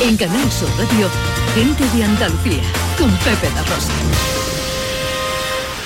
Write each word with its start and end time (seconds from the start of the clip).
En 0.00 0.16
Canal 0.16 0.48
Sur 0.52 0.68
Radio, 0.78 1.10
gente 1.56 1.82
de 1.96 2.04
Andalucía, 2.04 2.62
con 2.96 3.10
Pepe 3.18 3.52
La 3.52 3.62
Rosa. 3.64 3.92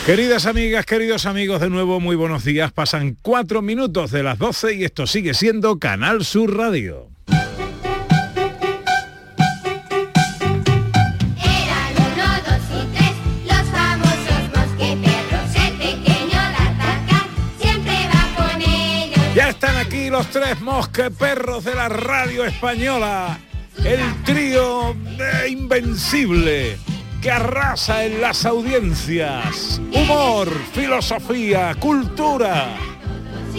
Queridas 0.04 0.44
amigas, 0.44 0.84
queridos 0.84 1.24
amigos, 1.24 1.62
de 1.62 1.70
nuevo 1.70 1.98
muy 1.98 2.14
buenos 2.14 2.44
días. 2.44 2.72
Pasan 2.72 3.16
cuatro 3.22 3.62
minutos 3.62 4.10
de 4.10 4.22
las 4.22 4.38
12 4.38 4.74
y 4.74 4.84
esto 4.84 5.06
sigue 5.06 5.32
siendo 5.32 5.78
Canal 5.78 6.26
Sur 6.26 6.54
Radio. 6.58 7.08
Eran 7.26 7.48
uno, 11.96 12.26
dos 12.44 12.64
y 12.70 12.84
tres, 12.94 13.12
los 13.46 13.66
famosos 13.70 14.42
mosqueteros. 14.54 15.56
El 15.56 15.72
pequeño 15.78 16.36
D'Artagnan 16.36 17.28
siempre 17.58 17.96
va 18.14 18.24
con 18.36 18.60
ellos. 18.60 19.34
Ya 19.34 19.48
están 19.48 19.76
aquí 19.76 20.10
los 20.10 20.26
tres 20.26 20.60
mosqueperros 20.60 21.64
de 21.64 21.74
la 21.74 21.88
radio 21.88 22.44
española. 22.44 23.38
El 23.84 24.00
trío 24.22 24.94
invencible 25.48 26.78
que 27.20 27.30
arrasa 27.30 28.04
en 28.04 28.20
las 28.20 28.46
audiencias. 28.46 29.80
Humor, 29.92 30.48
filosofía, 30.72 31.74
cultura. 31.80 32.76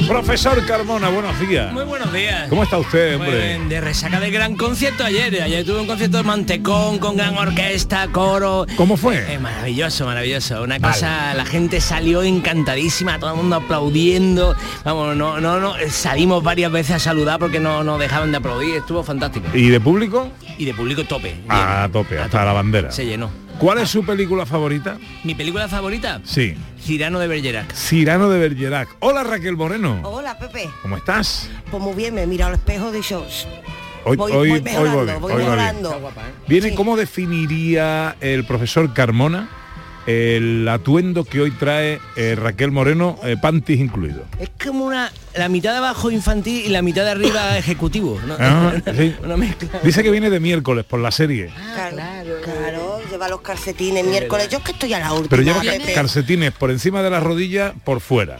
Profesor 0.07 0.65
Carmona, 0.65 1.09
buenos 1.09 1.39
días. 1.39 1.71
Muy 1.71 1.83
buenos 1.85 2.11
días. 2.11 2.49
¿Cómo 2.49 2.63
está 2.63 2.77
usted, 2.77 3.17
Muy 3.17 3.27
hombre? 3.27 3.59
de 3.69 3.81
resaca 3.81 4.19
del 4.19 4.31
gran 4.31 4.55
concierto 4.55 5.03
ayer. 5.05 5.41
Ayer 5.41 5.63
tuve 5.63 5.79
un 5.79 5.87
concierto 5.87 6.17
de 6.17 6.23
Mantecón 6.23 6.97
con 6.99 7.15
gran 7.15 7.37
orquesta, 7.37 8.07
coro. 8.11 8.65
¿Cómo 8.75 8.97
fue? 8.97 9.33
Eh, 9.33 9.39
maravilloso, 9.39 10.05
maravilloso. 10.05 10.63
Una 10.63 10.79
cosa, 10.79 11.33
la 11.35 11.45
gente 11.45 11.79
salió 11.79 12.21
encantadísima, 12.23 13.17
todo 13.19 13.31
el 13.31 13.37
mundo 13.37 13.55
aplaudiendo. 13.57 14.55
Vamos, 14.83 15.15
no, 15.15 15.39
no, 15.39 15.59
no. 15.59 15.73
Salimos 15.89 16.43
varias 16.43 16.71
veces 16.71 16.95
a 16.97 16.99
saludar 16.99 17.39
porque 17.39 17.59
no, 17.59 17.83
no 17.83 17.97
dejaban 17.97 18.31
de 18.31 18.37
aplaudir. 18.37 18.75
Estuvo 18.75 19.03
fantástico. 19.03 19.47
¿Y 19.53 19.69
de 19.69 19.79
público? 19.79 20.29
Y 20.57 20.65
de 20.65 20.73
público 20.73 21.03
tope. 21.05 21.35
A 21.49 21.87
tope, 21.91 22.19
hasta 22.19 22.43
la 22.43 22.51
bandera. 22.53 22.91
Se 22.91 23.05
llenó. 23.05 23.29
¿Cuál 23.63 23.77
es 23.77 23.89
su 23.91 24.05
película 24.05 24.45
favorita? 24.45 24.97
Mi 25.23 25.35
película 25.35 25.69
favorita, 25.69 26.19
Sí. 26.25 26.53
Cirano 26.81 27.17
de 27.19 27.27
Bergerac. 27.27 27.73
Cirano 27.73 28.29
de 28.29 28.37
Bergerac. 28.37 28.89
Hola 28.99 29.23
Raquel 29.23 29.55
Moreno. 29.55 30.01
Hola 30.03 30.37
Pepe, 30.37 30.69
¿Cómo 30.81 30.97
estás? 30.97 31.49
pues 31.71 31.81
muy 31.81 31.93
bien, 31.93 32.13
me 32.13 32.23
he 32.23 32.27
mirado 32.27 32.49
al 32.51 32.55
espejo 32.59 32.91
de 32.91 33.01
shows. 33.01 33.47
Hoy, 34.03 34.17
Voy- 34.17 34.33
hoy, 34.33 34.49
voy 34.49 34.57
hoy 34.57 34.61
mejorando, 34.63 34.97
va 34.97 35.03
bien, 35.05 35.21
voy 35.21 35.31
hoy 35.31 35.37
bien. 35.37 35.49
mejorando. 35.49 36.11
Viene, 36.45 36.69
Sí. 36.71 36.75
¿cómo 36.75 36.97
definiría 36.97 38.17
el 38.19 38.43
profesor 38.45 38.93
Carmona 38.93 39.47
el 40.05 40.67
atuendo 40.67 41.23
que 41.23 41.39
hoy 41.39 41.51
trae 41.51 42.01
eh, 42.17 42.35
Raquel 42.35 42.71
Moreno, 42.71 43.17
eh, 43.23 43.37
panties 43.41 43.79
incluido? 43.79 44.25
Es 44.39 44.49
como 44.61 44.83
una 44.83 45.09
la 45.37 45.47
mitad 45.47 45.71
de 45.71 45.77
abajo 45.77 46.11
infantil 46.11 46.65
y 46.65 46.67
la 46.69 46.81
mitad 46.81 47.05
de 47.05 47.11
arriba 47.11 47.57
ejecutivo. 47.57 48.19
¿no? 48.27 48.35
Ah, 48.37 48.73
sí. 48.97 49.15
Una 49.23 49.37
mezcla. 49.37 49.69
Dice 49.81 50.03
que 50.03 50.11
viene 50.11 50.29
de 50.29 50.41
miércoles 50.41 50.83
por 50.83 50.99
la 50.99 51.09
serie, 51.11 51.49
Claro, 51.73 51.95
claro, 52.43 52.82
lleva 53.23 53.29
los 53.29 53.41
calcetines 53.41 54.05
miércoles. 54.05 54.49
Yo 54.49 54.57
es 54.59 54.63
que 54.63 54.71
estoy 54.73 54.93
a 54.93 54.99
la 54.99 55.11
última. 55.13 55.29
pero 55.29 55.41
lleva 55.43 55.61
Pepe. 55.61 55.93
calcetines 55.93 56.51
por 56.51 56.71
encima 56.71 57.01
de 57.01 57.09
las 57.09 57.23
rodillas, 57.23 57.73
por 57.83 57.99
fuera. 58.01 58.37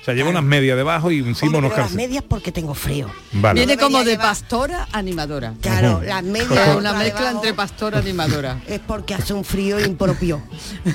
O 0.00 0.04
sea, 0.06 0.14
lleva 0.14 0.30
unas 0.30 0.44
medias 0.44 0.76
debajo 0.76 1.10
y 1.10 1.18
encima 1.18 1.58
unos 1.58 1.62
pero 1.62 1.68
las 1.70 1.74
calcetines. 1.76 2.08
medias 2.08 2.24
porque 2.28 2.52
tengo 2.52 2.74
frío. 2.74 3.10
Vale. 3.32 3.58
Viene 3.60 3.76
como 3.76 4.04
de 4.04 4.16
pastora 4.16 4.86
animadora. 4.92 5.54
Claro, 5.60 6.00
las 6.00 6.18
Es 6.22 6.24
medias. 6.30 6.50
una 6.50 6.74
otra 6.90 6.92
mezcla 6.92 7.20
debajo, 7.20 7.36
entre 7.36 7.54
pastora 7.54 7.98
animadora. 7.98 8.60
Es 8.68 8.78
porque 8.86 9.14
hace 9.14 9.32
un 9.34 9.44
frío 9.44 9.80
impropio. 9.84 10.42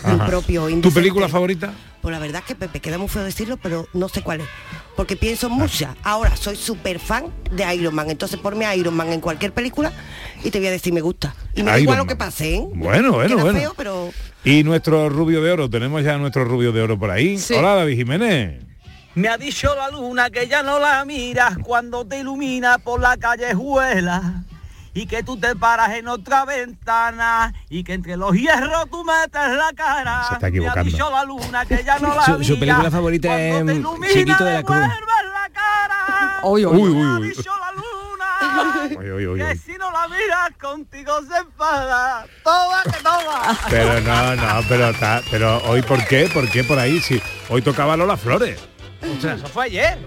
Impropio, 0.09 0.67
¿Tu 0.81 0.93
película 0.93 1.27
favorita? 1.27 1.73
Pues 2.01 2.11
la 2.13 2.19
verdad 2.19 2.41
es 2.41 2.47
que 2.47 2.55
Pepe, 2.55 2.79
queda 2.79 2.97
muy 2.97 3.07
feo 3.07 3.23
decirlo, 3.23 3.57
pero 3.57 3.87
no 3.93 4.09
sé 4.09 4.23
cuál 4.23 4.41
es. 4.41 4.47
Porque 4.95 5.15
pienso 5.15 5.47
en 5.47 5.53
muchas. 5.53 5.95
Ahora 6.03 6.35
soy 6.35 6.55
súper 6.55 6.99
fan 6.99 7.25
de 7.51 7.75
Iron 7.75 7.93
Man. 7.93 8.09
Entonces 8.09 8.39
ponme 8.39 8.65
a 8.65 8.75
Iron 8.75 8.95
Man 8.95 9.13
en 9.13 9.21
cualquier 9.21 9.53
película 9.53 9.91
y 10.43 10.49
te 10.49 10.57
voy 10.57 10.67
a 10.67 10.71
decir 10.71 10.93
me 10.93 11.01
gusta. 11.01 11.35
Y 11.55 11.63
me 11.63 11.71
da 11.71 11.79
igual 11.79 11.99
lo 11.99 12.07
que 12.07 12.15
pase, 12.15 12.55
¿eh? 12.55 12.67
Bueno, 12.73 13.11
bueno, 13.13 13.35
Queda 13.35 13.43
bueno. 13.43 13.59
feo, 13.59 13.73
pero 13.77 14.09
Y 14.43 14.63
nuestro 14.63 15.09
rubio 15.09 15.41
de 15.43 15.51
oro, 15.51 15.69
tenemos 15.69 16.03
ya 16.03 16.17
nuestro 16.17 16.43
rubio 16.43 16.71
de 16.71 16.81
oro 16.81 16.97
por 16.97 17.11
ahí. 17.11 17.37
Sí. 17.37 17.53
Hola 17.53 17.75
David 17.75 17.95
Jiménez. 17.97 18.63
Me 19.13 19.27
ha 19.27 19.37
dicho 19.37 19.75
la 19.75 19.89
luna 19.89 20.29
que 20.29 20.47
ya 20.47 20.63
no 20.63 20.79
la 20.79 21.03
miras 21.05 21.57
cuando 21.63 22.05
te 22.05 22.19
ilumina 22.19 22.77
por 22.77 23.01
la 23.01 23.17
callejuela 23.17 24.43
y 24.93 25.05
que 25.05 25.23
tú 25.23 25.37
te 25.37 25.55
paras 25.55 25.91
en 25.91 26.07
otra 26.07 26.45
ventana 26.45 27.53
y 27.69 27.83
que 27.83 27.93
entre 27.93 28.17
los 28.17 28.33
hierros 28.33 28.89
tú 28.89 29.03
metes 29.03 29.55
la 29.55 29.71
cara. 29.75 30.25
Se 30.27 30.33
está 30.35 30.47
equivocando. 30.49 30.83
Me 30.83 30.89
ha 30.89 30.91
dicho 30.91 31.11
la 31.11 31.23
luna 31.23 31.65
que 31.65 31.83
ya 31.83 31.99
no 31.99 32.13
la 32.15 32.25
Su- 32.37 32.43
su 32.43 32.59
película 32.59 32.91
favorita 32.91 33.27
cuando 33.29 33.71
es, 33.71 33.77
mm, 33.77 33.79
ilumina, 33.79 34.13
Chiquito 34.13 34.43
de 34.43 34.53
la 34.53 34.63
Cruz. 34.63 34.77
la 34.79 35.49
cara. 35.53 36.39
Uy, 36.43 36.65
Uy, 36.65 36.89
uy, 36.91 37.05
uy. 37.19 37.33
que 39.37 39.55
si 39.57 39.73
no 39.77 39.91
la 39.91 40.07
miras 40.07 40.49
contigo 40.59 41.11
se 41.29 41.37
enfada. 41.37 42.25
Toda 42.43 42.83
que 42.83 43.03
toda. 43.03 43.57
Pero 43.69 44.01
no, 44.01 44.35
no, 44.35 44.61
pero 44.67 44.91
ta- 44.93 45.21
pero 45.29 45.57
hoy 45.65 45.81
por 45.83 46.03
qué, 46.07 46.29
por 46.33 46.49
qué 46.49 46.63
por 46.63 46.79
ahí, 46.79 46.99
si 46.99 47.21
hoy 47.49 47.61
tocaba 47.61 47.95
Lola 47.95 48.17
Flores. 48.17 48.59
Ostras, 49.15 49.37
eso 49.39 49.47
fue 49.47 49.65
ayer. 49.65 49.99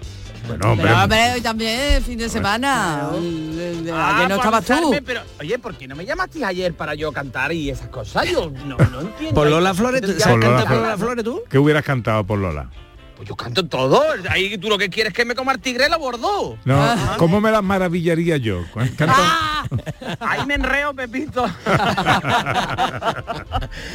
Bueno, 0.47 0.73
hombre, 0.73 0.87
Pero 0.89 1.03
hombre, 1.03 1.33
hoy 1.35 1.41
también 1.41 2.03
fin 2.03 2.19
de 2.19 2.29
semana. 2.29 3.09
El- 3.17 3.59
el- 3.59 3.91
Ah, 3.93 4.17
Ayer 4.17 4.29
no 4.29 4.35
estabas 4.37 4.65
tú. 4.65 4.95
Pero, 5.05 5.23
oye, 5.41 5.59
¿por 5.59 5.75
qué 5.77 5.89
no 5.89 5.97
me 5.97 6.05
llamaste 6.05 6.45
ayer 6.45 6.75
para 6.75 6.95
yo 6.95 7.11
cantar 7.13 7.53
y 7.53 7.71
esas 7.71 7.89
cosas? 7.89 8.29
Yo 8.31 8.51
no, 8.67 8.77
no 8.77 9.01
entiendo. 9.01 9.35
Por 9.35 9.49
Lola 9.49 9.73
Flores, 9.75 10.01
¿tú 10.03 10.09
sabes 10.19 10.39
Lola 10.39 10.41
cantar 10.41 10.59
por 10.59 10.67
Flores. 10.67 10.83
Lola 10.85 10.99
Flores 10.99 11.25
tú? 11.25 11.43
¿qué 11.49 11.59
hubieras 11.59 11.85
cantado 11.85 12.25
por 12.25 12.39
Lola? 12.39 12.69
Pues 13.17 13.29
yo 13.29 13.37
canto 13.37 13.65
todo. 13.67 14.03
Ahí 14.29 14.59
tú 14.59 14.69
lo 14.69 14.77
que 14.77 14.91
quieres 14.91 15.13
es 15.13 15.17
que 15.17 15.25
me 15.25 15.35
coma 15.37 15.53
el 15.53 15.61
tigre 15.61 15.89
la 15.89 15.97
bordó. 15.97 16.59
No, 16.65 16.83
Ah. 16.83 17.15
¿cómo 17.17 17.41
me 17.41 17.51
las 17.53 17.63
maravillaría 17.63 18.37
yo? 18.39 18.63
Canto- 18.97 19.15
Ahí 20.21 20.45
me 20.47 20.55
enreo, 20.55 20.93
Pepito. 20.93 21.45
Va 21.67 23.15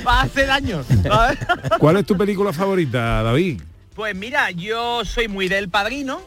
a 0.05 0.21
hacer 0.21 0.47
daño. 0.47 0.83
¿Cuál 1.79 1.97
es 1.97 2.05
tu 2.05 2.17
película 2.17 2.53
favorita, 2.53 3.21
David? 3.23 3.61
Pues 3.95 4.15
mira, 4.15 4.51
yo 4.51 5.03
soy 5.03 5.27
muy 5.27 5.49
del 5.49 5.67
padrino 5.69 6.21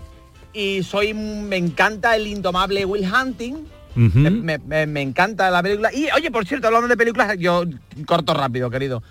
y 0.52 0.82
soy 0.82 1.14
me 1.14 1.56
encanta 1.56 2.14
el 2.16 2.26
indomable 2.26 2.84
Will 2.84 3.06
Hunting. 3.10 3.54
Me, 3.94 4.30
me- 4.30 4.58
me- 4.58 4.86
me 4.86 5.02
encanta 5.02 5.50
la 5.50 5.62
película. 5.62 5.92
Y 5.92 6.08
oye, 6.16 6.30
por 6.30 6.46
cierto, 6.46 6.66
hablando 6.68 6.88
de 6.88 6.96
películas, 6.96 7.36
yo 7.38 7.64
corto 8.06 8.32
rápido, 8.32 8.70
querido. 8.70 9.02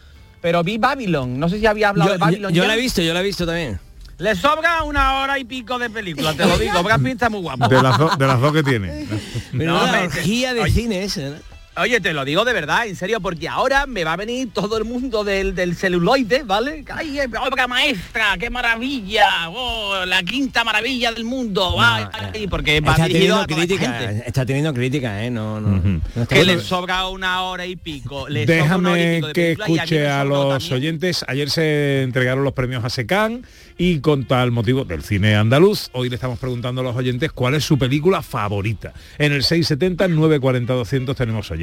Pero 0.42 0.64
vi 0.64 0.80
Babylon, 0.80 1.40
no 1.40 1.48
sé 1.50 1.60
si 1.60 1.68
había 1.68 1.90
hablado 1.90 2.10
Yo, 2.10 2.14
de 2.14 2.18
Babylon. 2.20 2.52
yo 2.54 2.66
la 2.66 2.74
he 2.76 2.80
visto, 2.80 3.02
yo 3.04 3.14
la 3.14 3.20
he 3.20 3.24
visto 3.24 3.46
también. 3.46 3.80
Le 4.18 4.36
sobra 4.36 4.84
una 4.84 5.20
hora 5.22 5.38
y 5.40 5.46
pico 5.46 5.78
de 5.80 5.90
película, 5.90 6.34
te 6.34 6.46
lo 6.46 6.58
digo. 6.58 6.82
Brad 6.84 7.00
Pitt 7.00 7.14
está 7.14 7.30
muy 7.30 7.42
guapo. 7.42 7.68
De 7.68 7.82
las, 7.82 7.98
dos 8.40 8.54
que 8.54 8.62
tiene. 8.64 9.08
Pero 9.52 9.74
No, 9.74 9.84
una 9.84 9.92
me- 9.92 10.04
orgía 10.06 10.54
de 10.54 10.62
oye. 10.62 10.72
cine 10.74 11.04
ese, 11.04 11.30
¿no? 11.30 11.36
Oye, 11.78 12.02
te 12.02 12.12
lo 12.12 12.26
digo 12.26 12.44
de 12.44 12.52
verdad, 12.52 12.86
en 12.86 12.98
serio, 12.98 13.22
porque 13.22 13.48
ahora 13.48 13.86
me 13.88 14.04
va 14.04 14.12
a 14.14 14.18
venir 14.18 14.50
todo 14.54 14.78
el 14.78 14.84
mundo 14.84 15.24
del, 15.24 15.56
del 15.56 15.74
celuloide, 15.78 16.44
¿vale? 16.44 16.84
¡Ay, 16.94 17.18
eh, 17.18 17.30
obra 17.48 17.66
maestra! 17.66 18.36
¡Qué 18.38 18.50
maravilla! 18.50 19.50
¡Oh, 19.50 20.04
la 20.06 20.22
quinta 20.22 20.66
maravilla 20.66 21.14
del 21.14 21.24
mundo! 21.24 21.78
¡Ay, 21.80 22.04
ay! 22.34 22.48
Porque 22.48 22.82
va 22.82 22.92
Está 22.92 23.06
dirigido 23.08 23.46
teniendo 23.46 23.64
a 23.64 23.68
crítica, 23.68 24.00
gente. 24.00 24.24
está 24.28 24.46
teniendo 24.46 24.74
crítica, 24.74 25.24
¿eh? 25.24 25.32
No, 25.32 25.62
no. 25.62 26.02
No 26.14 26.28
Que 26.28 26.44
le 26.44 26.60
sobra 26.60 27.08
una 27.08 27.44
hora 27.44 27.66
y 27.66 27.78
pico. 27.78 28.28
le 28.28 28.46
sobra 28.46 28.76
una 28.76 28.90
hora 28.92 29.00
y 29.00 29.04
Déjame 29.06 29.16
pico 29.16 29.28
de 29.28 29.34
que 29.34 29.52
escuche 29.54 30.08
a 30.10 30.22
sobró 30.24 30.44
los 30.44 30.50
también. 30.68 30.74
oyentes. 30.74 31.26
Ayer 31.30 31.50
se 31.50 32.04
entregaron 32.04 32.44
los 32.44 32.52
premios 32.54 32.84
a 32.84 32.90
SECAN 32.90 33.46
y 33.78 34.00
con 34.02 34.26
tal 34.26 34.52
motivo 34.52 34.84
del 34.84 35.04
cine 35.04 35.36
andaluz, 35.38 35.90
hoy 35.94 36.10
le 36.10 36.16
estamos 36.16 36.38
preguntando 36.38 36.82
a 36.82 36.84
los 36.84 36.96
oyentes 36.98 37.32
cuál 37.32 37.56
es 37.56 37.64
su 37.64 37.80
película 37.80 38.22
favorita. 38.22 38.92
En 39.18 39.32
el 39.32 39.42
670 39.44 40.10
940 40.10 40.74
200 40.74 41.16
tenemos 41.16 41.50
oyentes. 41.50 41.61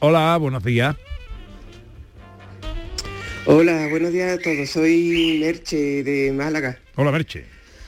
Hola, 0.00 0.36
buenos 0.36 0.62
días. 0.62 0.96
Hola, 3.46 3.88
buenos 3.88 4.12
días 4.12 4.38
a 4.38 4.42
todos. 4.42 4.68
Soy 4.68 5.38
Merche 5.40 6.04
de 6.04 6.30
Málaga. 6.30 6.78
Hola, 6.96 7.10
Merche. 7.10 7.44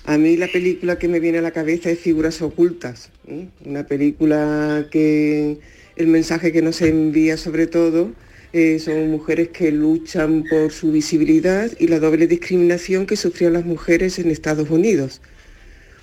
A 0.07 0.17
mí 0.17 0.39
la 0.39 0.49
película 0.49 0.99
que 0.99 1.09
me 1.09 1.21
viene 1.21 1.39
a 1.39 1.43
la 1.43 1.51
cabeza 1.51 1.91
es 1.91 1.99
Figuras 1.99 2.41
Ocultas. 2.41 3.11
¿eh? 3.29 3.49
Una 3.67 3.87
película 3.87 4.87
que 4.91 5.59
el 5.97 6.07
mensaje 6.07 6.53
que 6.53 6.63
nos 6.63 6.81
envía 6.81 7.37
sobre 7.37 7.67
todo 7.67 8.13
eh, 8.55 8.79
son 8.79 9.11
mujeres 9.11 9.49
que 9.49 9.71
luchan 9.73 10.45
por 10.49 10.73
su 10.73 10.91
visibilidad 10.91 11.71
y 11.79 11.87
la 11.89 11.99
doble 11.99 12.27
discriminación 12.29 13.05
que 13.05 13.17
sufrían 13.17 13.53
las 13.53 13.67
mujeres 13.67 14.19
en 14.19 14.31
Estados 14.31 14.71
Unidos 14.71 15.21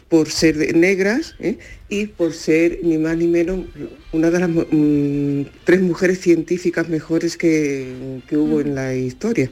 por 0.10 0.30
ser 0.30 0.58
de- 0.58 0.74
negras 0.74 1.36
¿eh? 1.40 1.60
y 1.88 2.08
por 2.08 2.34
ser 2.34 2.80
ni 2.84 2.98
más 2.98 3.16
ni 3.16 3.28
menos 3.28 3.60
una 4.12 4.30
de 4.32 4.40
las 4.40 4.50
mm, 4.50 5.42
tres 5.64 5.82
mujeres 5.82 6.20
científicas 6.20 6.90
mejores 6.90 7.38
que, 7.38 8.20
que 8.28 8.36
hubo 8.36 8.60
en 8.62 8.74
la 8.76 8.96
historia. 8.96 9.52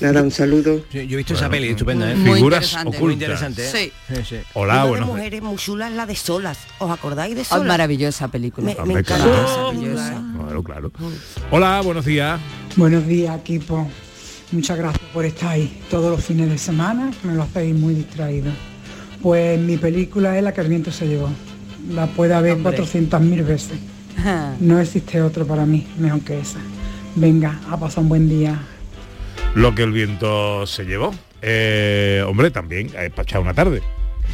Nada, 0.00 0.22
un 0.22 0.32
saludo. 0.32 0.84
Yo, 0.92 1.02
yo 1.02 1.14
he 1.14 1.16
visto 1.18 1.34
esa 1.34 1.48
peli, 1.48 1.68
estupenda, 1.68 2.10
¿eh? 2.10 2.16
Muy 2.16 2.34
Figuras 2.34 2.64
interesante. 2.72 2.98
Muy 3.00 3.12
interesante, 3.12 3.62
¿eh? 3.64 3.70
Sí. 3.72 3.92
Sí, 4.14 4.20
sí. 4.28 4.36
Hola, 4.54 4.72
Una 4.74 4.82
de 4.84 4.88
buenos 4.90 5.06
días. 5.08 5.16
mujeres 5.16 5.42
muy 5.42 5.56
chulas 5.56 5.92
la 5.92 6.06
de 6.06 6.16
Solas. 6.16 6.58
¿Os 6.80 6.90
acordáis 6.90 7.36
de 7.36 7.42
Oh, 7.42 7.44
Solas? 7.44 7.66
maravillosa 7.68 8.26
película. 8.28 8.66
Me, 8.66 8.74
me 8.74 8.80
Hombre, 8.82 9.00
encanta 9.00 9.24
claro. 9.24 9.44
esa 9.44 9.56
Maravillosa. 9.56 10.10
película. 10.10 10.44
Claro, 10.44 10.62
claro. 10.64 10.92
Hola, 11.52 11.80
buenos 11.82 12.04
días. 12.04 12.40
Buenos 12.74 13.06
días, 13.06 13.38
equipo. 13.38 13.88
Muchas 14.50 14.76
gracias 14.76 15.08
por 15.12 15.24
estar 15.24 15.50
ahí 15.50 15.80
todos 15.88 16.10
los 16.10 16.24
fines 16.24 16.50
de 16.50 16.58
semana, 16.58 17.12
me 17.22 17.34
lo 17.34 17.42
hacéis 17.44 17.74
muy 17.76 17.94
distraído. 17.94 18.50
Pues 19.24 19.58
mi 19.58 19.78
película 19.78 20.36
es 20.36 20.44
La 20.44 20.52
que 20.52 20.60
el 20.60 20.68
viento 20.68 20.92
se 20.92 21.08
llevó. 21.08 21.30
La 21.90 22.06
puede 22.08 22.34
haber 22.34 22.52
Hombre. 22.52 22.76
400.000 22.76 23.46
veces. 23.46 23.78
No 24.60 24.78
existe 24.78 25.22
otro 25.22 25.46
para 25.46 25.64
mí 25.64 25.86
mejor 25.98 26.20
que 26.20 26.40
esa. 26.40 26.58
Venga, 27.14 27.58
a 27.70 27.78
pasar 27.78 28.02
un 28.02 28.10
buen 28.10 28.28
día. 28.28 28.60
Lo 29.54 29.74
que 29.74 29.82
el 29.82 29.92
viento 29.92 30.66
se 30.66 30.84
llevó. 30.84 31.14
Eh, 31.40 32.22
hombre, 32.28 32.50
también 32.50 32.88
es 32.88 33.10
para 33.12 33.22
echar 33.22 33.40
una 33.40 33.54
tarde. 33.54 33.80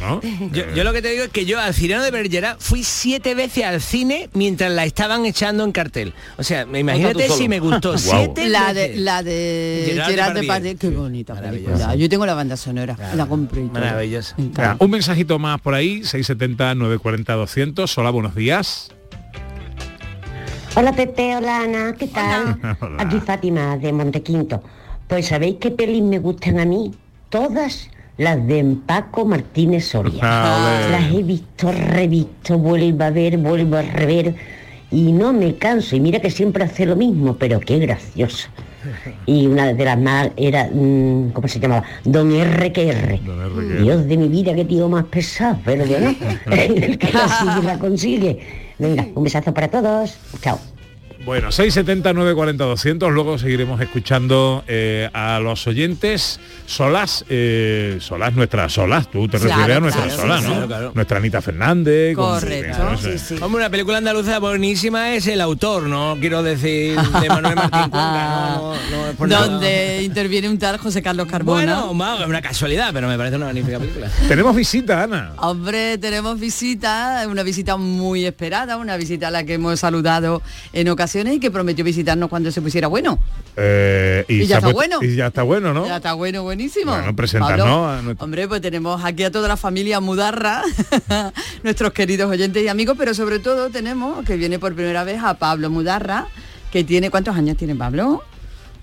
¿No? 0.01 0.21
Yo, 0.51 0.63
yo 0.75 0.83
lo 0.83 0.91
que 0.93 1.01
te 1.01 1.09
digo 1.09 1.23
es 1.23 1.29
que 1.29 1.45
yo 1.45 1.59
al 1.59 1.73
Cirano 1.73 2.03
de 2.03 2.11
Bergerac 2.11 2.59
fui 2.59 2.83
siete 2.83 3.35
veces 3.35 3.63
al 3.63 3.81
cine 3.81 4.29
mientras 4.33 4.71
la 4.71 4.85
estaban 4.85 5.25
echando 5.25 5.63
en 5.63 5.71
cartel. 5.71 6.13
O 6.37 6.43
sea, 6.43 6.65
me 6.65 6.79
imagínate 6.79 7.29
si 7.29 7.47
me 7.47 7.59
gustó. 7.59 7.97
Siete 8.01 8.49
La 8.49 8.73
de, 8.73 8.95
la 8.97 9.23
de 9.23 9.83
Gerard 9.85 10.09
Gerard, 10.09 10.33
Depardieu. 10.33 10.73
Depardieu, 10.73 10.77
qué 10.77 10.89
bonita 10.89 11.39
película. 11.39 11.95
Yo 11.95 12.09
tengo 12.09 12.25
la 12.25 12.33
banda 12.33 12.57
sonora, 12.57 12.97
la 13.15 13.25
compré. 13.25 13.61
Maravillosa. 13.61 14.35
Venga, 14.37 14.75
un 14.79 14.89
mensajito 14.89 15.37
más 15.39 15.61
por 15.61 15.73
ahí, 15.75 16.03
670 16.03 16.75
940 16.75 17.33
200. 17.33 17.97
Hola, 17.97 18.09
buenos 18.09 18.35
días. 18.35 18.91
Hola 20.73 20.93
Pepe, 20.93 21.35
hola 21.35 21.63
Ana, 21.63 21.95
¿qué 21.99 22.07
tal? 22.07 22.57
Hola. 22.79 23.03
Aquí 23.03 23.19
Fátima 23.19 23.77
de 23.77 23.91
Montequinto. 23.91 24.63
Pues 25.07 25.27
¿sabéis 25.27 25.57
qué 25.59 25.69
pelis 25.69 26.01
me 26.01 26.19
gustan 26.19 26.61
a 26.61 26.65
mí? 26.65 26.93
Todas 27.29 27.89
las 28.21 28.45
de 28.45 28.77
Paco 28.85 29.25
Martínez 29.25 29.85
Soria. 29.85 30.19
Ah, 30.21 30.85
ole. 30.85 30.91
Las 30.91 31.11
he 31.11 31.23
visto, 31.23 31.71
revisto, 31.71 32.57
vuelvo 32.57 33.03
a 33.03 33.09
ver, 33.09 33.37
vuelvo 33.37 33.77
a 33.77 33.81
rever 33.81 34.35
y 34.91 35.11
no 35.11 35.33
me 35.33 35.55
canso. 35.55 35.95
Y 35.95 35.99
mira 35.99 36.19
que 36.19 36.29
siempre 36.29 36.63
hace 36.63 36.85
lo 36.85 36.95
mismo, 36.95 37.35
pero 37.37 37.59
qué 37.59 37.79
gracioso. 37.79 38.49
Y 39.27 39.45
una 39.45 39.73
de 39.73 39.85
las 39.85 39.99
más 39.99 40.31
era, 40.37 40.67
mm, 40.71 41.31
¿cómo 41.33 41.47
se 41.47 41.59
llamaba? 41.59 41.83
Don 42.03 42.31
R 42.31 42.71
que 42.71 42.89
R. 42.89 43.21
Don 43.23 43.39
R 43.39 43.67
que 43.67 43.73
R. 43.73 43.83
Dios 43.83 44.07
de 44.07 44.17
mi 44.17 44.27
vida, 44.27 44.55
qué 44.55 44.65
tío 44.65 44.89
más 44.89 45.05
pesado, 45.05 45.59
pero 45.63 45.85
bueno, 45.85 46.15
el 46.51 46.97
que 46.97 47.11
la 47.11 47.27
sigue 47.27 47.63
la 47.63 47.77
consigue. 47.79 48.39
Venga, 48.79 49.07
un 49.13 49.23
besazo 49.23 49.53
para 49.53 49.67
todos. 49.67 50.17
Chao. 50.41 50.59
Bueno, 51.23 51.51
670 51.51 52.13
940 52.13 52.63
200. 52.63 53.11
Luego 53.11 53.37
seguiremos 53.37 53.79
escuchando 53.79 54.63
eh, 54.67 55.07
a 55.13 55.39
los 55.39 55.67
oyentes. 55.67 56.39
Solas, 56.65 57.25
eh, 57.29 57.97
Solas, 58.01 58.33
nuestras 58.33 58.73
Solas. 58.73 59.09
Tú 59.11 59.27
te 59.27 59.37
Claro, 59.37 59.55
refieres 59.55 59.77
a 59.77 59.79
nuestras 59.81 60.05
claro, 60.07 60.21
Solas, 60.21 60.41
sí, 60.41 60.47
¿no? 60.47 60.53
claro, 60.53 60.67
claro. 60.67 60.91
Nuestra 60.95 61.17
Anita 61.17 61.41
Fernández. 61.41 62.15
con- 62.15 62.25
Correcto. 62.39 62.97
sé. 62.97 63.19
Sí, 63.19 63.35
sí. 63.35 63.43
Hombre, 63.43 63.61
una 63.61 63.69
película 63.69 63.97
andaluza 63.99 64.39
buenísima 64.39 65.13
es 65.13 65.27
el 65.27 65.41
autor, 65.41 65.83
no 65.83 66.17
quiero 66.19 66.41
decir 66.41 66.95
de 66.99 67.29
Manuel 67.29 67.55
Martín 67.55 67.81
Cuenca, 67.91 68.55
no, 68.57 68.73
no, 68.73 69.27
no 69.27 69.35
es. 69.35 69.39
Donde 69.41 70.01
interviene 70.03 70.49
un 70.49 70.57
tal 70.57 70.77
José 70.77 71.03
Carlos 71.03 71.27
Carbona. 71.27 71.81
Bueno, 71.81 71.93
ma- 71.93 72.25
una 72.25 72.41
casualidad, 72.41 72.89
pero 72.93 73.07
me 73.07 73.17
parece 73.17 73.35
una 73.35 73.45
magnífica 73.45 73.77
película. 73.77 74.09
Tenemos 74.27 74.55
visita, 74.55 75.03
Ana. 75.03 75.33
Hombre, 75.37 75.97
tenemos 75.99 76.39
visita, 76.39 77.25
una 77.29 77.43
visita 77.43 77.77
muy 77.77 78.25
esperada, 78.25 78.77
una 78.77 78.97
visita 78.97 79.27
a 79.27 79.31
la 79.31 79.43
que 79.43 79.53
hemos 79.55 79.79
saludado 79.79 80.41
en 80.73 80.89
ocasiones 80.89 81.10
y 81.15 81.39
que 81.39 81.51
prometió 81.51 81.83
visitarnos 81.83 82.29
cuando 82.29 82.51
se 82.51 82.61
pusiera 82.61 82.87
bueno. 82.87 83.19
Eh, 83.57 84.23
Y 84.27 84.45
ya 84.45 84.55
está 84.57 84.71
puesto- 84.71 84.73
bueno. 84.73 84.97
Y 85.01 85.15
ya 85.15 85.27
está 85.27 85.43
bueno, 85.43 85.73
¿no? 85.73 85.85
Ya 85.85 85.97
está 85.97 86.13
bueno, 86.13 86.43
buenísimo. 86.43 86.91
Bueno, 86.93 87.15
Pablo. 87.15 87.65
a 87.65 88.01
Hombre, 88.19 88.47
pues 88.47 88.61
tenemos 88.61 89.03
aquí 89.03 89.23
a 89.23 89.31
toda 89.31 89.47
la 89.47 89.57
familia 89.57 89.99
Mudarra, 89.99 90.63
nuestros 91.63 91.91
queridos 91.93 92.29
oyentes 92.31 92.63
y 92.63 92.67
amigos, 92.67 92.95
pero 92.97 93.13
sobre 93.13 93.39
todo 93.39 93.69
tenemos 93.69 94.23
que 94.25 94.35
viene 94.37 94.59
por 94.59 94.73
primera 94.73 95.03
vez 95.03 95.19
a 95.23 95.33
Pablo 95.35 95.69
Mudarra, 95.69 96.27
que 96.71 96.83
tiene, 96.83 97.09
¿cuántos 97.09 97.35
años 97.35 97.57
tiene 97.57 97.75
Pablo? 97.75 98.23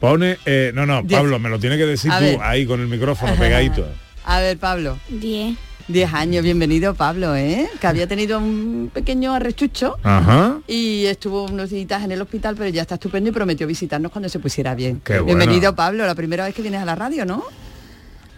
Pone, 0.01 0.39
eh, 0.47 0.71
no, 0.75 0.87
no, 0.87 1.03
Diez. 1.03 1.19
Pablo, 1.19 1.39
me 1.39 1.49
lo 1.49 1.59
tiene 1.59 1.77
que 1.77 1.87
decir 1.87 2.11
A 2.13 2.19
tú 2.19 2.25
ver. 2.25 2.39
ahí 2.43 2.67
con 2.67 2.81
el 2.81 2.87
micrófono 2.89 3.35
pegadito. 3.39 3.87
A 4.25 4.41
ver, 4.41 4.59
Pablo. 4.59 4.99
Diez. 5.09 5.57
Diez 5.89 6.13
años, 6.13 6.45
bienvenido 6.45 6.95
Pablo, 6.95 7.35
¿eh? 7.35 7.67
Que 7.81 7.87
había 7.87 8.07
tenido 8.07 8.39
un 8.39 8.91
pequeño 8.93 9.33
arrechucho 9.33 9.97
Ajá. 10.03 10.61
y 10.67 11.07
estuvo 11.07 11.45
unos 11.45 11.71
días 11.71 12.05
en 12.05 12.13
el 12.13 12.21
hospital, 12.21 12.57
pero 12.59 12.69
ya 12.69 12.83
está 12.83 12.97
estupendo 12.97 13.31
y 13.31 13.33
prometió 13.33 13.67
visitarnos 13.67 14.13
cuando 14.13 14.29
se 14.29 14.39
pusiera 14.39 14.75
bien. 14.75 15.01
Qué 15.03 15.15
bueno. 15.15 15.39
Bienvenido 15.39 15.75
Pablo, 15.75 16.05
la 16.05 16.15
primera 16.15 16.45
vez 16.45 16.55
que 16.55 16.61
vienes 16.61 16.83
a 16.83 16.85
la 16.85 16.95
radio, 16.95 17.25
¿no? 17.25 17.43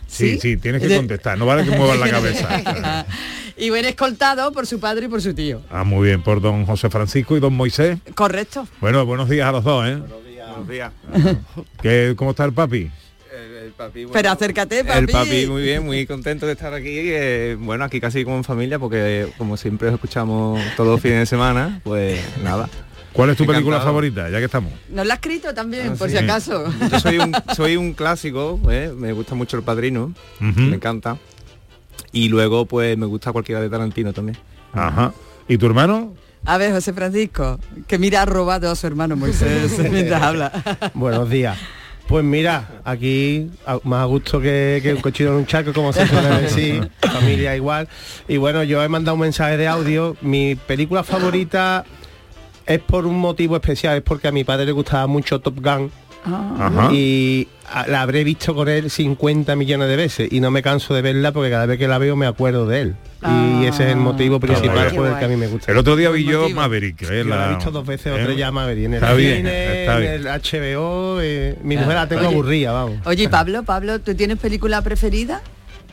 Sí, 0.06 0.38
sí, 0.38 0.58
tienes 0.58 0.80
que 0.80 0.94
contestar, 0.94 1.36
no 1.38 1.44
vale 1.44 1.64
que 1.64 1.76
muevas 1.76 1.98
la 1.98 2.08
cabeza. 2.08 3.06
y 3.56 3.68
buen 3.70 3.84
escoltado 3.84 4.52
por 4.52 4.68
su 4.68 4.78
padre 4.78 5.06
y 5.06 5.08
por 5.08 5.20
su 5.20 5.34
tío. 5.34 5.60
Ah, 5.70 5.82
muy 5.82 6.06
bien, 6.06 6.22
por 6.22 6.40
don 6.40 6.64
José 6.66 6.88
Francisco 6.88 7.36
y 7.36 7.40
don 7.40 7.54
Moisés. 7.54 7.98
Correcto. 8.14 8.68
Bueno, 8.80 9.04
buenos 9.04 9.28
días 9.28 9.48
a 9.48 9.52
los 9.52 9.64
dos, 9.64 9.88
¿eh? 9.88 9.96
Buenos 9.96 10.68
días. 10.68 10.92
¿Qué, 11.82 12.14
¿Cómo 12.16 12.30
está 12.30 12.44
el 12.44 12.52
papi? 12.52 12.92
El, 13.62 13.72
papi, 13.72 14.04
bueno, 14.04 14.12
Pero 14.14 14.30
acércate, 14.30 14.84
papi. 14.84 14.98
El 14.98 15.06
papi 15.08 15.46
muy 15.46 15.62
bien, 15.62 15.84
muy 15.84 16.06
contento 16.06 16.46
de 16.46 16.52
estar 16.52 16.72
aquí. 16.72 16.88
eh, 16.94 17.56
bueno, 17.60 17.84
aquí 17.84 18.00
casi 18.00 18.24
como 18.24 18.36
en 18.36 18.44
familia, 18.44 18.78
porque 18.78 19.28
como 19.36 19.56
siempre 19.56 19.88
os 19.88 19.94
escuchamos 19.94 20.60
todos 20.76 20.88
los 20.90 21.00
fines 21.00 21.18
de 21.18 21.26
semana, 21.26 21.80
pues 21.84 22.20
nada. 22.42 22.68
¿Cuál 23.12 23.30
es 23.30 23.36
tu 23.36 23.44
película 23.44 23.76
Encantado. 23.76 23.90
favorita, 23.90 24.30
ya 24.30 24.38
que 24.38 24.44
estamos? 24.44 24.72
Nos 24.88 25.04
la 25.04 25.14
ha 25.14 25.16
escrito 25.16 25.52
también, 25.52 25.88
Ah, 25.92 25.94
por 25.98 26.08
sí. 26.08 26.16
si 26.16 26.22
acaso. 26.24 26.64
Yo 26.90 27.00
soy 27.00 27.18
un, 27.18 27.32
soy 27.54 27.76
un 27.76 27.92
clásico, 27.92 28.58
¿eh? 28.70 28.92
me 28.96 29.12
gusta 29.12 29.34
mucho 29.34 29.56
El 29.56 29.62
Padrino, 29.64 30.14
me 30.38 30.76
encanta. 30.76 31.18
Y 32.12 32.28
luego 32.28 32.66
pues 32.66 32.96
me 32.96 33.06
gusta 33.06 33.32
cualquiera 33.32 33.60
de 33.60 33.68
Tarantino 33.68 34.12
también. 34.12 34.38
Ajá. 34.72 35.12
¿Y 35.48 35.58
tu 35.58 35.66
hermano? 35.66 36.14
A 36.46 36.56
ver, 36.56 36.72
José 36.72 36.92
Francisco, 36.94 37.58
que 37.86 37.98
mira 37.98 38.22
ha 38.22 38.26
robado 38.26 38.70
a 38.70 38.74
su 38.76 38.86
hermano 38.86 39.16
Moisés 39.16 39.76
mientras 39.90 40.22
habla. 40.22 40.50
Buenos 40.94 41.28
días. 41.28 41.58
Pues 42.10 42.24
mira, 42.24 42.68
aquí 42.84 43.48
a- 43.64 43.78
más 43.84 44.02
a 44.02 44.04
gusto 44.06 44.40
que, 44.40 44.80
que 44.82 44.92
un 44.94 45.00
cochino 45.00 45.30
en 45.30 45.36
un 45.36 45.46
charco, 45.46 45.72
como 45.72 45.92
se 45.92 46.08
suele 46.08 46.28
decir, 46.42 46.90
familia 47.02 47.54
igual. 47.54 47.86
Y 48.26 48.36
bueno, 48.36 48.64
yo 48.64 48.82
he 48.82 48.88
mandado 48.88 49.14
un 49.14 49.20
mensaje 49.20 49.56
de 49.56 49.68
audio. 49.68 50.16
Mi 50.20 50.56
película 50.56 51.04
favorita 51.04 51.84
es 52.66 52.80
por 52.80 53.06
un 53.06 53.16
motivo 53.16 53.54
especial, 53.54 53.96
es 53.98 54.02
porque 54.02 54.26
a 54.26 54.32
mi 54.32 54.42
padre 54.42 54.66
le 54.66 54.72
gustaba 54.72 55.06
mucho 55.06 55.38
Top 55.40 55.60
Gun. 55.62 55.92
Ajá. 56.24 56.90
Y 56.92 57.48
a- 57.72 57.86
la 57.86 58.02
habré 58.02 58.24
visto 58.24 58.54
con 58.54 58.68
él 58.68 58.90
50 58.90 59.56
millones 59.56 59.88
de 59.88 59.96
veces 59.96 60.28
y 60.30 60.40
no 60.40 60.50
me 60.50 60.62
canso 60.62 60.94
de 60.94 61.02
verla 61.02 61.32
porque 61.32 61.50
cada 61.50 61.66
vez 61.66 61.78
que 61.78 61.88
la 61.88 61.98
veo 61.98 62.14
me 62.16 62.26
acuerdo 62.26 62.66
de 62.66 62.80
él. 62.82 62.94
Y 63.22 63.66
ese 63.66 63.84
es 63.84 63.90
el 63.90 63.96
motivo 63.96 64.40
principal 64.40 64.92
por 64.94 65.06
el 65.06 65.18
que 65.18 65.24
a 65.24 65.28
mí 65.28 65.36
me 65.36 65.46
gusta. 65.46 65.70
El 65.72 65.78
otro 65.78 65.94
día 65.96 66.10
vi 66.10 66.24
yo 66.24 66.42
motivo. 66.42 66.60
Maverick. 66.60 67.02
¿eh? 67.02 67.22
Yo 67.22 67.24
la 67.24 67.46
he 67.50 67.54
visto 67.54 67.70
dos 67.70 67.86
veces 67.86 68.12
o 68.12 68.16
¿eh? 68.18 68.24
tres 68.24 68.36
ya 68.36 68.50
Maverick, 68.50 68.84
en 68.86 68.94
el 68.94 69.02
Está 69.02 69.14
bien, 69.14 69.46
está 69.46 69.94
en 69.96 70.00
bien. 70.00 70.12
el 70.14 70.26
HBO, 70.26 71.20
eh, 71.20 71.56
mi 71.62 71.76
mujer 71.76 71.94
la 71.96 72.06
tengo 72.08 72.22
Oye. 72.22 72.32
aburrida, 72.34 72.72
vamos. 72.72 72.98
Oye, 73.06 73.28
Pablo, 73.28 73.62
Pablo, 73.62 73.98
¿tú 74.00 74.14
tienes 74.14 74.38
película 74.38 74.80
preferida 74.82 75.42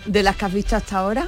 de 0.05 0.23
las 0.23 0.35
que 0.37 0.45
has 0.45 0.53
visto 0.53 0.75
hasta 0.77 0.97
ahora? 0.99 1.27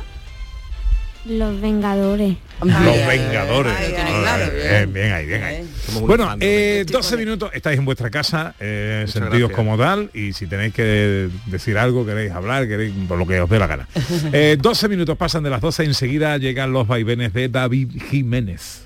Los 1.25 1.59
Vengadores. 1.59 2.38
Los 2.61 3.07
Vengadores. 3.07 3.73
Claro, 3.73 4.51
bien, 4.91 5.11
ahí, 5.11 5.25
bien 5.25 5.43
ahí. 5.43 5.69
Bueno, 6.01 6.35
eh, 6.39 6.85
12 6.89 7.17
minutos, 7.17 7.51
estáis 7.53 7.77
en 7.77 7.85
vuestra 7.85 8.09
casa, 8.09 8.55
eh, 8.59 9.05
sentidos 9.07 9.49
gracias. 9.49 9.55
como 9.55 9.77
tal, 9.77 10.09
y 10.13 10.33
si 10.33 10.47
tenéis 10.47 10.73
que 10.73 11.29
decir 11.47 11.77
algo, 11.77 12.05
queréis 12.05 12.31
hablar, 12.31 12.67
queréis, 12.67 12.93
por 13.07 13.17
lo 13.17 13.27
que 13.27 13.39
os 13.41 13.49
dé 13.49 13.59
la 13.59 13.67
gana. 13.67 13.88
Eh, 14.31 14.57
12 14.59 14.89
minutos 14.89 15.17
pasan 15.17 15.43
de 15.43 15.49
las 15.49 15.61
12, 15.61 15.83
enseguida 15.85 16.38
llegan 16.38 16.71
los 16.71 16.88
vaivenes 16.88 17.33
de 17.33 17.49
David 17.49 17.89
Jiménez. 18.09 18.85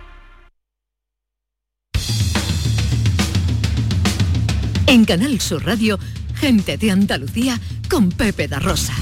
En 4.91 5.05
Canal 5.05 5.39
Sur 5.39 5.65
Radio, 5.65 5.97
gente 6.35 6.75
de 6.75 6.91
Andalucía 6.91 7.57
con 7.89 8.09
Pepe 8.09 8.49
da 8.49 8.59
Rosa. 8.59 8.93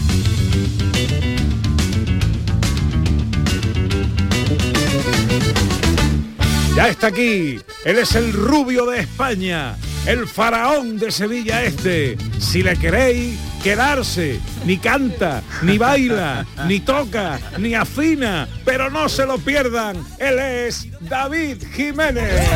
Ya 6.75 6.89
está 6.89 7.07
aquí. 7.07 7.59
Él 7.83 7.97
es 7.97 8.13
el 8.13 8.31
rubio 8.33 8.85
de 8.85 8.99
España, 8.99 9.77
el 10.05 10.27
faraón 10.27 10.99
de 10.99 11.09
Sevilla 11.11 11.63
Este. 11.63 12.19
Si 12.37 12.61
le 12.61 12.75
queréis 12.75 13.39
quedarse, 13.63 14.39
ni 14.67 14.77
canta, 14.77 15.41
ni 15.63 15.79
baila, 15.79 16.45
ni 16.67 16.81
toca, 16.81 17.39
ni 17.57 17.73
afina, 17.73 18.47
pero 18.63 18.91
no 18.91 19.09
se 19.09 19.25
lo 19.25 19.39
pierdan. 19.39 19.97
Él 20.19 20.37
es 20.37 20.85
David 20.99 21.63
Jiménez. 21.73 22.47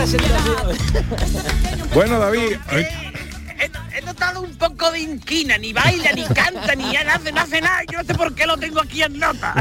Bueno, 1.94 2.18
David, 2.18 2.56
eh, 2.72 2.88
He, 3.58 3.98
he 3.98 4.02
notado 4.02 4.40
un 4.40 4.56
poco 4.56 4.90
de 4.90 5.00
inquina, 5.00 5.58
ni 5.58 5.72
baila, 5.74 6.12
ni 6.12 6.22
canta, 6.24 6.74
ni 6.74 6.90
ya 6.92 7.04
no 7.04 7.10
hace, 7.10 7.30
no 7.32 7.40
hace 7.42 7.60
nada. 7.60 7.80
Yo 7.92 7.98
no 7.98 8.04
sé 8.04 8.14
por 8.14 8.34
qué 8.34 8.46
lo 8.46 8.56
tengo 8.56 8.80
aquí 8.80 9.02
en 9.02 9.18
nota. 9.18 9.52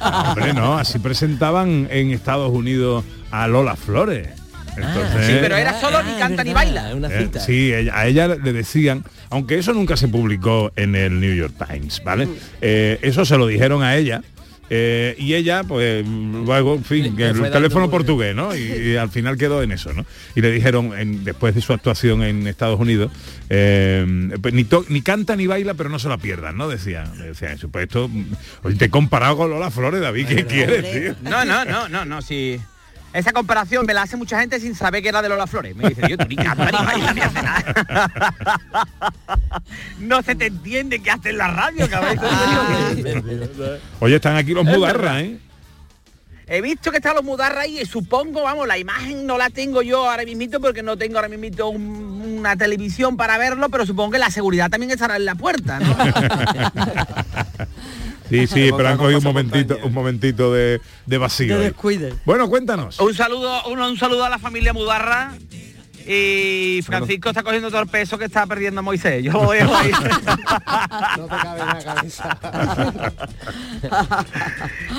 hombre, 0.00 0.54
no, 0.54 0.78
así 0.78 0.98
presentaban 0.98 1.88
en 1.90 2.10
Estados 2.12 2.50
Unidos 2.50 3.04
a 3.30 3.46
Lola 3.48 3.76
Flores. 3.76 4.28
Entonces, 4.74 5.26
Sí, 5.26 5.36
pero 5.42 5.56
era 5.56 5.78
solo 5.78 6.02
ni 6.02 6.14
canta 6.14 6.42
ni 6.42 6.54
baila. 6.54 6.90
Eh, 6.90 7.30
sí, 7.44 7.74
ella- 7.74 7.92
a 7.94 8.06
ella 8.06 8.28
le 8.28 8.52
decían, 8.54 9.04
aunque 9.28 9.58
eso 9.58 9.74
nunca 9.74 9.98
se 9.98 10.08
publicó 10.08 10.72
en 10.76 10.94
el 10.96 11.20
New 11.20 11.34
York 11.34 11.52
Times, 11.68 12.02
¿vale? 12.02 12.26
Eh, 12.62 12.98
eso 13.02 13.26
se 13.26 13.36
lo 13.36 13.46
dijeron 13.46 13.82
a 13.82 13.96
ella. 13.96 14.22
Eh, 14.74 15.14
y 15.18 15.34
ella, 15.34 15.64
pues, 15.64 16.02
luego, 16.06 16.74
en 16.76 16.84
fin, 16.84 17.14
le 17.14 17.28
el 17.28 17.50
teléfono 17.50 17.90
por- 17.90 18.00
portugués, 18.00 18.34
¿no? 18.34 18.56
Y, 18.56 18.60
y 18.62 18.96
al 18.96 19.10
final 19.10 19.36
quedó 19.36 19.62
en 19.62 19.70
eso, 19.72 19.92
¿no? 19.92 20.06
Y 20.34 20.40
le 20.40 20.50
dijeron, 20.50 20.98
en- 20.98 21.24
después 21.24 21.54
de 21.54 21.60
su 21.60 21.74
actuación 21.74 22.22
en 22.22 22.46
Estados 22.46 22.80
Unidos, 22.80 23.12
eh, 23.50 24.30
pues, 24.40 24.54
ni, 24.54 24.64
to- 24.64 24.86
ni 24.88 25.02
canta 25.02 25.36
ni 25.36 25.46
baila, 25.46 25.74
pero 25.74 25.90
no 25.90 25.98
se 25.98 26.08
la 26.08 26.16
pierdan, 26.16 26.56
¿no? 26.56 26.68
Decía, 26.68 27.04
decía 27.18 27.52
eso. 27.52 27.68
Pues 27.68 27.82
esto, 27.84 28.10
oye, 28.62 28.76
te 28.76 28.86
he 28.86 28.90
comparado 28.90 29.36
con 29.36 29.50
Lola 29.50 29.70
Flores, 29.70 30.00
David, 30.00 30.26
¿qué 30.26 30.46
quieres, 30.46 30.90
tío? 30.90 31.14
No, 31.30 31.44
no, 31.44 31.64
no, 31.66 31.88
no, 31.90 32.06
no, 32.06 32.22
sí. 32.22 32.58
Esa 33.12 33.32
comparación 33.32 33.84
me 33.84 33.92
la 33.94 34.02
hace 34.02 34.16
mucha 34.16 34.40
gente 34.40 34.58
sin 34.58 34.74
saber 34.74 35.02
que 35.02 35.08
era 35.10 35.20
de 35.22 35.28
Lola 35.28 35.46
Flores. 35.46 35.76
Me 35.76 35.88
dice, 35.88 36.02
yo 36.08 36.16
tú 36.16 36.24
ni 36.28 36.36
canta 36.36 36.64
ni 36.70 36.84
baila 36.86 37.12
ni 37.12 37.20
hace 37.20 37.42
nada. 37.42 38.32
No 39.98 40.22
se 40.22 40.34
te 40.34 40.46
entiende 40.46 41.00
qué 41.00 41.10
hace 41.10 41.30
en 41.30 41.38
la 41.38 41.48
radio, 41.48 41.88
cabrón. 41.88 42.18
Oye, 44.00 44.16
están 44.16 44.36
aquí 44.36 44.52
los 44.52 44.66
Es 44.66 44.76
mudarra, 44.76 44.98
verdad. 45.14 45.20
¿eh? 45.20 45.38
He 46.48 46.60
visto 46.60 46.90
que 46.90 46.96
están 46.98 47.14
los 47.14 47.24
mudarra 47.24 47.60
ahí 47.62 47.80
y 47.80 47.86
supongo, 47.86 48.42
vamos, 48.42 48.66
la 48.66 48.76
imagen 48.76 49.26
no 49.26 49.38
la 49.38 49.48
tengo 49.50 49.80
yo 49.82 50.10
ahora 50.10 50.24
mismito 50.24 50.60
porque 50.60 50.82
no 50.82 50.96
tengo 50.96 51.16
ahora 51.16 51.28
mismito 51.28 51.68
un- 51.68 52.36
una 52.40 52.56
televisión 52.56 53.16
para 53.16 53.38
verlo, 53.38 53.68
pero 53.68 53.86
supongo 53.86 54.10
que 54.12 54.18
la 54.18 54.30
seguridad 54.30 54.68
también 54.68 54.90
estará 54.90 55.16
en 55.16 55.24
la 55.24 55.34
puerta, 55.36 55.78
¿no? 55.80 55.96
Sí, 58.32 58.46
sí, 58.46 58.70
pero 58.76 58.88
han 58.88 58.96
cogido 58.96 59.18
un 59.18 59.24
momentito, 59.24 59.78
un 59.82 59.92
momentito 59.92 60.52
de, 60.52 60.80
de 61.06 61.18
vacío. 61.18 61.58
ahí. 61.60 61.72
Bueno, 62.24 62.48
cuéntanos. 62.48 62.98
Un 62.98 63.14
saludo, 63.14 63.64
un, 63.68 63.78
un 63.80 63.98
saludo 63.98 64.24
a 64.24 64.30
la 64.30 64.38
familia 64.38 64.72
Mudarra. 64.72 65.34
Y 66.04 66.80
Francisco 66.84 67.28
está 67.28 67.44
cogiendo 67.44 67.70
todo 67.70 67.80
el 67.82 67.86
peso 67.86 68.18
que 68.18 68.24
está 68.24 68.44
perdiendo 68.46 68.82
Moisés. 68.82 69.22
Yo 69.22 69.32
lo 69.32 69.50
dejo 69.52 69.72
ahí. 69.74 69.92
No 71.16 71.24
te 71.26 71.36
cabe 71.36 71.60
en 71.60 71.66
la 71.68 71.84
cabeza. 71.84 72.38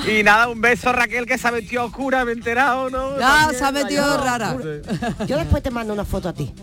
y 0.10 0.22
nada, 0.22 0.48
un 0.48 0.60
beso 0.62 0.92
Raquel 0.92 1.26
que 1.26 1.36
se 1.36 1.48
ha 1.48 1.52
metido 1.52 1.84
oscura, 1.84 2.24
me 2.24 2.30
he 2.32 2.34
enterado, 2.34 2.88
¿no? 2.88 3.18
Ya, 3.18 3.28
También, 3.28 3.58
se 3.58 3.64
ha 3.66 3.72
metido 3.72 4.24
rara. 4.24 4.56
Yo 5.26 5.36
después 5.36 5.62
te 5.62 5.70
mando 5.70 5.92
una 5.92 6.06
foto 6.06 6.30
a 6.30 6.32
ti. 6.32 6.54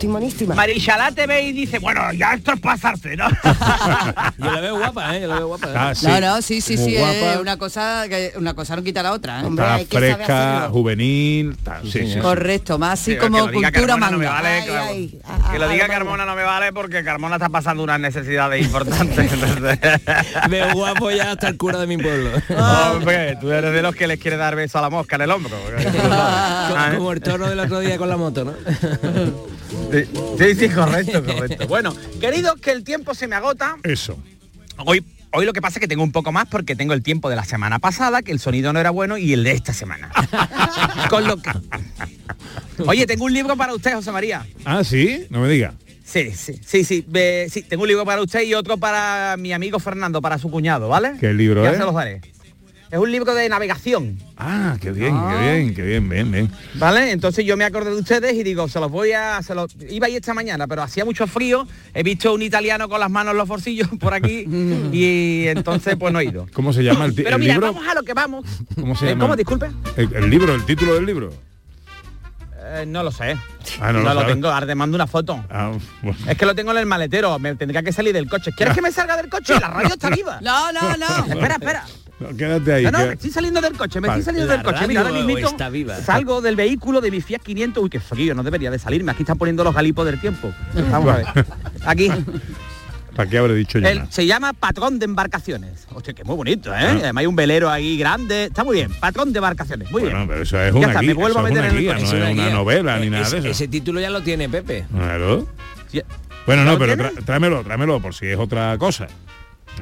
Estoy 0.00 0.08
monísima. 0.14 0.54
Marichalá 0.54 1.12
te 1.12 1.26
ve 1.26 1.42
y 1.42 1.52
dice, 1.52 1.78
bueno, 1.78 2.00
ya 2.14 2.32
esto 2.32 2.54
es 2.54 2.60
pasarse, 2.60 3.14
¿no? 3.18 3.28
Yo 4.38 4.50
la 4.50 4.60
veo 4.62 4.78
guapa, 4.78 5.14
¿eh? 5.14 5.20
Yo 5.20 5.28
la 5.28 5.34
veo 5.34 5.48
guapa. 5.48 5.68
Ah, 5.76 5.94
sí. 5.94 6.06
No, 6.06 6.18
no, 6.22 6.40
sí, 6.40 6.62
sí, 6.62 6.78
Muy 6.78 6.86
sí, 6.92 6.96
guapa. 6.96 7.34
es 7.34 7.36
una 7.38 7.58
cosa 7.58 8.04
que 8.08 8.32
una 8.38 8.54
cosa 8.54 8.76
no 8.76 8.82
quita 8.82 9.02
la 9.02 9.12
otra. 9.12 9.42
¿eh? 9.42 9.48
Está 9.50 9.78
fresca, 9.98 10.68
juvenil, 10.70 11.54
tal, 11.62 11.82
sí, 11.82 11.90
sí, 12.06 12.12
sí. 12.14 12.18
Correcto, 12.18 12.78
más 12.78 12.94
así 12.98 13.10
Sí, 13.10 13.18
que 13.18 13.18
como 13.18 13.48
diga 13.48 13.70
cultura 13.72 13.72
Carmona 13.98 14.10
no 14.10 14.16
me 14.18 14.24
manga. 14.24 14.40
vale, 14.40 14.64
que- 15.10 15.18
que 15.52 15.58
lo 15.58 15.68
diga 15.68 15.86
Carmona 15.86 16.24
no 16.24 16.34
me 16.34 16.44
vale 16.44 16.72
porque 16.72 17.04
Carmona 17.04 17.36
está 17.36 17.50
pasando 17.50 17.82
unas 17.82 18.00
necesidades 18.00 18.64
importantes. 18.64 19.30
Veo 20.48 20.72
guapo 20.72 21.10
ya 21.10 21.32
hasta 21.32 21.48
el 21.48 21.58
cura 21.58 21.78
de 21.78 21.86
mi 21.86 21.98
pueblo. 21.98 22.30
Hombre, 22.94 23.36
tú 23.38 23.52
eres 23.52 23.74
de 23.74 23.82
los 23.82 23.94
que 23.94 24.06
les 24.06 24.18
quiere 24.18 24.38
dar 24.38 24.56
beso 24.56 24.78
a 24.78 24.80
la 24.80 24.88
mosca 24.88 25.16
en 25.16 25.22
el 25.22 25.30
hombro. 25.30 25.50
como, 25.60 26.96
como 26.96 27.12
el 27.12 27.20
toro 27.20 27.50
del 27.50 27.60
otro 27.60 27.80
día 27.80 27.98
con 27.98 28.08
la 28.08 28.16
moto, 28.16 28.46
¿no? 28.46 28.52
Sí, 29.92 30.54
sí, 30.54 30.68
correcto, 30.68 31.24
correcto. 31.24 31.66
Bueno, 31.66 31.94
queridos, 32.20 32.60
que 32.60 32.70
el 32.72 32.84
tiempo 32.84 33.14
se 33.14 33.26
me 33.26 33.36
agota. 33.36 33.76
Eso. 33.82 34.18
Hoy, 34.86 35.04
hoy 35.32 35.44
lo 35.46 35.52
que 35.52 35.60
pasa 35.60 35.78
es 35.78 35.80
que 35.80 35.88
tengo 35.88 36.02
un 36.02 36.12
poco 36.12 36.32
más 36.32 36.46
porque 36.48 36.76
tengo 36.76 36.92
el 36.94 37.02
tiempo 37.02 37.28
de 37.28 37.36
la 37.36 37.44
semana 37.44 37.78
pasada, 37.78 38.22
que 38.22 38.32
el 38.32 38.40
sonido 38.40 38.72
no 38.72 38.80
era 38.80 38.90
bueno, 38.90 39.18
y 39.18 39.32
el 39.32 39.44
de 39.44 39.52
esta 39.52 39.72
semana. 39.72 40.10
Con 41.10 41.26
lo 41.26 41.36
que... 41.36 41.50
Oye, 42.86 43.06
tengo 43.06 43.24
un 43.24 43.32
libro 43.32 43.56
para 43.56 43.74
usted, 43.74 43.94
José 43.94 44.10
María. 44.12 44.46
Ah, 44.64 44.82
sí, 44.84 45.26
no 45.30 45.40
me 45.40 45.48
diga. 45.48 45.74
Sí, 46.04 46.32
sí, 46.34 46.58
sí, 46.66 46.82
sí, 46.84 47.04
ve- 47.06 47.46
sí, 47.50 47.62
tengo 47.62 47.82
un 47.82 47.88
libro 47.88 48.04
para 48.04 48.20
usted 48.22 48.42
y 48.42 48.54
otro 48.54 48.76
para 48.78 49.36
mi 49.38 49.52
amigo 49.52 49.78
Fernando, 49.78 50.20
para 50.20 50.38
su 50.38 50.50
cuñado, 50.50 50.88
¿vale? 50.88 51.12
¿Qué 51.20 51.32
libro 51.32 51.62
ya 51.62 51.70
es? 51.72 51.76
se 51.78 51.84
los 51.84 51.94
daré. 51.94 52.20
Es 52.90 52.98
un 52.98 53.12
libro 53.12 53.34
de 53.34 53.48
navegación. 53.48 54.18
Ah, 54.36 54.76
qué 54.80 54.90
bien, 54.90 55.14
qué 55.16 55.36
bien, 55.38 55.74
qué 55.76 55.82
bien, 55.82 56.08
bien, 56.08 56.32
bien. 56.32 56.50
¿Vale? 56.74 57.12
Entonces 57.12 57.44
yo 57.44 57.56
me 57.56 57.64
acordé 57.64 57.90
de 57.90 58.00
ustedes 58.00 58.34
y 58.34 58.42
digo, 58.42 58.66
se 58.68 58.80
los 58.80 58.90
voy 58.90 59.12
a... 59.12 59.40
Se 59.42 59.54
los, 59.54 59.76
iba 59.88 60.06
a 60.08 60.10
ir 60.10 60.16
esta 60.16 60.34
mañana, 60.34 60.66
pero 60.66 60.82
hacía 60.82 61.04
mucho 61.04 61.28
frío. 61.28 61.68
He 61.94 62.02
visto 62.02 62.34
un 62.34 62.42
italiano 62.42 62.88
con 62.88 62.98
las 62.98 63.08
manos 63.08 63.30
en 63.32 63.38
los 63.38 63.46
bolsillos 63.46 63.88
por 64.00 64.12
aquí 64.12 64.44
y 64.92 65.46
entonces 65.46 65.94
pues 65.96 66.12
no 66.12 66.18
he 66.18 66.24
ido. 66.24 66.46
¿Cómo 66.52 66.72
se 66.72 66.82
llama 66.82 67.04
el, 67.04 67.14
Pero 67.14 67.36
el 67.36 67.38
mira, 67.38 67.52
libro? 67.54 67.72
vamos 67.72 67.88
a 67.88 67.94
lo 67.94 68.02
que 68.02 68.12
vamos. 68.12 68.44
¿Cómo 68.74 68.96
se 68.96 69.06
Eh, 69.06 69.08
llama? 69.10 69.20
¿Cómo? 69.24 69.36
Disculpe. 69.36 69.70
El, 69.96 70.12
el 70.12 70.28
libro, 70.30 70.52
el 70.52 70.64
título 70.64 70.94
del 70.94 71.06
libro. 71.06 71.30
Eh, 72.72 72.84
no 72.86 73.02
lo 73.04 73.10
sé. 73.12 73.36
Ah, 73.80 73.92
no 73.92 74.00
no 74.00 74.14
lo 74.14 74.26
tengo, 74.26 74.48
ahora 74.48 74.66
te 74.66 74.74
mando 74.74 74.94
una 74.96 75.06
foto. 75.06 75.44
Ah, 75.48 75.72
bueno. 76.02 76.18
Es 76.28 76.36
que 76.36 76.44
lo 76.46 76.54
tengo 76.54 76.72
en 76.72 76.78
el 76.78 76.86
maletero, 76.86 77.38
me 77.38 77.54
tendría 77.54 77.82
que 77.82 77.92
salir 77.92 78.12
del 78.12 78.28
coche. 78.28 78.50
¿Quieres 78.56 78.74
que 78.74 78.82
me 78.82 78.90
salga 78.92 79.16
del 79.16 79.28
coche? 79.30 79.54
La 79.60 79.68
radio 79.68 79.94
está 79.94 80.10
viva. 80.14 80.40
No, 80.42 80.72
no, 80.72 80.96
no. 80.96 81.32
Espera, 81.32 81.54
espera. 81.54 81.84
No, 82.20 82.36
quédate 82.36 82.72
ahí. 82.74 82.84
No, 82.84 82.90
no, 82.92 82.98
que- 82.98 83.06
me 83.06 83.12
estoy 83.14 83.30
saliendo 83.30 83.60
del 83.60 83.72
coche, 83.76 84.00
me 84.00 84.08
Vale. 84.08 84.20
estoy 84.20 84.32
saliendo 84.34 84.50
La 84.54 84.62
del 84.62 84.64
coche. 84.72 84.86
Mira, 84.86 85.00
ahora 85.00 85.70
viva. 85.70 85.96
salgo 85.96 86.40
del 86.42 86.54
vehículo 86.54 87.00
de 87.00 87.10
mi 87.10 87.20
Fiat 87.20 87.40
500. 87.42 87.82
Uy, 87.82 87.90
qué 87.90 87.98
frío, 88.00 88.34
no 88.34 88.42
debería 88.42 88.70
de 88.70 88.78
salirme. 88.78 89.12
Aquí 89.12 89.22
están 89.22 89.38
poniendo 89.38 89.64
los 89.64 89.74
galipos 89.74 90.04
del 90.06 90.20
tiempo. 90.20 90.52
Vamos 90.90 91.14
a 91.14 91.16
ver. 91.16 91.26
Aquí. 91.86 92.10
¿Para 93.16 93.28
qué 93.28 93.38
habré 93.38 93.54
dicho 93.54 93.78
yo? 93.78 93.92
Nada? 93.92 94.06
se 94.10 94.24
llama 94.24 94.52
Patrón 94.52 94.98
de 94.98 95.04
Embarcaciones. 95.06 95.86
Hostia, 95.92 96.14
que 96.14 96.22
muy 96.24 96.36
bonito, 96.36 96.70
¿eh? 96.72 96.76
Ah. 96.78 96.90
Además 97.00 97.20
hay 97.22 97.26
un 97.26 97.36
velero 97.36 97.68
ahí 97.68 97.98
grande. 97.98 98.44
Está 98.44 98.64
muy 98.64 98.76
bien. 98.76 98.90
Patrón 99.00 99.32
de 99.32 99.38
Embarcaciones. 99.38 99.90
Muy 99.90 100.02
Bueno, 100.02 100.16
bien. 100.18 100.28
pero 100.28 100.42
eso 100.42 100.60
es 100.60 100.72
Ya 100.72 100.78
una 100.78 100.86
está, 100.88 101.00
guía, 101.00 101.08
me 101.08 101.14
vuelvo 101.14 101.38
eso 101.38 101.46
a 101.46 101.48
es 101.48 101.54
meter 101.54 101.62
una 101.64 101.68
en 101.70 101.74
el 101.76 101.80
guía, 101.82 101.94
coche. 101.94 102.04
no 102.04 102.08
Es 102.26 102.32
una 102.34 102.44
guía. 102.44 102.54
novela 102.54 102.98
ni 102.98 103.10
nada 103.10 103.22
ese, 103.26 103.36
de 103.36 103.40
eso. 103.40 103.48
ese 103.50 103.68
título 103.68 104.00
ya 104.00 104.10
lo 104.10 104.22
tiene 104.22 104.48
Pepe. 104.48 104.84
Claro. 104.94 105.48
Sí. 105.90 106.00
Bueno, 106.46 106.64
¿Ya 106.64 106.70
no, 106.72 106.78
pero 106.78 107.10
tráemelo, 107.24 107.62
tráemelo 107.64 108.00
por 108.00 108.14
si 108.14 108.26
es 108.26 108.38
otra 108.38 108.78
cosa. 108.78 109.08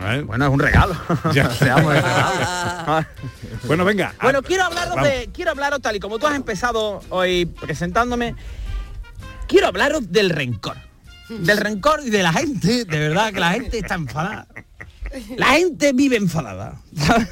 ¿Eh? 0.01 0.23
Bueno, 0.23 0.47
es 0.47 0.53
un 0.53 0.59
regalo. 0.61 0.97
Ya. 1.33 1.51
Seamos 1.51 1.93
agradables. 1.97 3.07
Bueno, 3.65 3.85
venga. 3.85 4.15
Bueno, 4.23 4.41
ah, 4.43 4.47
quiero 4.47 4.65
hablaros 4.65 4.95
vamos. 4.95 5.11
de, 5.11 5.31
quiero 5.33 5.51
hablaros 5.51 5.81
tal 5.81 5.97
y 5.97 6.01
como 6.01 6.19
tú 6.19 6.27
has 6.27 6.37
empezado 6.37 7.01
hoy 7.11 7.47
presentándome, 7.47 8.35
quiero 9.47 9.69
hablaros 9.69 10.11
del 10.11 10.31
rencor. 10.31 10.77
Del 11.29 11.59
rencor 11.59 12.01
y 12.05 12.11
de 12.11 12.23
la 12.23 12.33
gente, 12.33 12.87
de 12.87 12.99
verdad 12.99 13.33
que 13.33 13.41
la 13.41 13.53
gente 13.53 13.79
está 13.79 13.97
enfadada. 13.97 14.49
La 15.37 15.49
gente 15.49 15.93
vive 15.93 16.17
enfadada. 16.17 16.81
¿sabes? 16.97 17.29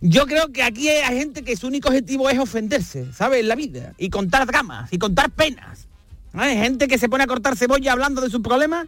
Yo 0.00 0.26
creo 0.26 0.52
que 0.52 0.62
aquí 0.62 0.88
hay 0.88 1.18
gente 1.18 1.42
que 1.42 1.56
su 1.56 1.68
único 1.68 1.88
objetivo 1.88 2.28
es 2.28 2.38
ofenderse, 2.38 3.12
¿sabes? 3.12 3.40
En 3.40 3.48
la 3.48 3.54
vida. 3.54 3.94
Y 3.98 4.10
contar 4.10 4.46
dramas, 4.46 4.92
y 4.92 4.98
contar 4.98 5.30
penas. 5.30 5.86
Hay 6.34 6.56
gente 6.56 6.88
que 6.88 6.98
se 6.98 7.08
pone 7.08 7.24
a 7.24 7.26
cortar 7.26 7.56
cebolla 7.56 7.92
hablando 7.92 8.20
de 8.20 8.30
sus 8.30 8.40
problemas 8.40 8.86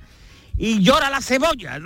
y 0.57 0.83
llora 0.83 1.11
la 1.11 1.21
cebolla. 1.21 1.79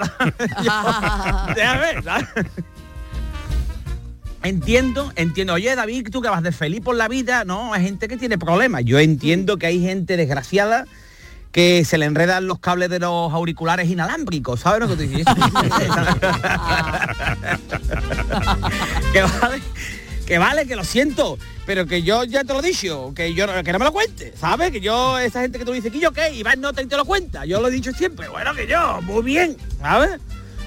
Entiendo, 4.41 5.13
entiendo. 5.17 5.55
Oye, 5.55 5.75
David, 5.75 6.11
tú 6.13 6.23
que 6.23 6.29
vas 6.29 6.45
de 6.45 6.53
feliz 6.53 6.81
por 6.81 6.95
la 6.95 7.09
vida, 7.09 7.45
no, 7.45 7.75
hay 7.75 7.83
gente 7.83 8.07
que 8.07 8.17
tiene 8.17 8.39
problemas. 8.39 8.85
Yo 8.85 9.01
entiendo 9.01 9.59
que 9.59 9.67
hay 9.67 9.83
gente 9.83 10.17
desgraciada 10.17 10.85
que 11.51 11.85
se 11.85 11.99
le 11.99 12.07
enredan 12.07 12.47
los 12.47 12.61
cables 12.61 12.89
de 12.89 13.01
los 13.01 13.33
auriculares 13.33 13.89
inalámbricos, 13.89 14.61
¿sabes 14.61 14.79
lo 14.81 14.87
que 14.89 14.95
te 14.97 15.09
dices? 15.09 15.25
que 19.13 19.23
que 20.29 20.37
vale, 20.37 20.67
que 20.67 20.77
lo 20.77 20.85
siento, 20.85 21.39
pero 21.65 21.87
que 21.87 22.03
yo 22.03 22.23
ya 22.23 22.45
te 22.45 22.53
lo 22.53 22.61
he 22.61 22.67
dicho, 22.67 23.15
que 23.17 23.33
yo 23.33 23.47
que 23.65 23.73
no 23.73 23.79
me 23.79 23.87
lo 23.87 23.93
cuente, 23.93 24.35
¿sabes? 24.39 24.71
Que 24.71 24.83
yo, 24.83 25.19
esa 25.19 25.41
gente 25.41 25.59
que 25.59 25.65
tú 25.65 25.73
dices, 25.73 25.91
que 25.91 26.01
yo 26.01 26.13
qué, 26.13 26.35
Iván 26.35 26.61
no 26.61 26.75
te, 26.75 26.85
te 26.85 26.97
lo 26.99 27.07
cuenta, 27.07 27.47
yo 27.47 27.63
lo 27.63 27.69
he 27.69 27.71
dicho 27.71 27.93
siempre, 27.93 28.29
bueno, 28.29 28.55
que 28.55 28.67
yo, 28.67 29.01
muy 29.01 29.23
bien, 29.23 29.57
¿sabes? 29.81 30.21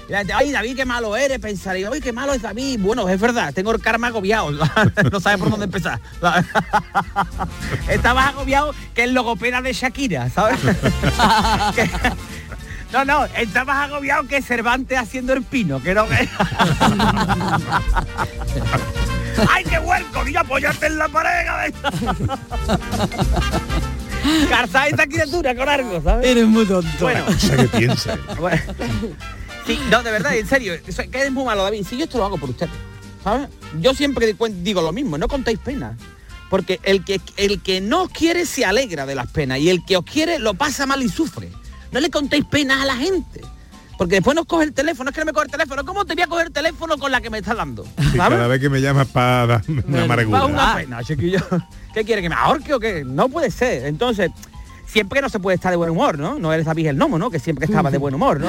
Y 0.08 0.14
Ay, 0.14 0.50
David, 0.50 0.74
qué 0.74 0.84
malo 0.84 1.16
eres, 1.16 1.38
pensaría, 1.38 1.88
ay, 1.92 2.00
qué 2.00 2.12
malo 2.12 2.32
es 2.32 2.42
David. 2.42 2.80
Bueno, 2.80 3.08
es 3.08 3.20
verdad, 3.20 3.54
tengo 3.54 3.70
el 3.70 3.80
karma 3.80 4.08
agobiado, 4.08 4.50
no 5.12 5.20
sabes 5.20 5.38
por 5.38 5.48
dónde 5.48 5.66
empezar. 5.66 6.00
Estabas 7.88 8.30
agobiado 8.30 8.74
que 8.94 9.04
el 9.04 9.14
logopeda 9.14 9.62
de 9.62 9.72
Shakira, 9.72 10.28
¿sabes? 10.28 10.58
No, 12.92 13.06
no, 13.06 13.24
está 13.24 13.64
más 13.64 13.88
agobiado 13.88 14.28
que 14.28 14.42
Cervantes 14.42 14.98
haciendo 14.98 15.32
el 15.32 15.42
pino, 15.42 15.82
que 15.82 15.94
no 15.94 16.06
¡Ay, 19.48 19.64
qué 19.64 19.78
huerco! 19.78 20.26
¡Y 20.28 20.36
apoyarte 20.36 20.86
en 20.86 20.98
la 20.98 21.08
pared! 21.08 21.72
Carzá 24.48 24.86
esta 24.88 25.06
criatura 25.06 25.54
con 25.54 25.68
algo, 25.68 26.00
¿sabes? 26.02 26.26
Eres 26.26 26.46
muy 26.46 26.64
tonto. 26.66 26.88
Bueno, 27.00 27.24
O 27.28 27.32
sea, 27.32 27.56
que 27.56 27.68
piensa. 27.68 28.16
bueno. 28.38 28.62
Sí, 29.66 29.80
no, 29.90 30.02
de 30.02 30.10
verdad, 30.10 30.36
en 30.36 30.46
serio, 30.46 30.74
que 30.84 31.22
es 31.22 31.30
muy 31.32 31.44
malo, 31.44 31.62
David. 31.62 31.86
Si 31.88 31.96
yo 31.96 32.04
esto 32.04 32.18
lo 32.18 32.24
hago 32.24 32.38
por 32.38 32.50
ustedes, 32.50 32.72
¿sabes? 33.22 33.48
Yo 33.80 33.94
siempre 33.94 34.34
digo 34.50 34.82
lo 34.82 34.92
mismo, 34.92 35.18
no 35.18 35.28
contéis 35.28 35.58
penas. 35.58 35.96
Porque 36.50 36.80
el 36.82 37.04
que, 37.04 37.20
el 37.36 37.62
que 37.62 37.80
no 37.80 38.02
os 38.02 38.10
quiere 38.10 38.44
se 38.44 38.64
alegra 38.64 39.06
de 39.06 39.14
las 39.14 39.26
penas 39.28 39.58
y 39.58 39.70
el 39.70 39.84
que 39.84 39.96
os 39.96 40.04
quiere 40.04 40.38
lo 40.38 40.54
pasa 40.54 40.84
mal 40.84 41.02
y 41.02 41.08
sufre. 41.08 41.50
No 41.92 42.00
le 42.00 42.10
contéis 42.10 42.44
penas 42.44 42.82
a 42.82 42.84
la 42.84 42.96
gente. 42.96 43.40
Porque 44.02 44.16
después 44.16 44.34
nos 44.34 44.46
coge 44.46 44.64
el 44.64 44.72
teléfono, 44.72 45.10
es 45.10 45.14
que 45.14 45.20
no 45.20 45.26
me 45.26 45.32
coge 45.32 45.44
el 45.46 45.52
teléfono. 45.52 45.84
¿Cómo 45.84 46.04
te 46.04 46.14
voy 46.14 46.24
a 46.24 46.26
coger 46.26 46.46
el 46.48 46.52
teléfono 46.52 46.98
con 46.98 47.12
la 47.12 47.20
que 47.20 47.30
me 47.30 47.38
está 47.38 47.54
dando? 47.54 47.86
Cada 48.16 48.48
vez 48.48 48.60
que 48.60 48.68
me 48.68 48.80
llamas 48.80 49.06
para 49.06 49.46
darme 49.46 49.84
una 49.86 50.02
amargura. 50.02 50.46
una 50.46 50.74
pena, 50.74 51.04
chiquillo. 51.04 51.38
¿Qué 51.94 52.04
quiere? 52.04 52.20
¿Que 52.20 52.28
me 52.28 52.34
ahorque 52.34 52.74
o 52.74 52.80
qué? 52.80 53.04
No 53.04 53.28
puede 53.28 53.52
ser. 53.52 53.86
Entonces, 53.86 54.32
siempre 54.86 55.20
no 55.20 55.28
se 55.28 55.38
puede 55.38 55.54
estar 55.54 55.70
de 55.70 55.76
buen 55.76 55.90
humor, 55.90 56.18
¿no? 56.18 56.36
No 56.36 56.52
eres 56.52 56.66
David 56.66 56.88
el 56.88 56.98
Nomo, 56.98 57.16
¿no? 57.16 57.30
Que 57.30 57.38
siempre 57.38 57.66
estaba 57.66 57.92
de 57.92 57.98
buen 57.98 58.12
humor, 58.12 58.40
¿no? 58.40 58.48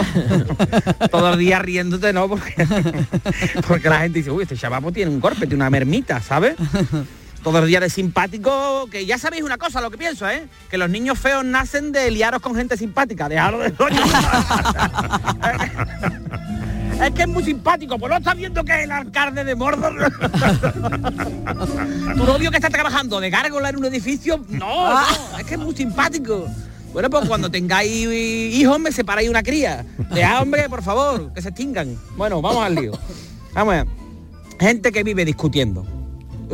Todo 1.11 1.33
el 1.33 1.37
día 1.37 1.59
riéndote, 1.59 2.13
¿no? 2.13 2.27
Porque, 2.27 2.55
porque 3.67 3.89
la 3.89 3.99
gente 3.99 4.17
dice, 4.17 4.31
uy, 4.31 4.41
este 4.41 4.57
chaval 4.57 4.81
pues, 4.81 4.95
tiene 4.95 5.11
un 5.11 5.19
golpe, 5.19 5.41
tiene 5.41 5.57
una 5.57 5.69
mermita, 5.69 6.19
¿sabes? 6.19 6.55
Todo 7.43 7.59
el 7.59 7.67
día 7.67 7.79
de 7.81 7.89
simpático, 7.89 8.87
que 8.89 9.05
ya 9.05 9.17
sabéis 9.17 9.43
una 9.43 9.57
cosa, 9.57 9.81
lo 9.81 9.91
que 9.91 9.97
pienso, 9.97 10.29
¿eh? 10.29 10.47
Que 10.69 10.77
los 10.77 10.89
niños 10.89 11.19
feos 11.19 11.43
nacen 11.43 11.91
de 11.91 12.09
liaros 12.09 12.41
con 12.41 12.55
gente 12.55 12.77
simpática. 12.77 13.27
Dejaros 13.27 13.63
de 13.63 13.73
coño. 13.73 14.01
Es 17.03 17.11
que 17.11 17.23
es 17.23 17.27
muy 17.27 17.43
simpático, 17.43 17.99
pues 17.99 18.09
no 18.09 18.17
estás 18.17 18.37
viendo 18.37 18.63
que 18.63 18.71
es 18.71 18.83
el 18.85 18.91
alcalde 18.91 19.43
de 19.43 19.55
Mordor. 19.55 19.93
tu 22.15 22.23
novio 22.23 22.49
que 22.49 22.57
está 22.57 22.69
trabajando 22.69 23.19
de 23.19 23.29
gárgola 23.29 23.69
en 23.69 23.77
un 23.77 23.85
edificio, 23.85 24.45
no, 24.47 24.93
no, 24.93 25.37
es 25.37 25.45
que 25.45 25.55
es 25.55 25.59
muy 25.59 25.75
simpático. 25.75 26.47
Bueno, 26.93 27.09
pues 27.09 27.27
cuando 27.27 27.49
tengáis 27.49 28.07
hijos 28.07 28.79
me 28.79 28.91
separáis 28.93 29.27
una 29.27 29.43
cría. 29.43 29.85
De 30.13 30.23
hombre, 30.25 30.69
por 30.69 30.81
favor, 30.81 31.33
que 31.33 31.41
se 31.41 31.49
extingan. 31.49 31.97
Bueno, 32.15 32.41
vamos 32.41 32.63
al 32.63 32.75
lío. 32.75 32.93
Vamos 33.53 33.73
a 33.73 33.77
ver. 33.83 33.87
Gente 34.59 34.91
que 34.91 35.03
vive 35.03 35.25
discutiendo. 35.25 35.85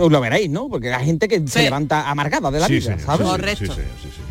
Lo 0.07 0.21
veréis, 0.21 0.49
¿no? 0.49 0.69
Porque 0.69 0.93
hay 0.93 1.05
gente 1.05 1.27
que 1.27 1.45
se 1.47 1.63
levanta 1.63 2.09
amargada 2.09 2.49
de 2.51 2.59
la 2.59 2.67
Sí, 2.67 2.79
vida, 2.79 2.97
¿sabes? 2.99 3.27
sí, 3.57 3.65
sí, 3.65 3.71
sí, 3.73 3.81
sí, 4.03 4.09
sí. 4.15 4.21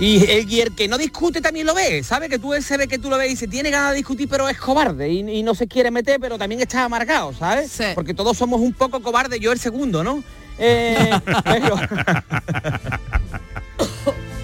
Y 0.00 0.28
el, 0.28 0.50
y 0.52 0.60
el 0.60 0.74
que 0.74 0.88
no 0.88 0.98
discute 0.98 1.40
también 1.40 1.66
lo 1.66 1.74
ve, 1.74 2.02
¿sabe? 2.02 2.28
Que 2.28 2.38
tú 2.40 2.52
se 2.60 2.76
ve 2.76 2.88
que 2.88 2.98
tú 2.98 3.08
lo 3.08 3.16
ves 3.16 3.30
y 3.32 3.36
se 3.36 3.46
tiene 3.46 3.70
ganas 3.70 3.90
de 3.92 3.98
discutir, 3.98 4.28
pero 4.28 4.48
es 4.48 4.58
cobarde 4.58 5.08
y, 5.08 5.20
y 5.38 5.42
no 5.44 5.54
se 5.54 5.68
quiere 5.68 5.92
meter, 5.92 6.18
pero 6.20 6.36
también 6.36 6.60
está 6.60 6.84
amargado, 6.84 7.32
¿sabes? 7.32 7.78
Porque 7.94 8.12
todos 8.12 8.36
somos 8.36 8.60
un 8.60 8.72
poco 8.72 9.00
cobardes, 9.00 9.38
yo 9.38 9.52
el 9.52 9.60
segundo, 9.60 10.02
¿no? 10.02 10.24
Eh, 10.58 11.10
pero, 11.44 11.76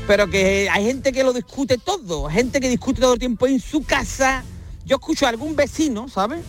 pero 0.07 0.29
que 0.29 0.69
hay 0.71 0.85
gente 0.85 1.12
que 1.12 1.23
lo 1.25 1.33
discute 1.33 1.79
todo, 1.79 2.29
gente 2.29 2.61
que 2.61 2.69
discute 2.69 3.00
todo 3.00 3.15
el 3.15 3.19
tiempo 3.19 3.47
en 3.47 3.61
su 3.61 3.83
casa. 3.83 4.45
Yo 4.87 4.97
escucho 4.97 5.27
a 5.27 5.29
algún 5.31 5.55
vecino, 5.57 6.09
¿sabes? 6.09 6.41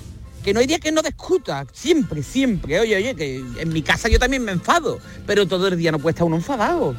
Que 0.43 0.53
no 0.53 0.59
hay 0.59 0.65
día 0.67 0.79
que 0.79 0.91
no 0.91 1.01
discuta, 1.01 1.65
siempre, 1.71 2.23
siempre. 2.23 2.79
Oye, 2.79 2.95
oye, 2.95 3.15
que 3.15 3.35
en 3.59 3.69
mi 3.71 3.81
casa 3.83 4.09
yo 4.09 4.17
también 4.17 4.43
me 4.43 4.51
enfado, 4.51 4.99
pero 5.27 5.47
todo 5.47 5.67
el 5.67 5.77
día 5.77 5.91
no 5.91 5.99
puede 5.99 6.11
estar 6.13 6.25
uno 6.25 6.37
enfadado. 6.37 6.95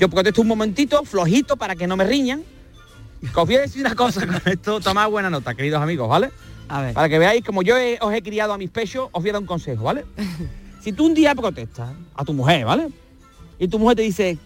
Yo 0.00 0.08
protesto 0.08 0.40
un 0.40 0.48
momentito, 0.48 1.04
flojito, 1.04 1.56
para 1.56 1.76
que 1.76 1.86
no 1.86 1.96
me 1.96 2.04
riñan. 2.04 2.42
Os 3.24 3.46
voy 3.46 3.54
a 3.54 3.60
decir 3.60 3.82
una 3.86 3.94
cosa 3.94 4.26
con 4.26 4.40
esto, 4.46 4.80
tomad 4.80 5.08
buena 5.08 5.30
nota, 5.30 5.54
queridos 5.54 5.80
amigos, 5.80 6.08
¿vale? 6.08 6.30
A 6.68 6.80
ver. 6.82 6.94
Para 6.94 7.08
que 7.08 7.18
veáis, 7.20 7.44
como 7.44 7.62
yo 7.62 7.76
he- 7.76 7.98
os 8.00 8.12
he 8.12 8.20
criado 8.22 8.52
a 8.52 8.58
mis 8.58 8.70
pechos, 8.70 9.08
os 9.12 9.22
voy 9.22 9.30
a 9.30 9.34
dar 9.34 9.42
un 9.42 9.46
consejo, 9.46 9.84
¿vale? 9.84 10.04
Si 10.82 10.92
tú 10.92 11.06
un 11.06 11.14
día 11.14 11.32
protestas 11.36 11.90
a 12.16 12.24
tu 12.24 12.32
mujer, 12.32 12.64
¿vale? 12.64 12.88
Y 13.60 13.68
tu 13.68 13.78
mujer 13.78 13.96
te 13.98 14.02
dice, 14.02 14.36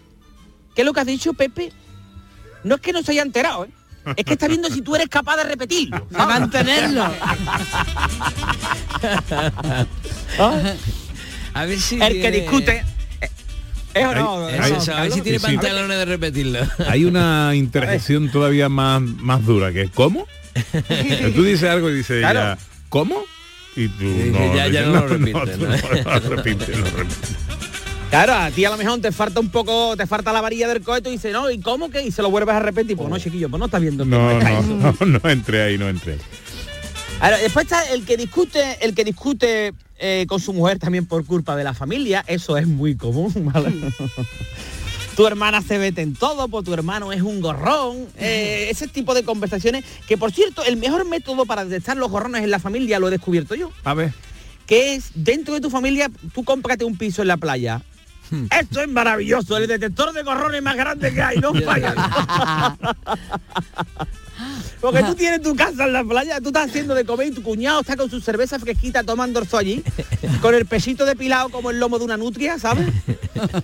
¿qué 0.75 0.81
es 0.83 0.85
lo 0.85 0.93
que 0.93 0.99
has 0.99 1.07
dicho, 1.07 1.33
Pepe? 1.33 1.71
No 2.63 2.75
es 2.75 2.81
que 2.81 2.93
no 2.93 3.01
se 3.01 3.13
haya 3.13 3.23
enterado, 3.23 3.65
¿eh? 3.65 3.69
Es 4.15 4.25
que 4.25 4.33
está 4.33 4.47
viendo 4.47 4.69
si 4.69 4.81
tú 4.81 4.95
eres 4.95 5.07
capaz 5.09 5.37
de 5.37 5.43
repetirlo. 5.43 6.07
De 6.09 6.17
mantenerlo. 6.17 7.05
A 11.53 11.65
ver 11.65 11.79
si 11.79 12.01
El 12.01 12.21
que 12.21 12.31
discute... 12.31 12.83
eh, 13.21 13.29
¿Es 13.93 14.05
o 14.05 14.13
no? 14.15 14.49
Es 14.49 14.59
Hay- 14.59 14.71
eso, 14.73 14.93
a 14.95 15.01
ver 15.01 15.11
si 15.11 15.21
tiene 15.21 15.39
Sí, 15.39 15.45
sí. 15.47 15.55
pantalones 15.55 15.97
de 15.97 16.05
repetirlo. 16.05 16.59
Hay 16.87 17.05
una 17.05 17.55
interjección 17.55 18.29
todavía 18.29 18.69
más, 18.69 19.01
más 19.01 19.43
dura 19.45 19.71
que 19.71 19.89
¿cómo? 19.89 20.27
Tú 21.35 21.43
dices 21.43 21.69
algo 21.69 21.89
y 21.89 21.95
dices 21.95 22.19
Claro. 22.19 22.39
ella, 22.39 22.57
¿cómo? 22.89 23.23
Y 23.75 23.87
tú 23.89 24.05
no, 24.05 24.55
ya- 24.55 24.67
ya 24.67 24.81
no 24.83 24.93
lo 25.01 25.07
repite, 25.07 25.39
tú 25.39 25.65
¿no? 25.65 25.67
no 25.69 26.19
repites, 26.35 26.67
repites. 26.81 27.17
Claro, 28.09 28.33
a 28.33 28.49
ti 28.51 28.63
a 28.63 28.69
lo 28.69 28.77
mejor 28.77 29.01
te 29.01 29.11
falta 29.11 29.39
un 29.41 29.49
poco, 29.49 29.97
te 29.97 30.07
falta 30.07 30.31
la 30.31 30.39
varilla 30.41 30.67
del 30.69 30.81
coheto 30.81 31.09
y 31.09 31.13
dice, 31.13 31.31
no, 31.31 31.51
¿y 31.51 31.59
cómo 31.59 31.89
que? 31.89 32.03
Y 32.03 32.11
se 32.11 32.21
lo 32.21 32.31
vuelves 32.31 32.55
a 32.55 32.59
repetir. 32.59 32.95
Pues 32.95 33.09
no, 33.09 33.19
chiquillo, 33.19 33.49
pues 33.49 33.59
no 33.59 33.65
estás 33.65 33.81
viendo. 33.81 34.05
No, 34.05 34.29
ahí. 34.29 34.55
no, 34.65 34.95
no, 35.05 35.19
no 35.19 35.29
entré 35.29 35.63
ahí, 35.63 35.77
no 35.77 35.89
entré. 35.89 36.17
Ahora, 37.19 37.37
después 37.37 37.65
está 37.65 37.83
el 37.91 38.05
que 38.05 38.15
discute, 38.15 38.77
el 38.85 38.95
que 38.95 39.03
discute 39.03 39.73
eh, 39.99 40.25
con 40.29 40.39
su 40.39 40.53
mujer 40.53 40.79
también 40.79 41.05
por 41.05 41.25
culpa 41.25 41.55
de 41.55 41.63
la 41.63 41.73
familia, 41.73 42.23
eso 42.27 42.57
es 42.57 42.67
muy 42.67 42.95
común, 42.95 43.33
¿vale? 43.53 43.73
tu 45.15 45.25
hermana 45.25 45.61
se 45.63 45.79
vete 45.79 46.01
en 46.03 46.13
todo, 46.13 46.47
pues 46.47 46.63
tu 46.63 46.73
hermano 46.75 47.11
es 47.11 47.23
un 47.23 47.41
gorrón, 47.41 48.05
eh, 48.17 48.67
ese 48.69 48.87
tipo 48.87 49.15
de 49.15 49.23
conversaciones, 49.23 49.83
que 50.07 50.15
por 50.15 50.31
cierto, 50.31 50.63
el 50.63 50.77
mejor 50.77 51.05
método 51.05 51.45
para 51.45 51.65
detectar 51.65 51.97
los 51.97 52.11
gorrones 52.11 52.43
en 52.43 52.51
la 52.51 52.59
familia 52.59 52.99
lo 52.99 53.07
he 53.07 53.11
descubierto 53.11 53.55
yo, 53.55 53.71
A 53.83 53.95
ver. 53.95 54.13
que 54.67 54.93
es 54.93 55.09
dentro 55.15 55.55
de 55.55 55.61
tu 55.61 55.71
familia, 55.71 56.11
tú 56.35 56.43
cómprate 56.43 56.85
un 56.85 56.97
piso 56.97 57.23
en 57.23 57.27
la 57.29 57.37
playa. 57.37 57.81
Esto 58.59 58.81
es 58.81 58.87
maravilloso, 58.87 59.57
el 59.57 59.67
detector 59.67 60.13
de 60.13 60.23
gorrones 60.23 60.61
más 60.61 60.75
grande 60.75 61.13
que 61.13 61.21
hay, 61.21 61.37
no 61.39 61.53
falla. 61.65 61.93
Porque 64.79 65.03
tú 65.03 65.15
tienes 65.15 65.41
tu 65.41 65.55
casa 65.55 65.85
en 65.85 65.93
la 65.93 66.03
playa, 66.03 66.39
tú 66.39 66.49
estás 66.49 66.69
haciendo 66.69 66.93
de 66.93 67.05
comer 67.05 67.27
y 67.27 67.31
tu 67.31 67.43
cuñado 67.43 67.81
está 67.81 67.95
con 67.95 68.09
su 68.09 68.21
cerveza 68.21 68.59
fresquita 68.59 69.03
tomando 69.03 69.39
orzo 69.39 69.57
allí, 69.57 69.83
con 70.41 70.53
el 70.53 70.65
pesito 70.65 71.05
depilado 71.05 71.49
como 71.49 71.71
el 71.71 71.79
lomo 71.79 71.97
de 71.97 72.05
una 72.05 72.17
nutria, 72.17 72.59
¿sabes? 72.59 72.87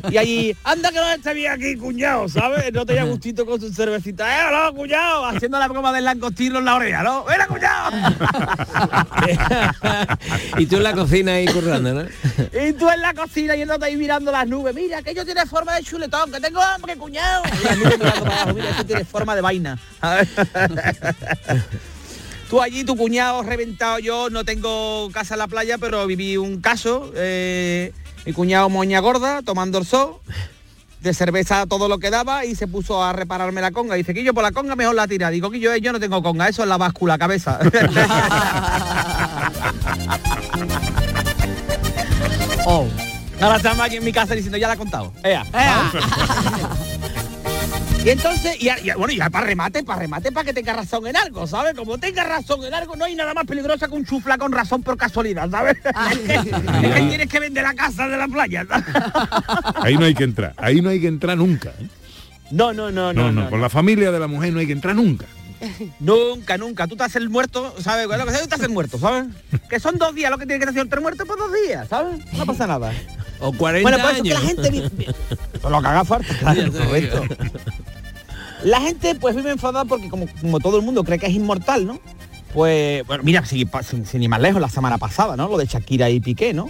Y 0.10 0.18
allí, 0.18 0.56
anda 0.64 0.92
que 0.92 0.98
no 0.98 1.12
esté 1.12 1.34
bien 1.34 1.52
aquí, 1.52 1.76
cuñado, 1.76 2.30
¿sabes? 2.30 2.72
No 2.74 2.86
tenía 2.86 3.04
gustito 3.04 3.46
con 3.46 3.60
su 3.60 3.74
cervecita. 3.74 4.26
¡Eh, 4.28 4.52
no, 4.52 4.74
cuñado! 4.74 5.26
Haciendo 5.26 5.60
la 5.60 5.68
broma 5.68 5.92
del 5.92 6.06
langostino 6.06 6.60
en 6.60 6.66
la 6.66 6.76
oreja, 6.76 7.04
¿no? 7.04 7.26
¡Mira, 7.28 7.48
cuñado! 7.48 7.92
y 10.58 10.66
tú 10.66 10.78
en 10.78 10.84
la 10.84 10.94
cocina 10.94 11.34
ahí 11.34 11.46
currando, 11.48 11.94
¿no? 11.94 12.04
Y 12.04 12.74
tú 12.74 12.90
en 12.90 13.02
la 13.02 13.14
cocina 13.14 13.56
yéndote 13.56 13.86
ahí 13.86 13.98
mirando 13.98 14.32
las 14.32 14.48
nubes. 14.48 14.76
Mira, 14.76 15.00
aquello 15.00 15.26
tiene 15.26 15.46
forma 15.46 15.76
de 15.76 15.84
chuletón, 15.84 16.32
que 16.32 16.40
tengo 16.40 16.62
hambre, 16.62 16.96
cuñado. 16.96 17.44
Y 17.60 17.64
las 17.64 17.78
nubes 17.78 18.00
mirando 18.00 18.24
para 18.24 18.42
abajo, 18.42 18.54
mira, 18.54 18.70
esto 18.70 18.86
tiene 18.86 19.04
forma 19.06 19.36
de 19.36 19.42
vaina. 19.42 19.80
Tú 22.50 22.62
allí, 22.62 22.84
tu 22.84 22.96
cuñado 22.96 23.42
reventado, 23.42 23.98
yo 23.98 24.30
no 24.30 24.46
tengo 24.46 25.10
casa 25.12 25.34
en 25.34 25.40
la 25.40 25.48
playa, 25.48 25.78
pero 25.80 26.06
viví 26.06 26.38
un 26.38 26.62
caso. 26.62 27.12
eh, 27.16 27.92
mi 28.26 28.34
cuñado 28.34 28.70
moña 28.70 29.00
gorda, 29.00 29.42
tomando 29.42 29.80
el 29.80 29.86
sol, 29.86 30.18
de 31.02 31.14
cerveza 31.14 31.66
todo 31.66 31.90
lo 31.90 31.98
que 31.98 32.10
daba 32.10 32.46
y 32.46 32.56
se 32.56 32.68
puso 32.68 33.04
a 33.04 33.12
repararme 33.12 33.60
la 33.60 33.72
conga. 33.72 33.96
Dice, 33.96 34.14
que 34.14 34.24
yo 34.24 34.34
por 34.34 34.44
la 34.44 34.52
conga 34.52 34.76
mejor 34.76 34.96
la 34.96 35.08
tira. 35.08 35.30
Digo, 35.30 35.50
que 35.50 35.60
yo, 35.60 35.76
yo 35.76 35.92
no 35.92 36.00
tengo 36.00 36.22
conga, 36.22 36.48
eso 36.48 36.62
es 36.64 36.70
la 36.70 36.78
báscula, 36.78 37.18
cabeza. 37.18 37.60
Oh. 42.66 42.88
Ahora 43.42 43.58
estamos 43.58 43.86
aquí 43.86 43.98
en 43.98 44.06
mi 44.06 44.14
casa 44.14 44.36
diciendo, 44.36 44.58
ya 44.58 44.70
la 44.70 44.76
he 44.76 44.78
contado. 44.78 45.12
Ea. 45.22 45.44
Y 48.04 48.10
entonces, 48.10 48.58
y, 48.60 48.68
y 48.68 48.92
bueno, 48.98 49.14
y 49.14 49.18
ya 49.18 49.30
para 49.30 49.48
remate, 49.48 49.82
para 49.84 50.02
remate, 50.02 50.32
para 50.32 50.44
que 50.44 50.54
tenga 50.54 50.74
razón 50.74 51.08
en 51.08 51.16
algo, 51.16 51.48
¿sabes? 51.48 51.74
Como 51.74 51.98
tenga 51.98 52.26
razón 52.26 52.64
en 52.66 52.74
algo, 52.74 52.98
no 52.98 53.06
hay 53.06 53.16
nada 53.16 53.34
más 53.34 53.46
peligroso 53.46 53.88
que 53.88 53.94
un 53.96 54.06
chufla 54.06 54.38
con 54.38 54.52
razón 54.52 54.84
por 54.84 54.98
casualidad, 54.98 55.50
¿sabes? 55.50 55.78
es, 55.78 56.20
que, 56.28 56.34
es 56.36 56.44
que 56.44 57.08
tienes 57.08 57.30
que 57.30 57.40
vender 57.40 57.64
la 57.64 57.74
casa 57.74 58.10
de 58.10 58.18
la 58.18 58.28
playa. 58.28 58.66
¿sabes? 58.68 58.86
Ahí 59.82 59.96
no 59.98 60.04
hay 60.04 60.14
que 60.14 60.26
entrar. 60.26 60.54
Ahí 60.58 60.82
no 60.82 60.90
hay 60.90 61.00
que 61.00 61.08
entrar 61.08 61.38
nunca. 61.38 61.70
¿eh? 61.70 61.88
No, 62.52 62.74
no, 62.74 62.92
no, 62.92 63.14
No, 63.14 63.24
no. 63.24 63.32
no, 63.32 63.44
no, 63.44 63.50
con 63.50 63.62
la 63.62 63.70
familia 63.70 64.12
de 64.12 64.20
la 64.20 64.28
mujer 64.28 64.52
no 64.52 64.60
hay 64.60 64.68
que 64.68 64.74
entrar 64.74 64.96
nunca. 64.96 65.26
Nunca, 66.02 66.58
nunca. 66.58 66.88
Tú 66.88 66.98
te 66.98 67.04
haces 67.04 67.16
el 67.18 67.30
muerto, 67.30 67.74
¿sabes? 67.80 68.06
Lo 68.06 68.26
que 68.26 68.32
sea, 68.32 68.42
tú 68.42 68.48
te 68.50 68.56
haces 68.56 68.68
el 68.68 68.74
muerto, 68.74 69.00
¿sabes? 69.00 69.28
Que 69.70 69.80
son 69.80 69.98
dos 69.98 70.14
días 70.14 70.30
lo 70.30 70.38
que 70.38 70.46
tiene 70.46 70.64
que 70.64 70.70
hacer 70.70 70.88
el 70.92 71.02
muerto 71.02 71.26
por 71.26 71.38
dos 71.38 71.52
días, 71.66 71.88
¿sabes? 71.88 72.20
No 72.34 72.46
pasa 72.46 72.68
nada. 72.68 72.92
O 73.40 73.52
40 73.54 73.90
Bueno, 73.90 74.04
por 74.04 74.14
eso 74.14 74.24
que 74.24 74.34
la 74.34 74.40
gente 74.40 74.72
lo 75.70 75.82
que 75.82 75.88
haga 75.88 76.06
falta, 76.06 76.38
claro, 76.38 76.72
correcto. 76.72 77.24
La 78.64 78.82
gente 78.82 79.16
pues 79.16 79.36
vive 79.36 79.52
enfadada 79.52 79.86
porque 79.86 80.10
como, 80.10 80.26
como 80.42 80.60
todo 80.60 80.78
el 80.78 80.84
mundo 80.84 81.04
cree 81.04 81.20
que 81.20 81.28
es 81.28 81.34
inmortal, 81.34 81.86
¿no? 81.86 82.00
Pues, 82.54 83.06
bueno, 83.08 83.24
mira, 83.24 83.44
sin, 83.46 84.06
sin 84.06 84.24
ir 84.24 84.30
más 84.30 84.40
lejos, 84.40 84.62
la 84.62 84.70
semana 84.70 85.00
pasada, 85.00 85.36
¿no? 85.36 85.48
Lo 85.48 85.58
de 85.58 85.66
Shakira 85.66 86.12
y 86.12 86.20
Piqué, 86.20 86.54
¿no? 86.54 86.70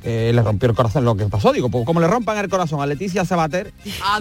Que 0.00 0.32
le 0.36 0.42
rompió 0.42 0.68
el 0.68 0.76
corazón 0.76 1.04
lo 1.04 1.16
que 1.16 1.26
pasó. 1.26 1.52
Digo, 1.52 1.68
pues 1.68 1.84
como 1.84 2.00
le 2.00 2.06
rompan 2.06 2.38
el 2.38 2.48
corazón 2.48 2.80
a 2.80 2.86
Leticia 2.86 3.24
Sabater, 3.24 3.72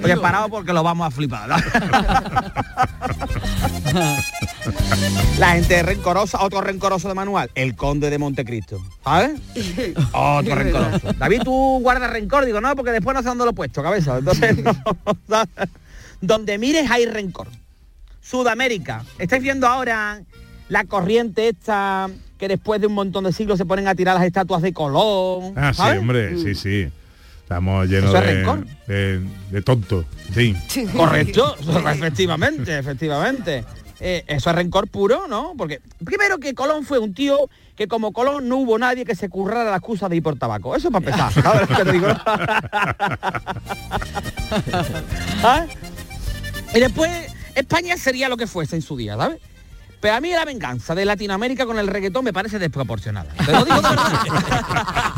preparado 0.01 0.49
porque 0.49 0.73
lo 0.73 0.81
vamos 0.81 1.05
a 1.05 1.11
flipar. 1.11 1.49
¿no? 1.49 1.57
la 5.37 5.51
gente 5.51 5.83
rencorosa, 5.83 6.43
otro 6.43 6.61
rencoroso 6.61 7.07
de 7.07 7.13
manual, 7.13 7.51
el 7.53 7.75
conde 7.75 8.09
de 8.09 8.17
Montecristo. 8.17 8.83
¿Sabes? 9.03 9.39
Otro 10.13 10.55
rencoroso. 10.55 11.13
David, 11.13 11.41
tú 11.43 11.79
guardas 11.81 12.09
rencor, 12.09 12.45
digo, 12.45 12.59
no, 12.59 12.75
porque 12.75 12.91
después 12.91 13.15
no 13.15 13.21
sé 13.21 13.29
dónde 13.29 13.45
lo 13.45 13.51
he 13.51 13.53
puesto, 13.53 13.83
cabeza. 13.83 14.17
Entonces, 14.17 14.57
no, 14.63 14.73
¿sabes? 15.29 15.69
Donde 16.21 16.57
mires 16.57 16.89
hay 16.89 17.05
rencor. 17.05 17.47
Sudamérica. 18.21 19.03
Estáis 19.19 19.41
viendo 19.41 19.67
ahora 19.67 20.21
la 20.69 20.83
corriente 20.83 21.47
esta 21.49 22.09
que 22.37 22.47
después 22.47 22.79
de 22.81 22.87
un 22.87 22.93
montón 22.93 23.23
de 23.23 23.31
siglos 23.33 23.57
se 23.57 23.65
ponen 23.65 23.87
a 23.87 23.95
tirar 23.95 24.15
las 24.15 24.25
estatuas 24.25 24.61
de 24.61 24.73
Colón. 24.73 25.53
Ah, 25.55 25.73
sí, 25.73 25.81
hombre, 25.97 26.37
sí, 26.37 26.53
sí. 26.55 26.87
Estamos 27.41 27.87
llenos 27.87 28.09
Eso 28.13 28.17
es 28.19 28.25
de, 28.25 28.33
rencor. 28.33 28.67
de, 28.87 29.21
de 29.51 29.61
tontos, 29.61 30.05
sí. 30.33 30.53
Correcto, 30.93 31.55
efectivamente, 31.89 32.77
efectivamente. 32.77 33.63
Eh, 33.99 34.23
eso 34.27 34.49
es 34.49 34.55
rencor 34.55 34.87
puro, 34.87 35.27
¿no? 35.27 35.53
Porque 35.57 35.81
primero 36.03 36.37
que 36.37 36.53
Colón 36.53 36.83
fue 36.85 36.99
un 36.99 37.13
tío 37.15 37.49
que 37.75 37.87
como 37.87 38.11
Colón 38.11 38.47
no 38.47 38.57
hubo 38.57 38.77
nadie 38.77 39.05
que 39.05 39.15
se 39.15 39.29
currara 39.29 39.71
la 39.71 39.77
excusa 39.77 40.07
de 40.09 40.17
ir 40.17 40.23
por 40.23 40.37
tabaco. 40.37 40.75
Eso 40.75 40.91
para 40.91 41.05
empezar. 41.05 41.31
¿sabes 41.43 41.69
lo 41.69 41.75
que 41.77 41.83
te 41.83 41.91
digo? 41.93 42.07
¿Ah? 45.43 45.65
Y 46.77 46.79
después 46.79 47.09
España 47.55 47.97
sería 47.97 48.29
lo 48.29 48.37
que 48.37 48.45
fuese 48.45 48.75
en 48.75 48.83
su 48.83 48.95
día, 48.95 49.17
¿sabes? 49.17 49.39
Pero 49.99 50.13
a 50.13 50.21
mí 50.21 50.29
la 50.29 50.45
venganza 50.45 50.93
de 50.93 51.05
Latinoamérica 51.05 51.65
con 51.65 51.79
el 51.79 51.87
reggaetón 51.87 52.23
me 52.23 52.31
parece 52.31 52.59
desproporcionada. 52.59 53.33
Te 53.43 53.51
lo 53.51 53.65
digo 53.65 53.81
de 53.81 53.89
verdad. 53.89 54.21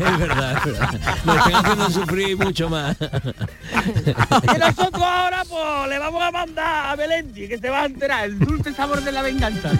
Es 0.00 0.18
verdad, 0.18 0.56
es 0.56 0.64
verdad. 0.64 1.00
Nos 1.26 1.36
están 1.36 1.54
haciendo 1.54 1.90
sufrir 1.90 2.38
mucho 2.38 2.70
más. 2.70 2.96
Y 2.98 4.58
nosotros 4.58 5.02
ahora 5.02 5.42
pues 5.46 5.88
le 5.90 5.98
vamos 5.98 6.22
a 6.22 6.30
mandar 6.30 6.86
a 6.86 6.96
Belendi 6.96 7.46
que 7.46 7.58
se 7.58 7.68
va 7.68 7.82
a 7.82 7.84
enterar 7.86 8.24
el 8.24 8.38
dulce 8.38 8.72
sabor 8.72 9.02
de 9.04 9.12
la 9.12 9.20
venganza. 9.20 9.70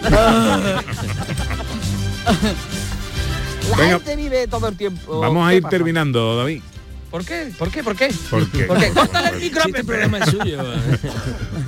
La 3.70 3.76
Venga. 3.76 3.94
gente 4.00 4.16
vive 4.16 4.46
todo 4.48 4.68
el 4.68 4.76
tiempo. 4.76 5.20
Vamos 5.20 5.46
a 5.46 5.50
¿Qué 5.50 5.56
ir 5.56 5.62
pasa? 5.62 5.70
terminando, 5.70 6.36
David. 6.36 6.62
¿Por 7.10 7.24
qué? 7.24 7.52
¿Por 7.58 7.70
qué? 7.70 7.82
¿Por 7.82 7.96
qué? 7.96 8.08
Porque, 8.30 8.64
Porque 8.64 8.90
córtale 8.94 9.30
el 9.30 9.40
micro 9.42 9.62
este 9.66 9.82
programa 9.84 10.18
es 10.18 10.30
suyo. 10.30 10.60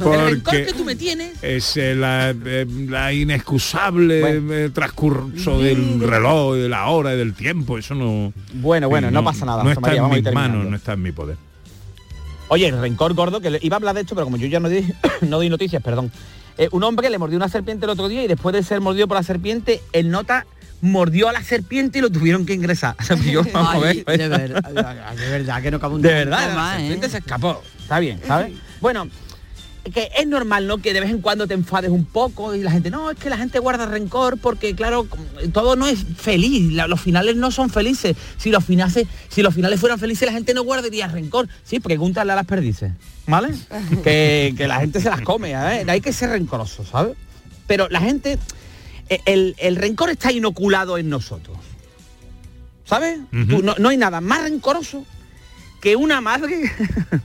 El 0.02 0.04
rencor 0.04 0.42
porque 0.44 0.66
que 0.66 0.72
tú 0.72 0.84
me 0.84 0.94
tienes. 0.96 1.32
es 1.42 1.76
eh, 1.76 1.94
la, 1.94 2.30
eh, 2.30 2.66
la 2.88 3.12
inexcusable 3.12 4.64
eh, 4.66 4.70
transcurso 4.70 5.58
del 5.60 6.00
reloj, 6.00 6.54
de 6.54 6.68
la 6.68 6.86
hora 6.88 7.14
y 7.14 7.18
del 7.18 7.34
tiempo. 7.34 7.78
Eso 7.78 7.94
no. 7.94 8.32
Bueno, 8.54 8.88
bueno, 8.88 9.10
no 9.10 9.22
pasa 9.24 9.44
nada, 9.44 9.62
No 9.64 9.70
está 9.70 9.80
María, 9.80 9.96
en 9.98 10.02
vamos 10.02 10.22
mis 10.22 10.32
manos, 10.32 10.66
no 10.66 10.76
está 10.76 10.92
en 10.94 11.02
mi 11.02 11.12
poder. 11.12 11.36
Oye, 12.48 12.66
el 12.68 12.80
rencor 12.80 13.14
gordo, 13.14 13.40
que 13.40 13.50
le- 13.50 13.58
iba 13.62 13.76
a 13.76 13.78
hablar 13.78 13.94
de 13.94 14.02
esto, 14.02 14.14
pero 14.14 14.26
como 14.26 14.36
yo 14.36 14.46
ya 14.46 14.60
no 14.60 14.68
di, 14.68 14.86
no 15.22 15.36
doy 15.38 15.48
noticias, 15.48 15.82
perdón. 15.82 16.12
Eh, 16.58 16.68
un 16.72 16.82
hombre 16.84 17.08
le 17.10 17.18
mordió 17.18 17.36
una 17.36 17.48
serpiente 17.48 17.86
el 17.86 17.90
otro 17.90 18.08
día 18.08 18.22
y 18.22 18.28
después 18.28 18.52
de 18.54 18.62
ser 18.62 18.80
mordido 18.80 19.08
por 19.08 19.16
la 19.16 19.22
serpiente, 19.22 19.80
el 19.92 20.10
nota 20.10 20.46
mordió 20.82 21.28
a 21.28 21.32
la 21.32 21.42
serpiente 21.42 21.98
y 22.00 22.02
lo 22.02 22.10
tuvieron 22.10 22.44
que 22.44 22.52
ingresar. 22.52 22.94
Yo, 23.24 23.42
vamos 23.54 23.74
a 23.76 23.78
ver, 23.78 24.04
Ay, 24.06 24.18
de, 24.18 24.28
verdad, 24.28 24.62
de 25.16 25.28
verdad 25.30 25.62
que 25.62 25.70
no 25.70 25.80
cabe 25.80 25.94
un 25.94 26.02
De 26.02 26.12
verdad, 26.12 26.48
la 26.48 26.54
más, 26.54 26.80
¿eh? 26.82 26.98
se 27.08 27.18
escapó. 27.18 27.62
Está 27.80 27.98
bien, 27.98 28.20
¿sabes? 28.26 28.52
Bueno, 28.82 29.08
que 29.94 30.10
es 30.18 30.26
normal, 30.26 30.66
¿no? 30.66 30.78
Que 30.78 30.92
de 30.92 31.00
vez 31.00 31.10
en 31.10 31.20
cuando 31.20 31.46
te 31.46 31.54
enfades 31.54 31.90
un 31.90 32.04
poco 32.04 32.52
y 32.54 32.62
la 32.62 32.72
gente, 32.72 32.90
no, 32.90 33.10
es 33.12 33.16
que 33.16 33.30
la 33.30 33.36
gente 33.36 33.60
guarda 33.60 33.86
rencor 33.86 34.38
porque, 34.38 34.74
claro, 34.74 35.06
todo 35.52 35.76
no 35.76 35.86
es 35.86 36.04
feliz, 36.16 36.72
la- 36.72 36.88
los 36.88 37.00
finales 37.00 37.36
no 37.36 37.52
son 37.52 37.70
felices. 37.70 38.16
Si 38.38 38.50
los 38.50 38.64
finales, 38.64 39.06
si 39.28 39.40
los 39.42 39.54
finales 39.54 39.78
fueran 39.78 40.00
felices, 40.00 40.26
la 40.26 40.32
gente 40.32 40.52
no 40.52 40.62
guardaría 40.64 41.06
rencor. 41.06 41.48
Sí, 41.64 41.78
pregúntale 41.78 42.32
a 42.32 42.36
las 42.36 42.46
perdices, 42.46 42.90
¿vale? 43.28 43.54
que, 44.02 44.52
que 44.56 44.66
la 44.66 44.80
gente 44.80 45.00
se 45.00 45.08
las 45.10 45.20
come, 45.20 45.52
¿eh? 45.52 45.84
Hay 45.88 46.00
que 46.00 46.12
ser 46.12 46.30
rencoroso, 46.30 46.84
¿sabes? 46.84 47.16
Pero 47.68 47.88
la 47.88 48.00
gente, 48.00 48.38
el, 49.24 49.54
el 49.58 49.76
rencor 49.76 50.10
está 50.10 50.32
inoculado 50.32 50.98
en 50.98 51.08
nosotros. 51.08 51.58
¿Sabes? 52.84 53.20
Tú, 53.30 53.62
no, 53.62 53.74
no 53.78 53.88
hay 53.88 53.96
nada 53.96 54.20
más 54.20 54.42
rencoroso 54.42 55.04
que 55.80 55.96
una 55.96 56.20
madre 56.20 56.70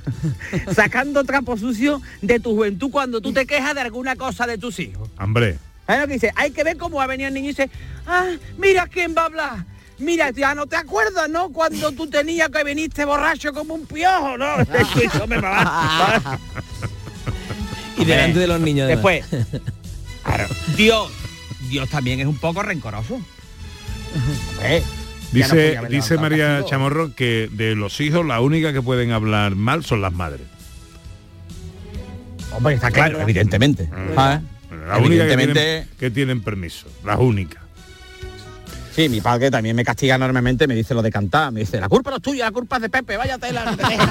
sacando 0.74 1.24
trapo 1.24 1.58
sucio 1.58 2.02
de 2.22 2.40
tu 2.40 2.56
juventud 2.56 2.90
cuando 2.90 3.22
tú 3.22 3.34
te 3.34 3.46
quejas 3.46 3.76
de 3.76 3.82
alguna 3.82 4.16
cosa 4.16 4.48
de 4.48 4.58
tus 4.58 4.80
hijos. 4.80 5.10
Hombre, 5.20 5.60
¿Sabes 5.88 6.02
lo 6.02 6.08
que 6.08 6.14
dice? 6.14 6.34
Hay 6.36 6.52
que 6.52 6.64
ver 6.66 6.78
cómo 6.78 6.98
va 6.98 7.06
a 7.06 7.08
venir 7.08 7.28
el 7.28 7.34
niño 7.34 7.46
y 7.46 7.50
dice, 7.50 7.70
ah, 8.06 8.26
mira 8.58 8.88
quién 8.88 9.16
va 9.18 9.22
a 9.22 9.26
hablar. 9.26 9.66
Mira, 10.00 10.32
ya 10.32 10.54
no 10.54 10.68
te 10.68 10.76
acuerdas, 10.76 11.30
¿no? 11.30 11.50
Cuando 11.50 11.92
tú 11.94 12.08
tenías 12.08 12.50
que 12.50 12.64
viniste 12.66 13.06
borracho 13.06 13.54
como 13.54 13.74
un 13.74 13.86
piojo, 13.86 14.38
¿no? 14.38 14.58
Eso 15.02 15.26
me 15.28 15.40
va. 15.40 16.40
Y 17.98 18.04
delante 18.04 18.40
de 18.40 18.48
los 18.48 18.60
niños. 18.60 18.86
además. 18.86 19.30
Después, 19.30 19.62
claro, 20.24 20.48
Dios, 20.76 21.10
Dios 21.70 21.90
también 21.90 22.20
es 22.20 22.26
un 22.26 22.38
poco 22.38 22.64
rencoroso. 22.64 23.20
No 23.20 23.24
dice, 25.32 25.80
dice 25.90 26.18
María 26.18 26.48
castigo. 26.48 26.70
Chamorro 26.70 27.16
que 27.16 27.50
de 27.52 27.76
los 27.76 28.00
hijos 28.00 28.26
la 28.26 28.40
única 28.40 28.72
que 28.74 28.82
pueden 28.82 29.12
hablar 29.12 29.56
mal 29.56 29.84
son 29.84 30.02
las 30.02 30.14
madres. 30.14 30.42
Hombre, 32.52 32.76
está 32.76 32.90
claro, 32.92 33.20
evidentemente. 33.22 33.90
¿sabes? 34.16 34.42
La 34.88 34.98
única 34.98 35.28
que 35.28 35.34
Evidentemente- 35.34 35.54
tienen, 35.60 35.90
que 36.00 36.12
tienen 36.12 36.42
permiso. 36.42 36.88
Las 37.06 37.20
únicas. 37.20 37.62
Sí, 38.98 39.10
mi 39.10 39.22
padre 39.22 39.52
también 39.52 39.76
me 39.76 39.86
castiga 39.86 40.16
enormemente, 40.16 40.66
me 40.68 40.74
dice 40.74 40.96
lo 40.96 41.04
de 41.04 41.12
cantar, 41.12 41.52
me 41.52 41.60
dice, 41.60 41.80
la 41.80 41.88
culpa 41.88 42.10
no 42.10 42.16
es 42.16 42.22
tuya, 42.24 42.46
la 42.46 42.52
culpa 42.52 42.78
es 42.78 42.82
de 42.82 42.90
Pepe, 42.90 43.16
vaya 43.16 43.38
tela, 43.38 43.64
no 43.64 43.78
te 43.78 43.84
dejes". 43.84 44.08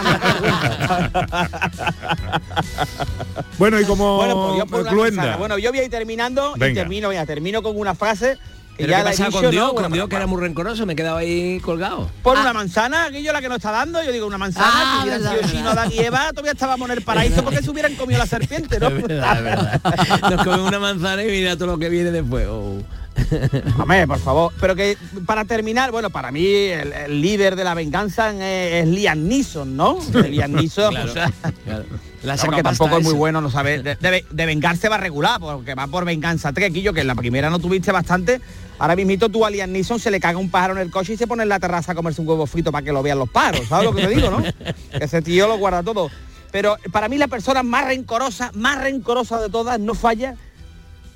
Bueno, 3.58 3.80
y 3.80 3.84
como 3.84 4.16
Bueno, 4.16 4.46
pues 4.46 4.58
yo 4.58 4.66
por 4.66 4.80
una 4.82 4.90
Cluenda. 4.90 5.16
manzana. 5.22 5.36
Bueno, 5.38 5.58
yo 5.58 5.70
voy 5.70 5.80
a 5.80 5.84
ir 5.84 5.90
terminando 5.90 6.52
y 6.56 6.72
termino, 6.72 7.12
ya 7.12 7.26
termino 7.26 7.64
con 7.64 7.76
una 7.76 7.96
frase 7.96 8.38
que 8.76 8.84
¿Pero 8.84 8.90
ya 8.92 8.98
qué 8.98 9.02
la 9.04 9.10
he 9.10 9.12
pasaba 9.14 9.28
dicho, 9.30 9.40
con 9.42 9.50
Dios? 9.50 9.64
¿no? 9.64 9.68
Con 9.70 9.82
Bueno, 9.82 9.94
Dios 9.96 10.08
que 10.08 10.16
era 10.16 10.26
muy 10.28 10.40
rencoroso, 10.40 10.86
me 10.86 10.92
he 10.92 10.96
quedado 10.96 11.16
ahí 11.16 11.58
colgado. 11.64 12.08
Por 12.22 12.38
una 12.38 12.52
manzana, 12.52 13.06
aquello 13.06 13.32
la 13.32 13.40
que 13.40 13.48
nos 13.48 13.56
está 13.56 13.72
dando, 13.72 14.00
yo 14.04 14.12
digo 14.12 14.24
una 14.28 14.38
manzana, 14.38 14.70
Ah, 14.72 14.98
que 15.02 15.08
hubieran 15.08 15.22
verdad, 15.24 15.36
sido. 15.48 15.50
Chino, 15.50 15.70
Adán 15.70 15.90
y 15.92 15.98
Eva, 15.98 16.28
todavía 16.30 16.52
estábamos 16.52 16.88
en 16.90 16.98
el 16.98 17.02
paraíso 17.02 17.42
porque 17.42 17.60
se 17.60 17.70
hubieran 17.70 17.96
comido 17.96 18.20
la 18.20 18.26
serpiente, 18.28 18.78
¿no? 18.78 18.86
Es 18.86 19.02
verdad, 19.02 19.36
es 19.38 19.42
verdad. 19.42 19.80
Nos 20.30 20.44
comemos 20.44 20.68
una 20.68 20.78
manzana 20.78 21.24
y 21.24 21.26
mira 21.26 21.56
todo 21.56 21.66
lo 21.66 21.78
que 21.78 21.88
viene 21.88 22.12
después. 22.12 22.46
Oh. 22.48 22.78
Hombre, 23.78 24.06
por 24.06 24.18
favor. 24.18 24.52
Pero 24.60 24.74
que 24.76 24.96
para 25.26 25.44
terminar, 25.44 25.90
bueno, 25.90 26.10
para 26.10 26.30
mí 26.30 26.44
el, 26.46 26.92
el 26.92 27.20
líder 27.20 27.56
de 27.56 27.64
la 27.64 27.74
venganza 27.74 28.30
es, 28.30 28.84
es 28.84 28.88
Liam 28.88 29.26
Neeson, 29.26 29.76
¿no? 29.76 29.98
Liam 30.28 30.52
Neeson, 30.52 30.92
Claro, 30.94 31.10
o 31.10 31.14
sea, 31.14 31.32
claro. 31.64 31.84
La 32.22 32.36
porque 32.36 32.62
tampoco 32.62 32.98
es 32.98 33.04
muy 33.04 33.12
bueno, 33.14 33.40
no 33.40 33.50
sabe. 33.50 33.82
De, 33.82 33.94
de- 33.94 34.24
de 34.28 34.46
vengarse 34.46 34.88
va 34.88 34.96
regular, 34.96 35.38
porque 35.38 35.74
va 35.76 35.86
por 35.86 36.04
venganza 36.04 36.52
trequillo, 36.52 36.92
que 36.92 37.02
en 37.02 37.06
la 37.06 37.14
primera 37.14 37.50
no 37.50 37.60
tuviste 37.60 37.92
bastante. 37.92 38.40
Ahora 38.80 38.96
mismito 38.96 39.28
tú 39.28 39.44
a 39.44 39.50
Liam 39.50 39.70
Neeson 39.70 40.00
se 40.00 40.10
le 40.10 40.18
caga 40.18 40.36
un 40.38 40.50
pájaro 40.50 40.74
en 40.74 40.80
el 40.80 40.90
coche 40.90 41.12
y 41.12 41.16
se 41.16 41.26
pone 41.28 41.44
en 41.44 41.48
la 41.48 41.60
terraza 41.60 41.92
a 41.92 41.94
comerse 41.94 42.20
un 42.20 42.28
huevo 42.28 42.46
frito 42.46 42.72
para 42.72 42.84
que 42.84 42.90
lo 42.92 43.02
vean 43.02 43.18
los 43.20 43.30
pájaros. 43.30 43.68
¿Sabes 43.68 43.84
lo 43.84 43.94
que 43.94 44.02
te 44.06 44.14
digo, 44.14 44.30
no? 44.30 44.42
Ese 45.00 45.22
tío 45.22 45.46
lo 45.46 45.56
guarda 45.58 45.82
todo. 45.84 46.10
Pero 46.50 46.76
para 46.90 47.08
mí 47.08 47.16
la 47.16 47.28
persona 47.28 47.62
más 47.62 47.86
rencorosa, 47.86 48.50
más 48.54 48.78
rencorosa 48.82 49.40
de 49.40 49.48
todas, 49.48 49.78
no 49.78 49.94
falla, 49.94 50.34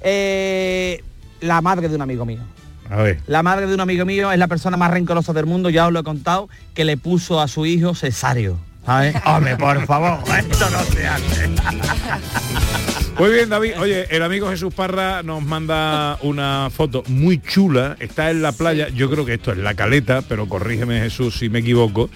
eh, 0.00 1.02
la 1.40 1.60
madre 1.60 1.88
de 1.88 1.96
un 1.96 2.02
amigo 2.02 2.24
mío. 2.24 2.40
A 2.88 3.02
ver. 3.02 3.20
La 3.26 3.42
madre 3.42 3.66
de 3.66 3.74
un 3.74 3.80
amigo 3.80 4.04
mío 4.04 4.32
es 4.32 4.38
la 4.38 4.48
persona 4.48 4.76
más 4.76 4.90
rencorosa 4.90 5.32
del 5.32 5.46
mundo, 5.46 5.70
ya 5.70 5.86
os 5.86 5.92
lo 5.92 6.00
he 6.00 6.04
contado, 6.04 6.48
que 6.74 6.84
le 6.84 6.96
puso 6.96 7.40
a 7.40 7.48
su 7.48 7.66
hijo 7.66 7.94
cesario. 7.94 8.58
¿Sabes? 8.84 9.14
Hombre, 9.24 9.56
por 9.56 9.86
favor, 9.86 10.18
esto 10.38 10.70
no 10.70 10.82
se 10.84 11.06
hace. 11.06 11.48
Muy 13.18 13.30
bien, 13.30 13.50
David. 13.50 13.72
Oye, 13.78 14.06
el 14.08 14.22
amigo 14.22 14.48
Jesús 14.48 14.72
Parra 14.72 15.22
nos 15.22 15.42
manda 15.42 16.18
una 16.22 16.68
foto 16.74 17.02
muy 17.06 17.38
chula. 17.38 17.96
Está 18.00 18.30
en 18.30 18.40
la 18.40 18.52
playa. 18.52 18.88
Yo 18.88 19.10
creo 19.10 19.26
que 19.26 19.34
esto 19.34 19.52
es 19.52 19.58
la 19.58 19.74
caleta, 19.74 20.22
pero 20.22 20.48
corrígeme 20.48 21.00
Jesús 21.00 21.38
si 21.38 21.50
me 21.50 21.58
equivoco. 21.58 22.08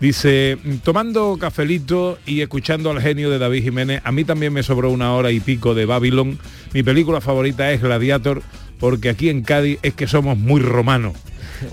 Dice, 0.00 0.58
tomando 0.82 1.36
cafelito 1.38 2.18
y 2.26 2.42
escuchando 2.42 2.90
al 2.90 3.00
genio 3.00 3.30
de 3.30 3.38
David 3.38 3.62
Jiménez, 3.62 4.02
a 4.04 4.12
mí 4.12 4.24
también 4.24 4.52
me 4.52 4.62
sobró 4.62 4.90
una 4.90 5.14
hora 5.14 5.30
y 5.30 5.40
pico 5.40 5.74
de 5.74 5.86
Babylon. 5.86 6.38
Mi 6.72 6.82
película 6.82 7.20
favorita 7.20 7.70
es 7.70 7.80
Gladiator, 7.82 8.42
porque 8.80 9.10
aquí 9.10 9.28
en 9.28 9.42
Cádiz 9.42 9.78
es 9.82 9.94
que 9.94 10.08
somos 10.08 10.36
muy 10.36 10.60
romanos. 10.60 11.12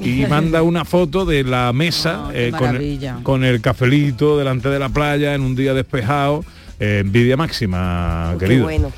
Y 0.04 0.26
manda 0.30 0.62
una 0.62 0.86
foto 0.86 1.26
de 1.26 1.44
la 1.44 1.72
mesa 1.74 2.30
eh, 2.34 2.52
con, 2.56 2.76
el, 2.76 3.00
con 3.24 3.44
el 3.44 3.62
cafelito 3.62 4.38
delante 4.38 4.70
de 4.70 4.78
la 4.80 4.90
playa 4.90 5.34
en 5.34 5.42
un 5.42 5.56
día 5.56 5.74
despejado. 5.74 6.44
Eh, 6.80 7.00
envidia 7.04 7.38
máxima, 7.38 8.32
Qué 8.34 8.46
querido. 8.46 8.66
bueno. 8.66 8.92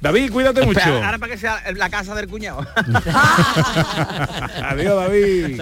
David, 0.00 0.30
cuídate 0.30 0.64
mucho. 0.64 0.80
Ahora 0.80 1.18
para 1.18 1.32
que 1.32 1.38
sea 1.38 1.60
la 1.74 1.90
casa 1.90 2.14
del 2.14 2.28
cuñado. 2.28 2.64
Adiós, 4.62 4.94
David. 4.94 5.60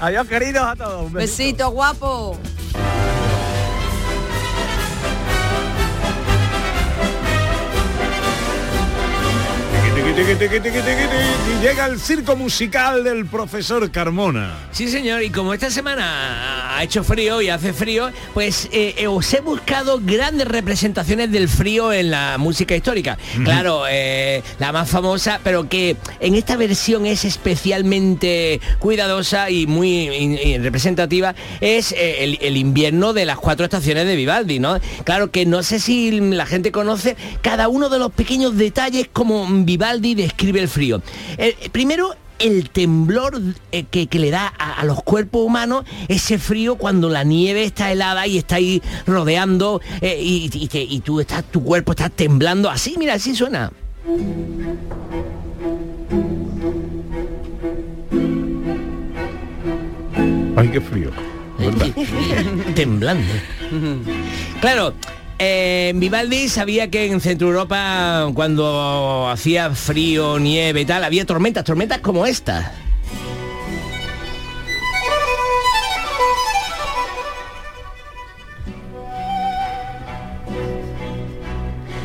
Adiós, 0.00 0.26
queridos 0.26 0.62
a 0.64 0.76
todos. 0.76 1.06
Un 1.06 1.12
besito. 1.12 1.68
Besito, 1.68 1.70
guapo. 1.70 2.38
Y 10.00 11.62
llega 11.62 11.86
el 11.86 12.00
circo 12.00 12.34
musical 12.34 13.04
del 13.04 13.26
profesor 13.26 13.90
Carmona. 13.90 14.56
Sí, 14.72 14.88
señor, 14.88 15.22
y 15.22 15.30
como 15.30 15.52
esta 15.52 15.70
semana 15.70 16.74
ha 16.76 16.82
hecho 16.82 17.04
frío 17.04 17.42
y 17.42 17.50
hace 17.50 17.74
frío, 17.74 18.10
pues 18.32 18.68
eh, 18.72 18.94
eh, 18.96 19.06
os 19.06 19.32
he 19.34 19.40
buscado 19.40 20.00
grandes 20.02 20.48
representaciones 20.48 21.30
del 21.30 21.48
frío 21.48 21.92
en 21.92 22.10
la 22.10 22.38
música 22.38 22.74
histórica. 22.74 23.18
Claro, 23.44 23.84
eh, 23.90 24.42
la 24.58 24.72
más 24.72 24.88
famosa, 24.88 25.40
pero 25.44 25.68
que 25.68 25.96
en 26.20 26.34
esta 26.34 26.56
versión 26.56 27.04
es 27.04 27.26
especialmente 27.26 28.60
cuidadosa 28.78 29.50
y 29.50 29.66
muy 29.66 30.58
representativa, 30.62 31.34
es 31.60 31.92
eh, 31.92 32.24
el, 32.24 32.38
el 32.40 32.56
invierno 32.56 33.12
de 33.12 33.26
las 33.26 33.38
cuatro 33.38 33.64
estaciones 33.64 34.06
de 34.06 34.16
Vivaldi, 34.16 34.60
¿no? 34.60 34.80
Claro 35.04 35.30
que 35.30 35.44
no 35.44 35.62
sé 35.62 35.78
si 35.78 36.20
la 36.20 36.46
gente 36.46 36.72
conoce 36.72 37.16
cada 37.42 37.68
uno 37.68 37.90
de 37.90 37.98
los 37.98 38.12
pequeños 38.12 38.56
detalles 38.56 39.08
como 39.12 39.46
Vivaldi 39.46 39.89
describe 39.98 40.60
el 40.60 40.68
frío. 40.68 41.02
Primero, 41.72 42.14
el 42.38 42.70
temblor 42.70 43.38
eh, 43.70 43.84
que, 43.90 44.06
que 44.06 44.18
le 44.18 44.30
da 44.30 44.52
a, 44.58 44.80
a 44.80 44.84
los 44.84 45.02
cuerpos 45.02 45.44
humanos 45.44 45.84
ese 46.08 46.38
frío 46.38 46.76
cuando 46.76 47.10
la 47.10 47.22
nieve 47.22 47.64
está 47.64 47.92
helada 47.92 48.26
y 48.26 48.38
está 48.38 48.56
ahí 48.56 48.80
rodeando 49.06 49.82
eh, 50.00 50.18
y, 50.22 50.50
y 50.52 50.68
te- 50.68 50.82
y 50.82 51.00
tú 51.00 51.20
estás, 51.20 51.44
tu 51.50 51.62
cuerpo 51.62 51.92
está 51.92 52.08
temblando 52.08 52.70
así, 52.70 52.94
mira, 52.98 53.14
así 53.14 53.34
suena. 53.34 53.70
Ay, 60.56 60.68
qué 60.68 60.80
frío. 60.80 61.10
¿verdad? 61.58 61.88
temblando. 62.74 63.26
Claro, 64.60 64.94
eh, 65.42 65.92
Vivaldi 65.94 66.48
sabía 66.48 66.90
que 66.90 67.06
en 67.06 67.20
Centro 67.20 67.48
Europa 67.48 68.30
cuando 68.34 69.26
hacía 69.30 69.70
frío, 69.70 70.38
nieve 70.38 70.82
y 70.82 70.84
tal, 70.84 71.02
había 71.02 71.24
tormentas, 71.24 71.64
tormentas 71.64 71.98
como 72.00 72.26
esta. 72.26 72.72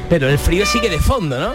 Pero 0.10 0.30
el 0.30 0.40
frío 0.40 0.66
sigue 0.66 0.90
de 0.90 1.00
fondo, 1.00 1.38
¿no? 1.38 1.54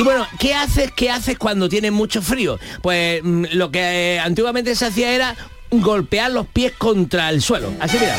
Y 0.00 0.02
bueno, 0.02 0.26
¿qué 0.38 0.54
haces? 0.54 0.90
¿Qué 0.92 1.10
haces 1.10 1.36
cuando 1.36 1.68
tienes 1.68 1.92
mucho 1.92 2.22
frío? 2.22 2.58
Pues 2.80 3.22
mm, 3.22 3.44
lo 3.52 3.70
que 3.70 4.14
eh, 4.14 4.18
antiguamente 4.18 4.74
se 4.74 4.86
hacía 4.86 5.12
era 5.12 5.36
golpear 5.70 6.30
los 6.30 6.46
pies 6.46 6.72
contra 6.78 7.28
el 7.28 7.42
suelo. 7.42 7.70
Así 7.78 7.98
mira. 8.00 8.16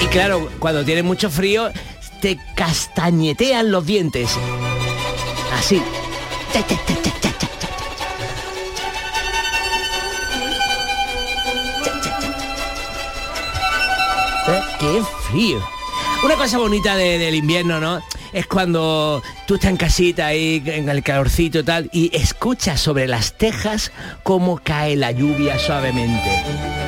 Y 0.00 0.06
claro, 0.06 0.48
cuando 0.60 0.84
tienes 0.84 1.02
mucho 1.02 1.28
frío, 1.28 1.72
te 2.20 2.38
castañetean 2.54 3.72
los 3.72 3.84
dientes. 3.84 4.30
Así. 5.58 5.82
¡Qué 14.80 15.02
frío! 15.28 15.58
Una 16.24 16.34
cosa 16.36 16.58
bonita 16.58 16.96
de- 16.96 17.18
del 17.18 17.34
invierno, 17.34 17.80
¿no? 17.80 18.02
Es 18.32 18.46
cuando 18.46 19.22
tú 19.46 19.54
estás 19.56 19.70
en 19.70 19.76
casita 19.76 20.26
ahí, 20.26 20.62
en 20.64 20.88
el 20.88 21.02
calorcito 21.02 21.58
y 21.60 21.62
tal, 21.64 21.90
y 21.92 22.16
escuchas 22.16 22.80
sobre 22.80 23.06
las 23.06 23.32
tejas 23.36 23.90
cómo 24.22 24.60
cae 24.62 24.96
la 24.96 25.10
lluvia 25.12 25.58
suavemente. 25.58 26.79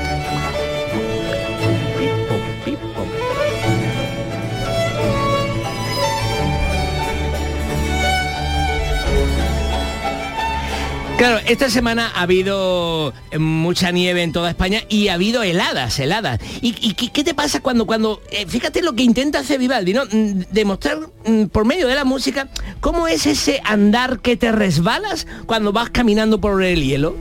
Claro, 11.22 11.38
esta 11.46 11.70
semana 11.70 12.10
ha 12.16 12.22
habido 12.22 13.14
eh, 13.30 13.38
mucha 13.38 13.92
nieve 13.92 14.24
en 14.24 14.32
toda 14.32 14.50
España 14.50 14.80
y 14.88 15.06
ha 15.06 15.14
habido 15.14 15.44
heladas, 15.44 16.00
heladas. 16.00 16.40
¿Y, 16.60 16.74
y 16.80 16.94
qué, 16.94 17.10
qué 17.10 17.22
te 17.22 17.32
pasa 17.32 17.60
cuando, 17.60 17.86
cuando, 17.86 18.20
eh, 18.32 18.44
fíjate 18.48 18.82
lo 18.82 18.94
que 18.94 19.04
intenta 19.04 19.38
hacer 19.38 19.60
Vivaldi, 19.60 19.94
¿no? 19.94 20.04
Mm, 20.06 20.46
Demostrar 20.50 20.98
mm, 21.24 21.44
por 21.44 21.64
medio 21.64 21.86
de 21.86 21.94
la 21.94 22.04
música 22.04 22.48
cómo 22.80 23.06
es 23.06 23.26
ese 23.26 23.60
andar 23.62 24.18
que 24.18 24.36
te 24.36 24.50
resbalas 24.50 25.28
cuando 25.46 25.72
vas 25.72 25.90
caminando 25.90 26.40
por 26.40 26.60
el 26.60 26.82
hielo. 26.82 27.14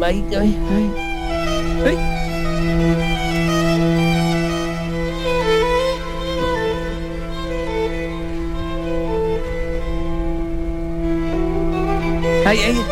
Ay, 0.00 0.24
ay, 0.30 0.56
ay. 0.70 0.90
Ay. 1.84 2.21
Ay, 12.44 12.58
ay. 12.58 12.84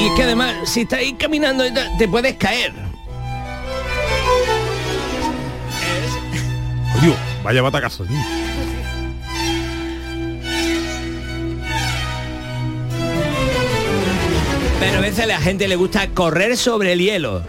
Y 0.00 0.06
es 0.06 0.12
que 0.12 0.22
además, 0.22 0.54
si 0.64 0.82
estás 0.82 1.00
ahí 1.00 1.14
caminando, 1.14 1.64
te 1.98 2.06
puedes 2.08 2.36
caer. 2.36 2.72
Oye, 7.02 7.14
vaya 7.42 7.62
batacazo. 7.62 8.04
Pero 14.80 14.96
a 14.96 15.00
veces 15.00 15.20
a 15.20 15.26
la 15.26 15.40
gente 15.40 15.68
le 15.68 15.76
gusta 15.76 16.08
correr 16.10 16.56
sobre 16.56 16.92
el 16.92 17.00
hielo. 17.00 17.44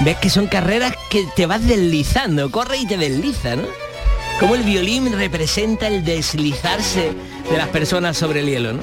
¿Ves 0.00 0.16
que 0.18 0.30
son 0.30 0.46
carreras 0.46 0.94
que 1.10 1.26
te 1.36 1.46
vas 1.46 1.66
deslizando? 1.66 2.50
Corre 2.50 2.78
y 2.78 2.86
te 2.86 2.96
desliza, 2.96 3.56
¿no? 3.56 3.64
Como 4.40 4.54
el 4.54 4.62
violín 4.62 5.12
representa 5.12 5.86
el 5.86 6.04
deslizarse 6.04 7.12
de 7.50 7.56
las 7.56 7.68
personas 7.68 8.16
sobre 8.16 8.40
el 8.40 8.46
hielo, 8.46 8.72
¿no? 8.72 8.82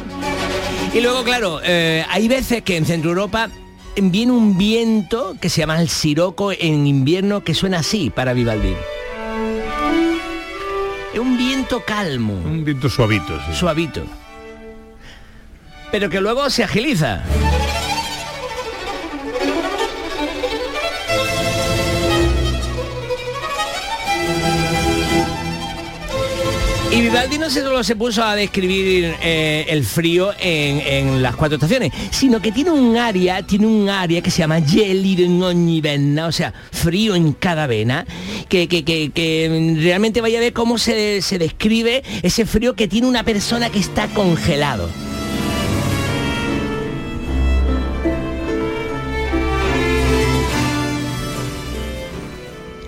Y 0.93 1.01
luego, 1.01 1.23
claro, 1.23 1.59
eh, 1.63 2.05
hay 2.09 2.27
veces 2.27 2.63
que 2.63 2.77
en 2.77 2.85
Centro 2.85 3.12
Europa 3.12 3.49
viene 3.95 4.31
un 4.31 4.57
viento 4.57 5.35
que 5.39 5.49
se 5.49 5.62
llama 5.62 5.79
el 5.79 5.89
siroco 5.89 6.51
en 6.51 6.88
invierno 6.88 7.43
que 7.43 7.53
suena 7.53 7.79
así 7.79 8.09
para 8.09 8.33
Vivaldi. 8.33 8.73
Es 11.13 11.19
un 11.19 11.38
viento 11.38 11.83
calmo. 11.85 12.33
Un 12.33 12.63
viento 12.63 12.89
suavito, 12.89 13.38
sí. 13.47 13.55
Suavito. 13.55 14.03
Pero 15.91 16.09
que 16.09 16.21
luego 16.21 16.49
se 16.49 16.63
agiliza. 16.63 17.23
Y 26.99 27.03
Vivaldi 27.03 27.38
no 27.38 27.49
solo 27.49 27.81
se 27.81 27.95
puso 27.95 28.21
a 28.21 28.35
describir 28.35 29.15
eh, 29.21 29.65
el 29.69 29.85
frío 29.85 30.31
en, 30.38 30.81
en 30.85 31.21
las 31.21 31.33
cuatro 31.38 31.55
estaciones, 31.55 31.93
sino 32.12 32.41
que 32.41 32.51
tiene 32.51 32.71
un 32.71 32.97
área, 32.97 33.41
tiene 33.41 33.67
un 33.67 33.88
área 33.88 34.21
que 34.21 34.29
se 34.29 34.39
llama 34.39 34.59
in 34.59 35.41
ogni 35.41 35.79
vena, 35.79 36.27
o 36.27 36.31
sea, 36.33 36.53
frío 36.73 37.15
en 37.15 37.31
cada 37.31 37.67
vena, 37.67 38.05
que, 38.49 38.67
que- 38.67 38.83
que- 38.83 39.12
que 39.12 39.77
realmente 39.81 40.19
vaya 40.19 40.39
a 40.39 40.41
ver 40.41 40.51
cómo 40.51 40.77
se, 40.77 41.21
se 41.21 41.38
describe 41.39 42.03
ese 42.21 42.45
frío 42.45 42.75
que 42.75 42.89
tiene 42.89 43.07
una 43.07 43.23
persona 43.23 43.69
que 43.69 43.79
está 43.79 44.07
congelado. 44.09 44.89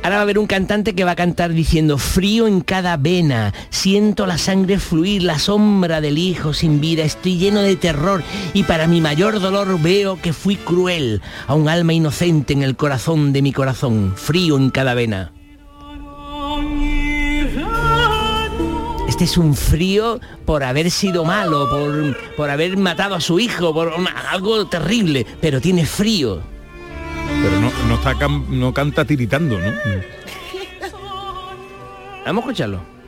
Ahora 0.03 0.15
va 0.15 0.21
a 0.21 0.23
haber 0.23 0.39
un 0.39 0.47
cantante 0.47 0.95
que 0.95 1.03
va 1.03 1.11
a 1.11 1.15
cantar 1.15 1.53
diciendo 1.53 1.99
frío 1.99 2.47
en 2.47 2.61
cada 2.61 2.97
vena, 2.97 3.53
siento 3.69 4.25
la 4.25 4.39
sangre 4.39 4.79
fluir, 4.79 5.21
la 5.21 5.37
sombra 5.37 6.01
del 6.01 6.17
hijo 6.17 6.53
sin 6.53 6.81
vida, 6.81 7.03
estoy 7.03 7.37
lleno 7.37 7.61
de 7.61 7.75
terror 7.75 8.23
y 8.55 8.63
para 8.63 8.87
mi 8.87 8.99
mayor 8.99 9.39
dolor 9.39 9.79
veo 9.79 10.19
que 10.19 10.33
fui 10.33 10.55
cruel 10.55 11.21
a 11.45 11.53
un 11.53 11.69
alma 11.69 11.93
inocente 11.93 12.53
en 12.53 12.63
el 12.63 12.75
corazón 12.75 13.31
de 13.31 13.43
mi 13.43 13.53
corazón, 13.53 14.13
frío 14.15 14.57
en 14.57 14.71
cada 14.71 14.95
vena. 14.95 15.33
Este 19.07 19.25
es 19.25 19.37
un 19.37 19.55
frío 19.55 20.19
por 20.45 20.63
haber 20.63 20.89
sido 20.89 21.25
malo, 21.25 21.69
por, 21.69 22.17
por 22.35 22.49
haber 22.49 22.75
matado 22.75 23.13
a 23.13 23.21
su 23.21 23.39
hijo, 23.39 23.71
por 23.71 23.93
algo 24.31 24.65
terrible, 24.65 25.27
pero 25.39 25.61
tiene 25.61 25.85
frío. 25.85 26.50
Pero 27.41 27.59
no, 27.59 27.71
no, 27.87 27.95
está 27.95 28.15
can, 28.15 28.59
no 28.59 28.73
canta 28.73 29.05
tiritando, 29.05 29.57
¿no? 29.59 29.71
Vamos 32.25 32.43
a 32.43 32.47
escucharlo. 32.47 33.01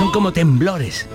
son 0.00 0.12
como 0.12 0.32
temblores. 0.32 1.06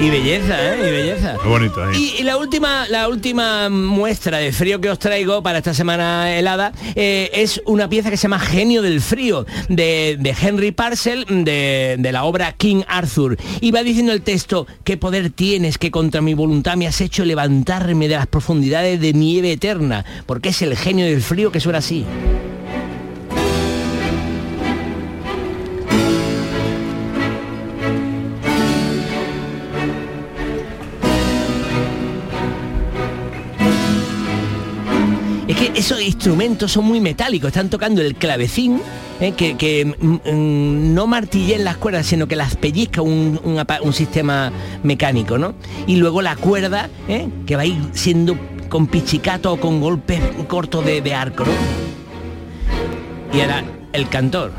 Y 0.00 0.08
belleza, 0.08 0.74
¿eh? 0.74 0.78
Y 0.78 0.90
belleza. 0.90 1.36
Bonito. 1.44 1.92
Y, 1.92 2.14
y 2.18 2.22
la 2.22 2.38
última 2.38 2.88
la 2.88 3.06
última 3.08 3.68
muestra 3.68 4.38
de 4.38 4.50
frío 4.50 4.80
que 4.80 4.88
os 4.88 4.98
traigo 4.98 5.42
para 5.42 5.58
esta 5.58 5.74
semana 5.74 6.34
helada 6.34 6.72
eh, 6.94 7.30
es 7.34 7.60
una 7.66 7.88
pieza 7.88 8.08
que 8.08 8.16
se 8.16 8.22
llama 8.22 8.38
Genio 8.38 8.80
del 8.80 9.02
Frío 9.02 9.44
de, 9.68 10.16
de 10.18 10.34
Henry 10.40 10.72
Parcel 10.72 11.26
de, 11.28 11.96
de 11.98 12.12
la 12.12 12.24
obra 12.24 12.52
King 12.52 12.82
Arthur. 12.88 13.36
Y 13.60 13.72
va 13.72 13.82
diciendo 13.82 14.12
el 14.12 14.22
texto, 14.22 14.66
qué 14.84 14.96
poder 14.96 15.30
tienes 15.30 15.76
que 15.76 15.90
contra 15.90 16.22
mi 16.22 16.32
voluntad 16.32 16.76
me 16.76 16.86
has 16.86 17.00
hecho 17.02 17.26
levantarme 17.26 18.08
de 18.08 18.14
las 18.14 18.26
profundidades 18.26 19.00
de 19.00 19.12
nieve 19.12 19.52
eterna, 19.52 20.06
porque 20.24 20.48
es 20.48 20.62
el 20.62 20.76
genio 20.78 21.04
del 21.04 21.20
frío 21.20 21.52
que 21.52 21.60
suena 21.60 21.78
así. 21.78 22.06
Esos 35.80 36.02
instrumentos 36.02 36.72
son 36.72 36.84
muy 36.84 37.00
metálicos, 37.00 37.48
están 37.48 37.70
tocando 37.70 38.02
el 38.02 38.14
clavecín, 38.14 38.82
eh, 39.18 39.32
que, 39.32 39.56
que, 39.56 39.86
mm, 39.86 40.30
mm, 40.30 40.94
no 40.94 41.06
martillen 41.06 41.64
las 41.64 41.78
cuerdas, 41.78 42.04
sino 42.06 42.28
que 42.28 42.36
las 42.36 42.54
pellizca 42.54 43.00
un, 43.00 43.40
sistema 43.94 44.52
mecánico, 44.82 45.38
¿no? 45.38 45.54
Y 45.86 45.96
luego 45.96 46.20
la 46.20 46.36
cuerda, 46.36 46.90
eh, 47.08 47.28
que 47.46 47.56
va 47.56 47.62
a 47.62 47.64
ir 47.64 47.78
siendo 47.92 48.36
con 48.68 48.88
pichicato 48.88 49.54
o 49.54 49.56
con 49.56 49.80
golpes 49.80 50.20
cortos 50.48 50.84
de, 50.84 51.00
de 51.00 51.14
arco, 51.14 51.44
¿no? 51.46 51.52
Y 53.32 53.40
ahora 53.40 53.64
el 53.94 54.08
cantor. 54.10 54.52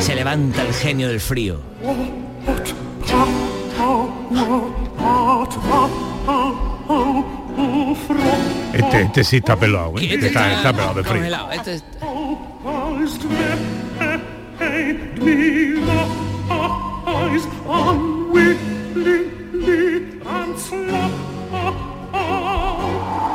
Se 0.00 0.14
levanta 0.14 0.62
el 0.62 0.72
genio 0.72 1.08
del 1.08 1.20
frío. 1.20 1.60
Este, 8.72 9.02
este 9.02 9.24
sí 9.24 9.36
está 9.38 9.56
pelado, 9.56 9.92
¿eh? 9.98 10.08
Este 10.14 10.26
está, 10.28 10.52
está 10.52 10.72
pelado 10.72 10.94
de 10.94 11.04
frío. 11.04 11.24
Es- 11.66 11.84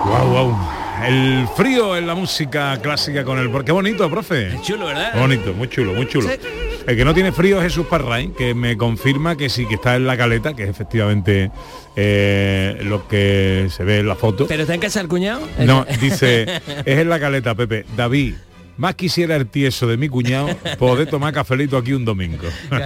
Wow, 0.06 0.28
wow. 0.30 0.58
El 1.06 1.48
frío 1.56 1.96
en 1.98 2.08
la 2.08 2.16
música 2.16 2.78
clásica 2.82 3.24
con 3.24 3.38
el... 3.40 3.52
Qué 3.66 3.72
bonito, 3.72 4.10
profe. 4.10 4.58
chulo, 4.62 4.86
¿verdad? 4.88 5.14
Bonito, 5.20 5.54
muy 5.54 5.68
chulo, 5.68 5.94
muy 5.94 6.08
chulo. 6.08 6.30
Sí. 6.30 6.38
El 6.86 6.98
que 6.98 7.06
no 7.06 7.14
tiene 7.14 7.32
frío 7.32 7.58
es 7.60 7.64
Jesús 7.64 7.88
Parrain, 7.88 8.34
que 8.34 8.54
me 8.54 8.76
confirma 8.76 9.38
que 9.38 9.50
sí, 9.50 9.66
que 9.66 9.76
está 9.76 9.96
en 9.96 10.06
la 10.06 10.18
caleta, 10.18 10.54
que 10.54 10.64
es 10.64 10.70
efectivamente 10.70 11.50
eh, 11.96 12.78
lo 12.84 13.08
que 13.08 13.68
se 13.70 13.86
ve 13.86 14.00
en 14.00 14.08
la 14.08 14.16
foto. 14.16 14.48
¿Pero 14.48 14.64
está 14.64 14.74
en 14.74 14.82
casa 14.82 15.00
el 15.00 15.08
cuñado? 15.08 15.48
No, 15.60 15.86
dice, 16.02 16.44
es 16.44 17.00
en 17.00 17.08
la 17.08 17.22
caleta, 17.22 17.56
Pepe. 17.56 17.86
David, 17.96 18.36
más 18.76 18.96
quisiera 18.96 19.38
el 19.38 19.48
tieso 19.48 19.88
de 19.88 19.96
mi 19.96 20.10
cuñado 20.10 20.50
poder 20.78 21.08
tomar 21.08 21.34
cafelito 21.34 21.78
aquí 21.78 21.94
un 21.94 22.06
domingo. 22.06 22.48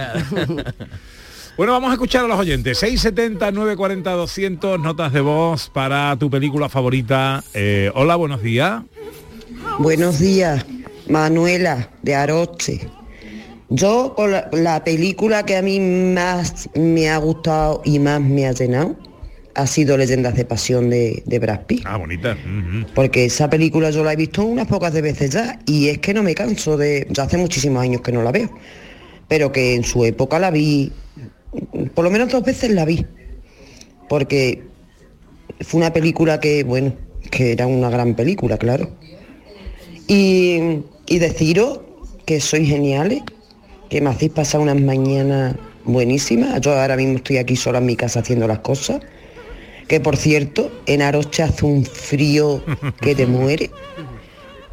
Bueno, 1.56 1.72
vamos 1.72 1.90
a 1.90 1.94
escuchar 1.94 2.24
a 2.24 2.28
los 2.28 2.38
oyentes. 2.38 2.78
670 2.78 3.50
940 3.50 4.12
200 4.12 4.78
notas 4.78 5.12
de 5.12 5.20
voz 5.20 5.68
para 5.68 6.16
tu 6.16 6.30
película 6.30 6.68
favorita. 6.68 7.42
Eh, 7.52 7.90
hola, 7.96 8.14
buenos 8.14 8.42
días. 8.42 8.84
Buenos 9.80 10.20
días, 10.20 10.64
Manuela 11.08 11.90
de 12.02 12.14
Aroche. 12.14 12.88
Yo 13.70 14.14
con 14.16 14.32
la, 14.32 14.48
la 14.52 14.82
película 14.82 15.44
que 15.44 15.56
a 15.56 15.62
mí 15.62 15.78
más 15.80 16.68
me 16.74 17.08
ha 17.08 17.18
gustado 17.18 17.82
y 17.84 17.98
más 17.98 18.20
me 18.20 18.46
ha 18.46 18.52
llenado 18.52 18.96
ha 19.58 19.66
sido 19.66 19.96
Leyendas 19.96 20.36
de 20.36 20.44
Pasión 20.44 20.88
de, 20.88 21.20
de 21.26 21.38
Brad 21.40 21.62
Pitt. 21.66 21.82
Ah, 21.84 21.96
bonita. 21.96 22.36
Porque 22.94 23.24
esa 23.24 23.50
película 23.50 23.90
yo 23.90 24.04
la 24.04 24.12
he 24.12 24.16
visto 24.16 24.44
unas 24.44 24.68
pocas 24.68 24.92
de 24.92 25.02
veces 25.02 25.30
ya 25.30 25.58
y 25.66 25.88
es 25.88 25.98
que 25.98 26.14
no 26.14 26.22
me 26.22 26.32
canso 26.32 26.76
de... 26.76 27.08
Ya 27.10 27.24
hace 27.24 27.38
muchísimos 27.38 27.82
años 27.82 28.00
que 28.02 28.12
no 28.12 28.22
la 28.22 28.30
veo. 28.30 28.50
Pero 29.26 29.50
que 29.50 29.74
en 29.74 29.82
su 29.82 30.04
época 30.04 30.38
la 30.38 30.52
vi, 30.52 30.92
por 31.92 32.04
lo 32.04 32.10
menos 32.10 32.30
dos 32.30 32.44
veces 32.44 32.70
la 32.70 32.84
vi. 32.84 33.04
Porque 34.08 34.62
fue 35.60 35.80
una 35.80 35.92
película 35.92 36.38
que, 36.38 36.62
bueno, 36.62 36.92
que 37.28 37.50
era 37.50 37.66
una 37.66 37.90
gran 37.90 38.14
película, 38.14 38.58
claro. 38.58 38.88
Y, 40.06 40.82
y 41.08 41.18
deciros 41.18 41.80
que 42.26 42.40
sois 42.40 42.68
geniales, 42.68 43.22
que 43.88 44.00
me 44.00 44.10
hacéis 44.10 44.32
pasar 44.32 44.60
unas 44.60 44.80
mañanas 44.80 45.54
buenísimas. 45.84 46.60
Yo 46.60 46.78
ahora 46.78 46.96
mismo 46.96 47.16
estoy 47.16 47.38
aquí 47.38 47.56
sola 47.56 47.78
en 47.78 47.86
mi 47.86 47.96
casa 47.96 48.20
haciendo 48.20 48.46
las 48.46 48.60
cosas. 48.60 49.00
Que 49.86 50.00
por 50.00 50.16
cierto, 50.16 50.70
en 50.86 51.00
Aroche 51.02 51.42
hace 51.42 51.64
un 51.64 51.84
frío 51.84 52.62
que 53.00 53.14
te 53.14 53.26
muere. 53.26 53.70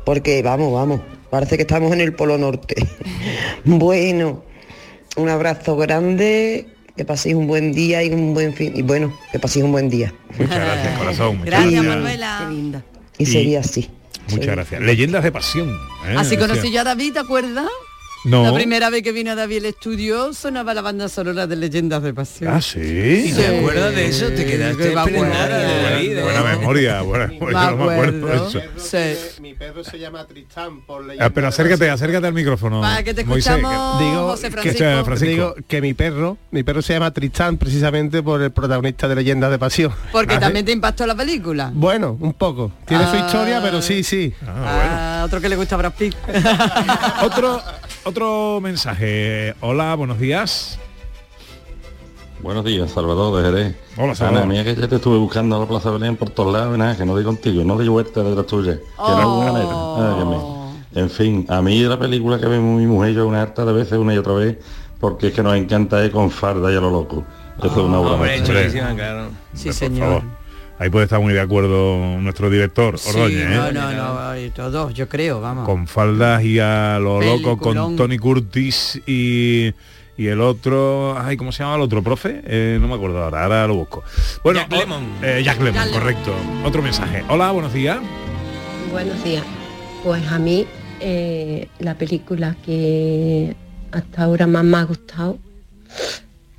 Porque 0.04 0.42
vamos, 0.44 0.74
vamos, 0.74 1.02
parece 1.30 1.56
que 1.56 1.64
estamos 1.64 1.92
en 1.94 2.02
el 2.02 2.14
Polo 2.14 2.38
Norte. 2.38 2.76
bueno, 3.66 4.44
un 5.16 5.30
abrazo 5.30 5.78
grande, 5.78 6.68
que 6.96 7.06
paséis 7.06 7.36
un 7.36 7.48
buen 7.48 7.72
día 7.72 8.04
y 8.04 8.12
un 8.12 8.34
buen 8.34 8.54
fin. 8.54 8.74
Y 8.76 8.82
bueno, 8.82 9.18
que 9.32 9.40
paséis 9.40 9.66
un 9.66 9.72
buen 9.72 9.90
día. 9.90 10.14
Muchas 10.38 10.60
gracias, 10.60 10.98
corazón. 11.00 11.38
Muchas 11.38 11.46
Gracias, 11.46 11.72
gracias. 11.72 11.96
Manuela. 11.96 12.46
Qué 12.48 12.54
linda. 12.54 12.84
Y 13.18 13.26
sería 13.26 13.62
así. 13.62 13.90
Muchas 14.30 14.48
gracias. 14.48 14.82
Leyendas 14.82 15.24
de 15.24 15.32
pasión. 15.32 15.70
¿eh? 16.08 16.16
Así 16.18 16.36
conocí 16.36 16.72
yo 16.72 16.82
a 16.82 16.84
David, 16.84 17.14
¿te 17.14 17.20
acuerdas? 17.20 17.70
No. 18.26 18.44
La 18.44 18.54
primera 18.54 18.90
vez 18.90 19.04
que 19.04 19.12
vino 19.12 19.32
a 19.32 19.36
David 19.36 19.58
al 19.60 19.66
estudio 19.66 20.34
sonaba 20.34 20.74
la 20.74 20.82
banda 20.82 21.08
sonora 21.10 21.48
de 21.48 21.56
Leyendas 21.56 22.02
de 22.04 22.14
Pasión. 22.14 22.52
Ah, 22.54 22.62
sí. 22.62 22.80
¿Y 23.30 23.34
te 23.34 23.58
acuerdas 23.60 23.94
de 23.96 24.08
eso? 24.08 24.28
Te 24.30 24.46
quedaste 24.46 24.90
que 24.90 24.96
me 24.96 25.04
prendada 25.04 25.58
de 25.60 25.82
David, 25.84 26.18
¿eh? 26.18 26.22
Buena 26.24 26.44
memoria, 26.44 27.02
buena 27.02 27.28
memoria. 27.30 27.62
Yo 27.70 27.72
no 27.78 27.86
me 27.86 27.94
acuerdo 27.94 28.28
de 28.28 28.36
eso. 28.36 28.62
Sí. 28.78 29.42
Mi 29.42 29.54
perro 29.54 29.84
se 29.84 30.00
llama 30.00 30.26
Tristán 30.26 30.82
por 30.82 31.06
Ah, 31.20 31.30
pero 31.30 31.48
acércate, 31.48 31.90
acércate 31.90 32.28
al 32.28 32.34
micrófono. 32.34 32.82
Para 32.82 33.04
que 33.04 33.14
te 33.14 33.22
escuchamos, 33.22 34.00
Digo 34.00 34.28
José 34.28 34.50
que, 34.50 34.72
Francisco. 35.06 35.26
Digo 35.26 35.56
que 35.68 35.82
mi 35.82 35.94
perro, 35.94 36.38
mi 36.52 36.64
perro 36.64 36.82
se 36.82 36.94
llama 36.94 37.12
Tristán 37.12 37.58
precisamente 37.58 38.24
por 38.24 38.42
el 38.42 38.52
protagonista 38.52 39.08
de 39.08 39.16
Leyendas 39.16 39.52
de 39.52 39.60
Pasión. 39.60 39.94
Porque 40.12 40.38
también 40.38 40.66
te 40.66 40.72
impactó 40.72 41.06
la 41.06 41.16
película. 41.16 41.72
Bueno, 41.74 42.18
un 42.20 42.34
poco. 42.34 42.72
Tiene 42.86 43.04
su 43.06 43.12
Ah. 43.16 43.26
historia, 43.28 43.62
pero 43.62 43.82
sí, 43.82 44.04
sí. 44.04 44.34
Ah, 44.48 45.24
otro 45.26 45.40
que 45.40 45.48
le 45.50 45.56
gusta 45.56 45.76
a 45.76 45.78
Brad 45.78 45.94
Pitt. 45.94 46.16
Otro, 47.24 47.62
otro 48.06 48.60
mensaje. 48.62 49.56
Hola, 49.62 49.96
buenos 49.96 50.20
días. 50.20 50.80
Buenos 52.42 52.64
días, 52.64 52.92
Salvador 52.92 53.42
de 53.42 53.50
Jerez. 53.50 53.76
Hola, 53.98 54.14
Salvador. 54.14 54.44
Ana, 54.44 54.54
mía 54.54 54.64
que 54.64 54.76
ya 54.76 54.88
te 54.88 54.96
estuve 54.96 55.18
buscando 55.18 55.56
a 55.56 55.60
la 55.60 55.66
Plaza 55.68 55.90
Belén 55.90 56.16
por 56.16 56.30
todos 56.30 56.54
lados 56.54 56.78
nada, 56.78 56.96
que 56.96 57.06
no 57.06 57.18
di 57.18 57.24
contigo, 57.24 57.64
no 57.64 57.78
di 57.78 57.88
vuelta 57.88 58.22
detrás 58.24 58.46
tuya. 58.46 58.78
Que 58.78 59.12
era 59.12 59.28
una 59.28 59.52
manera. 59.52 60.26
Mío. 60.26 60.56
En 60.94 61.10
fin, 61.10 61.46
a 61.50 61.62
mí 61.62 61.80
la 61.82 61.98
película 61.98 62.40
que 62.40 62.46
ve 62.46 62.60
mi 62.60 62.86
mujer 62.86 63.14
yo 63.14 63.28
una 63.28 63.42
harta 63.42 63.66
de 63.66 63.74
veces, 63.74 63.98
una 63.98 64.14
y 64.14 64.18
otra 64.18 64.34
vez, 64.34 64.58
porque 65.00 65.28
es 65.28 65.34
que 65.34 65.42
nos 65.44 65.56
encanta 65.56 66.04
ir 66.06 66.12
con 66.12 66.30
farda 66.30 66.72
y 66.72 66.76
a 66.76 66.82
lo 66.82 66.92
loco. 66.92 67.24
Eso 67.58 67.68
es 67.68 67.78
una 67.78 68.00
obra 68.00 68.14
Hombre, 68.14 68.42
claro. 68.44 69.30
Sí, 69.54 69.66
Por 69.66 69.74
señor. 69.74 70.08
favor. 70.08 70.24
Ahí 70.78 70.90
puede 70.90 71.06
estar 71.06 71.22
muy 71.22 71.34
de 71.34 71.40
acuerdo 71.40 72.18
nuestro 72.20 72.50
director, 72.50 73.00
Sí, 73.00 73.10
Ordóñez, 73.10 73.46
¿eh? 73.50 73.56
no, 73.56 73.72
no, 73.72 73.92
no, 73.94 74.38
y 74.40 74.50
todos, 74.50 74.94
yo 74.94 75.08
creo, 75.08 75.40
vamos. 75.40 75.66
Con 75.66 75.88
faldas 75.88 76.44
y 76.44 76.60
a 76.60 77.00
lo 77.00 77.22
loco 77.22 77.58
con. 77.58 77.96
Tony 77.96 78.18
Curtis 78.18 79.02
y, 79.08 79.72
y 80.18 80.28
el 80.28 80.42
otro, 80.42 81.18
ay, 81.18 81.38
¿cómo 81.38 81.54
se 81.54 81.64
llama 81.64 81.76
el 81.76 81.82
otro 81.82 82.04
profe? 82.04 82.42
Eh, 82.46 82.78
no 82.82 82.90
me 82.90 82.96
acuerdo 82.96 83.24
ahora, 83.24 83.44
ahora 83.44 83.68
lo 83.68 83.76
busco. 83.76 84.04
Bueno, 84.44 84.60
Jack 84.60 84.72
Lemmon. 84.74 85.04
eh, 85.24 85.42
Jack 85.46 85.62
Lemmon. 85.62 85.90
correcto. 85.92 86.34
Otro 86.66 86.82
mensaje. 86.82 87.24
Hola, 87.30 87.52
buenos 87.52 87.74
días. 87.74 88.00
Buenos 88.92 89.24
días. 89.24 89.44
Pues 90.04 90.28
a 90.30 90.40
mí 90.40 90.68
eh, 91.00 91.70
la 91.80 91.94
película 91.96 92.58
que 92.66 93.56
hasta 93.94 94.24
ahora 94.24 94.46
más 94.46 94.66
me 94.66 94.76
ha 94.76 94.84
gustado 94.84 95.38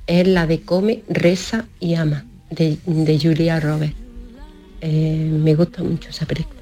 es 0.07 0.27
la 0.27 0.47
de 0.47 0.61
Come, 0.61 1.03
Reza 1.07 1.65
y 1.79 1.93
Ama, 1.93 2.25
de, 2.49 2.77
de 2.85 3.19
Julia 3.19 3.59
Roberts. 3.59 3.93
Eh, 4.81 5.29
me 5.31 5.55
gusta 5.55 5.83
mucho 5.83 6.09
esa 6.09 6.25
película. 6.25 6.61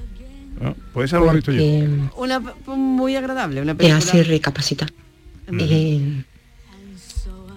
¿No? 0.60 0.74
Pues 0.94 1.10
esa 1.10 1.18
lo 1.18 1.30
he 1.30 1.34
visto 1.34 1.52
yo. 1.52 1.60
porque 1.62 2.20
Una 2.22 2.40
muy 2.76 3.14
agradable, 3.16 3.60
una 3.60 3.72
te 3.74 3.78
película. 3.78 3.98
hace 3.98 4.22
recapacitar. 4.24 4.90
Eh, 5.52 6.22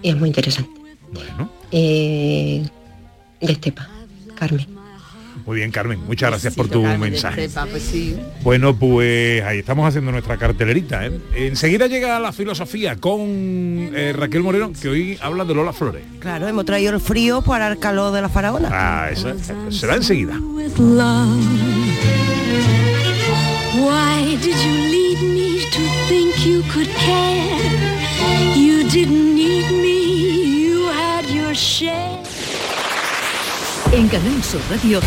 y 0.02 0.10
es 0.10 0.16
muy 0.18 0.28
interesante. 0.30 0.70
Bueno, 1.12 1.52
Eh, 1.72 2.64
de 3.42 3.52
Estepa, 3.52 3.90
Carmen. 4.36 4.68
Muy 5.50 5.58
bien, 5.58 5.72
Carmen, 5.72 6.00
muchas 6.06 6.30
gracias 6.30 6.54
por 6.54 6.68
tu 6.68 6.84
Carmen, 6.84 7.10
mensaje. 7.12 7.50
sepa, 7.50 7.66
pues 7.66 7.82
sí. 7.82 8.16
Bueno, 8.44 8.76
pues 8.76 9.42
ahí 9.44 9.58
estamos 9.58 9.88
haciendo 9.88 10.12
nuestra 10.12 10.38
cartelerita. 10.38 11.08
¿eh? 11.08 11.20
Enseguida 11.36 11.88
llega 11.88 12.20
la 12.20 12.32
filosofía 12.32 12.98
con 12.98 13.24
eh, 13.28 14.14
Raquel 14.16 14.44
Moreno, 14.44 14.72
que 14.80 14.90
hoy 14.90 15.18
habla 15.20 15.46
de 15.46 15.56
Lola 15.56 15.74
Flores. 15.74 16.04
Claro, 16.20 16.48
hemos 16.48 16.66
traído 16.66 16.94
el 16.94 17.00
frío 17.02 17.42
para 17.42 17.68
el 17.68 17.80
calor 17.80 18.14
de 18.14 18.22
la 18.22 18.30
faraona. 18.30 18.70
Ah, 18.72 19.10
eso 19.12 19.34
será 19.72 19.96
enseguida. 19.96 20.38
with 20.40 20.78
love. 20.78 21.28
Why 23.74 24.38
did 24.40 24.56
you 24.56 24.72
lead 24.72 25.20
me 25.34 25.66
to 25.72 25.82
think 26.08 26.46
you 26.46 26.62
could 26.72 26.90
care? 26.90 27.58
You 28.56 28.84
didn't 28.88 29.34
need 29.34 29.72
me, 29.72 30.62
you 30.68 30.84
had 30.90 31.26
your 31.28 31.56
share. 31.56 32.20
En 33.92 34.08
Canal 34.08 34.44
Sur 34.44 34.62
Radio, 34.70 35.00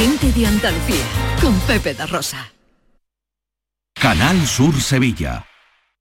gente 0.00 0.32
de 0.32 0.46
Andalucía, 0.46 1.04
con 1.42 1.54
Pepe 1.60 1.92
da 1.92 2.06
Rosa. 2.06 2.50
Canal 3.94 4.46
Sur 4.46 4.80
Sevilla. 4.80 5.49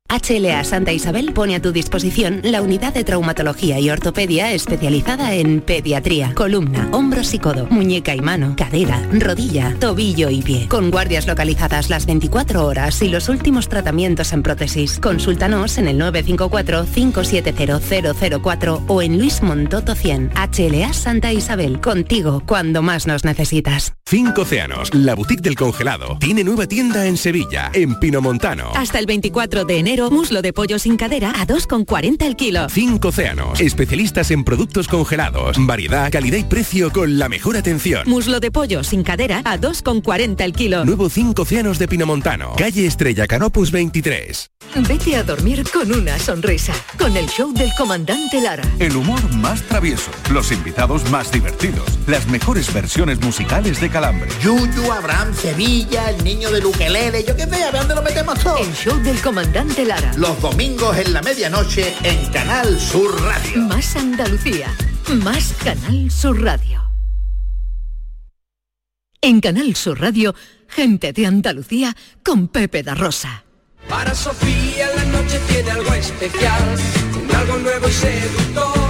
HLA 0.10 0.64
Santa 0.64 0.92
Isabel 0.92 1.34
pone 1.34 1.56
a 1.56 1.62
tu 1.62 1.72
disposición 1.72 2.42
la 2.44 2.64
unidad 2.64 2.96
de 2.96 3.04
traumatología 3.04 3.80
y 3.80 3.92
ortopedia 3.92 4.54
especializada 4.54 5.36
en 5.36 5.62
pediatría, 5.62 6.34
columna, 6.34 6.90
hombros 6.92 7.36
y 7.36 7.40
codo, 7.40 7.68
muñeca 7.70 8.16
y 8.16 8.22
mano, 8.22 8.56
cadera, 8.58 9.08
rodilla, 9.12 9.76
tobillo 9.80 10.32
y 10.32 10.42
pie. 10.42 10.68
Con 10.68 10.90
guardias 10.90 11.28
localizadas 11.28 11.92
las 11.92 12.08
24 12.08 12.66
horas 12.66 13.04
y 13.04 13.10
los 13.10 13.30
últimos 13.30 13.70
tratamientos 13.70 14.34
en 14.34 14.42
prótesis. 14.42 14.98
Consúltanos 14.98 15.78
en 15.78 15.88
el 15.88 16.00
954-570004 16.00 18.86
o 18.88 19.02
en 19.04 19.20
Luis 19.20 19.44
Montoto 19.44 19.94
100. 19.94 20.32
HLA 20.34 20.92
Santa 20.94 21.32
Isabel, 21.32 21.80
contigo 21.82 22.42
cuando 22.48 22.82
más 22.82 23.06
nos 23.06 23.26
necesitas. 23.26 23.94
Cinco 24.08 24.42
Océanos, 24.42 24.92
la 24.96 25.14
boutique 25.14 25.44
del 25.44 25.56
congelado, 25.56 26.18
tiene 26.20 26.44
nueva 26.44 26.66
tienda 26.66 27.06
en 27.06 27.16
Sevilla, 27.16 27.70
en 27.76 28.00
Pinomontano. 28.00 28.72
Hasta 28.74 28.98
el 28.98 29.06
24 29.06 29.66
de 29.66 29.78
enero, 29.78 29.99
muslo 30.10 30.42
de 30.42 30.54
pollo 30.54 30.80
sin 30.80 30.96
cadera 30.96 31.32
a 31.32 31.46
2,40 31.46 32.26
el 32.26 32.36
kilo. 32.36 32.70
Cinco 32.70 33.10
Océanos, 33.10 33.60
especialistas 33.60 34.32
en 34.32 34.46
productos 34.46 34.88
congelados, 34.88 35.58
variedad, 35.60 36.10
calidad 36.12 36.38
y 36.38 36.44
precio 36.44 36.92
con 36.92 37.20
la 37.20 37.28
mejor 37.28 37.58
atención. 37.58 38.04
Muslo 38.08 38.40
de 38.40 38.52
pollo 38.52 38.84
sin 38.84 39.04
cadera 39.04 39.42
a 39.44 39.58
2,40 39.58 40.42
el 40.42 40.54
kilo. 40.54 40.86
Nuevo 40.86 41.10
Cinco 41.10 41.42
Océanos 41.42 41.78
de 41.80 41.88
Pinomontano, 41.88 42.54
calle 42.58 42.86
Estrella 42.86 43.28
Canopus 43.28 43.72
23. 43.72 44.50
Vete 44.88 45.16
a 45.16 45.24
dormir 45.24 45.64
con 45.74 45.92
una 45.92 46.18
sonrisa, 46.20 46.74
con 46.98 47.18
el 47.18 47.28
show 47.28 47.52
del 47.54 47.72
comandante 47.78 48.40
Lara. 48.40 48.64
El 48.78 48.96
humor 48.96 49.22
más 49.36 49.62
travieso, 49.64 50.12
los 50.32 50.52
invitados 50.52 51.10
más 51.10 51.32
divertidos, 51.32 51.86
las 52.08 52.28
mejores 52.28 52.72
versiones 52.72 53.20
musicales 53.20 53.82
de 53.82 53.90
Calambre. 53.90 54.30
Yuyu, 54.44 54.92
Abraham, 54.92 55.34
Sevilla, 55.34 56.12
el 56.12 56.24
niño 56.24 56.52
de 56.52 56.62
Luquelele, 56.62 57.24
yo 57.24 57.36
qué 57.36 57.46
sé, 57.48 57.64
a 57.64 57.72
ver 57.72 57.82
dónde 57.82 57.96
lo 57.96 58.04
metemos 58.04 58.40
todo. 58.40 58.58
El 58.58 58.74
show 58.74 58.98
del 59.02 59.20
comandante 59.22 59.86
Lara. 59.86 59.89
Los 60.18 60.40
domingos 60.40 60.96
en 61.00 61.14
la 61.14 61.22
medianoche 61.24 61.96
en 62.04 62.24
Canal 62.32 62.80
Sur 62.80 63.20
Radio. 63.24 63.62
Más 63.64 63.96
Andalucía, 63.96 64.68
más 65.24 65.56
Canal 65.64 66.12
Sur 66.12 66.44
Radio. 66.44 66.84
En 69.20 69.42
Canal 69.42 69.76
Sur 69.76 70.00
Radio, 70.00 70.36
gente 70.68 71.12
de 71.12 71.26
Andalucía 71.26 71.96
con 72.24 72.50
Pepe 72.50 72.84
da 72.84 72.94
Rosa. 72.94 73.44
Para 73.88 74.14
Sofía 74.14 74.90
la 74.96 75.06
noche 75.06 75.40
tiene 75.48 75.72
algo 75.72 75.92
especial, 75.96 76.76
con 77.12 77.36
algo 77.36 77.58
nuevo 77.58 77.88
y 77.88 77.92
seductor. 77.92 78.89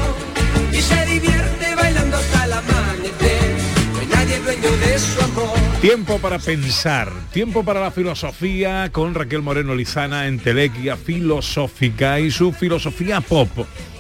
Tiempo 5.82 6.20
para 6.20 6.40
pensar, 6.40 7.10
tiempo 7.32 7.64
para 7.64 7.80
la 7.80 7.90
filosofía 7.90 8.90
con 8.92 9.16
Raquel 9.16 9.42
Moreno 9.42 9.74
Lizana 9.74 10.28
en 10.28 10.38
Telequia 10.38 10.98
Filosófica 10.98 12.20
y 12.20 12.32
su 12.32 12.52
filosofía 12.52 13.22
pop. 13.22 13.48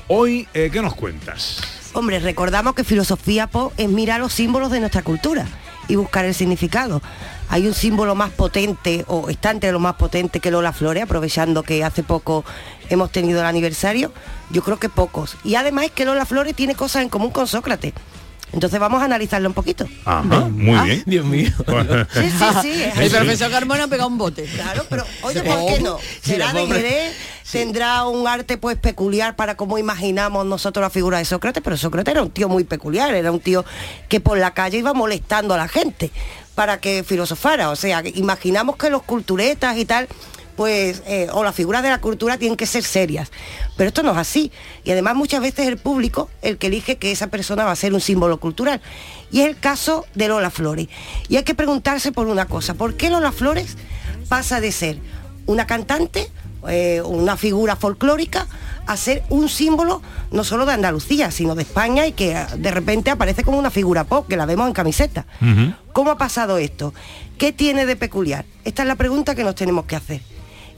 Hoy, 0.10 0.46
eh, 0.54 0.70
¿qué 0.74 0.82
nos 0.82 0.94
cuentas? 0.94 1.62
Hombre, 1.94 2.20
recordamos 2.20 2.76
que 2.76 2.84
filosofía 2.84 3.48
pop 3.48 3.72
es 3.78 3.88
mirar 3.88 4.20
los 4.20 4.34
símbolos 4.34 4.72
de 4.72 4.82
nuestra 4.82 5.04
cultura 5.04 5.46
y 5.88 5.96
buscar 5.96 6.26
el 6.26 6.34
significado. 6.34 7.02
Hay 7.48 7.66
un 7.66 7.74
símbolo 7.74 8.14
más 8.14 8.32
potente, 8.32 9.06
o 9.08 9.30
está 9.30 9.52
entre 9.52 9.72
lo 9.72 9.80
más 9.80 9.96
potente 9.96 10.42
que 10.42 10.52
Lola 10.52 10.74
Flores, 10.74 11.04
aprovechando 11.04 11.64
que 11.64 11.86
hace 11.86 12.04
poco 12.04 12.44
hemos 12.90 13.10
tenido 13.10 13.40
el 13.40 13.46
aniversario. 13.46 14.12
Yo 14.50 14.64
creo 14.64 14.80
que 14.80 14.90
pocos. 14.90 15.38
Y 15.46 15.56
además 15.56 15.86
es 15.86 15.92
que 15.92 16.04
Lola 16.04 16.26
Flores 16.26 16.56
tiene 16.56 16.76
cosas 16.76 17.04
en 17.04 17.10
común 17.10 17.32
con 17.32 17.48
Sócrates. 17.48 17.94
Entonces 18.52 18.80
vamos 18.80 19.02
a 19.02 19.06
analizarlo 19.06 19.48
un 19.48 19.54
poquito. 19.54 19.86
Ajá, 20.06 20.24
muy 20.24 20.76
Ah, 20.78 20.84
bien. 20.84 21.04
Dios 21.06 21.26
mío. 21.26 21.50
Sí, 22.14 22.30
sí, 22.30 22.46
sí. 22.62 22.84
El 23.00 23.12
profesor 23.12 23.52
Carmona 23.52 23.84
ha 23.84 23.88
pegado 23.88 24.10
un 24.10 24.18
bote. 24.18 24.44
Claro, 24.46 24.86
pero 24.90 25.06
oye, 25.22 25.42
¿por 25.44 25.66
qué 25.68 25.80
no? 25.82 25.98
Será 26.22 26.52
de. 26.54 26.66
Jerez, 26.68 27.16
tendrá 27.52 28.06
un 28.06 28.28
arte 28.28 28.58
pues 28.58 28.78
peculiar 28.78 29.36
para 29.36 29.56
cómo 29.56 29.78
imaginamos 29.78 30.46
nosotros 30.46 30.82
la 30.82 30.90
figura 30.90 31.20
de 31.20 31.26
Sócrates, 31.26 31.62
pero 31.64 31.78
Sócrates 31.78 32.12
era 32.12 32.22
un 32.24 32.32
tío 32.32 32.50
muy 32.50 32.64
peculiar, 32.64 33.14
era 33.14 33.32
un 33.32 33.40
tío 33.40 33.66
que 34.08 34.20
por 34.20 34.38
la 34.38 34.54
calle 34.54 34.78
iba 34.80 34.94
molestando 34.94 35.54
a 35.54 35.58
la 35.58 35.68
gente 35.68 36.12
para 36.56 36.80
que 36.80 37.04
filosofara. 37.04 37.70
O 37.70 37.76
sea, 37.76 38.02
imaginamos 38.16 38.76
que 38.78 38.90
los 38.90 39.04
culturetas 39.04 39.78
y 39.78 39.86
tal 39.86 40.08
pues, 40.60 41.04
eh, 41.08 41.30
o 41.32 41.42
las 41.42 41.56
figuras 41.56 41.84
de 41.84 41.90
la 41.90 42.02
cultura 42.02 42.38
tienen 42.38 42.58
que 42.58 42.66
ser 42.66 42.84
serias. 42.84 43.32
Pero 43.78 43.88
esto 43.88 44.04
no 44.04 44.12
es 44.12 44.18
así. 44.18 44.52
Y 44.84 44.92
además 44.92 45.16
muchas 45.16 45.40
veces 45.40 45.70
el 45.70 45.78
público 45.78 46.30
el 46.42 46.58
que 46.58 46.68
elige 46.68 46.98
que 46.98 47.14
esa 47.14 47.28
persona 47.28 47.64
va 47.64 47.72
a 47.72 47.78
ser 47.78 47.94
un 47.94 48.02
símbolo 48.02 48.42
cultural. 48.42 48.82
Y 49.32 49.40
es 49.40 49.48
el 49.48 49.58
caso 49.58 50.06
de 50.16 50.28
Lola 50.28 50.50
Flores. 50.50 50.90
Y 51.30 51.38
hay 51.38 51.44
que 51.44 51.56
preguntarse 51.56 52.12
por 52.12 52.28
una 52.28 52.46
cosa, 52.46 52.74
¿por 52.74 52.96
qué 52.96 53.10
Lola 53.10 53.32
Flores 53.32 53.78
pasa 54.28 54.60
de 54.60 54.74
ser 54.74 54.98
una 55.46 55.66
cantante, 55.66 56.30
eh, 56.68 57.02
una 57.06 57.38
figura 57.38 57.78
folclórica, 57.78 58.46
a 58.86 58.98
ser 58.98 59.24
un 59.30 59.48
símbolo 59.48 60.02
no 60.30 60.44
solo 60.44 60.66
de 60.66 60.74
Andalucía, 60.74 61.32
sino 61.32 61.56
de 61.56 61.62
España 61.62 62.06
y 62.06 62.12
que 62.12 62.36
ah, 62.36 62.50
de 62.58 62.72
repente 62.72 63.12
aparece 63.12 63.46
como 63.46 63.58
una 63.58 63.72
figura 63.72 64.04
pop, 64.04 64.28
que 64.28 64.36
la 64.36 64.46
vemos 64.46 64.68
en 64.68 64.74
camiseta? 64.74 65.26
¿Cómo 65.94 66.12
ha 66.12 66.18
pasado 66.18 66.58
esto? 66.58 66.94
¿Qué 67.38 67.54
tiene 67.54 67.86
de 67.86 67.96
peculiar? 67.96 68.44
Esta 68.66 68.82
es 68.82 68.90
la 68.90 68.96
pregunta 68.96 69.36
que 69.36 69.46
nos 69.46 69.56
tenemos 69.56 69.86
que 69.86 69.96
hacer. 69.96 70.22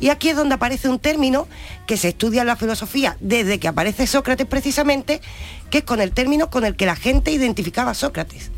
Y 0.02 0.10
aquí 0.10 0.30
es 0.30 0.36
donde 0.36 0.56
aparece 0.56 0.90
un 0.90 1.00
término 1.00 1.48
que 1.86 1.96
se 1.96 2.10
estudia 2.10 2.42
en 2.42 2.48
la 2.48 2.58
filosofía 2.58 3.16
desde 3.22 3.60
que 3.60 3.68
aparece 3.68 4.08
Sócrates 4.08 4.48
precisamente, 4.48 5.22
que 5.70 5.78
es 5.78 5.84
con 5.84 6.02
el 6.02 6.12
término 6.12 6.50
con 6.50 6.66
el 6.66 6.76
que 6.76 6.88
la 6.88 6.96
gente 6.96 7.32
identificaba 7.32 7.92
a 7.92 7.94
Sócrates, 7.94 8.50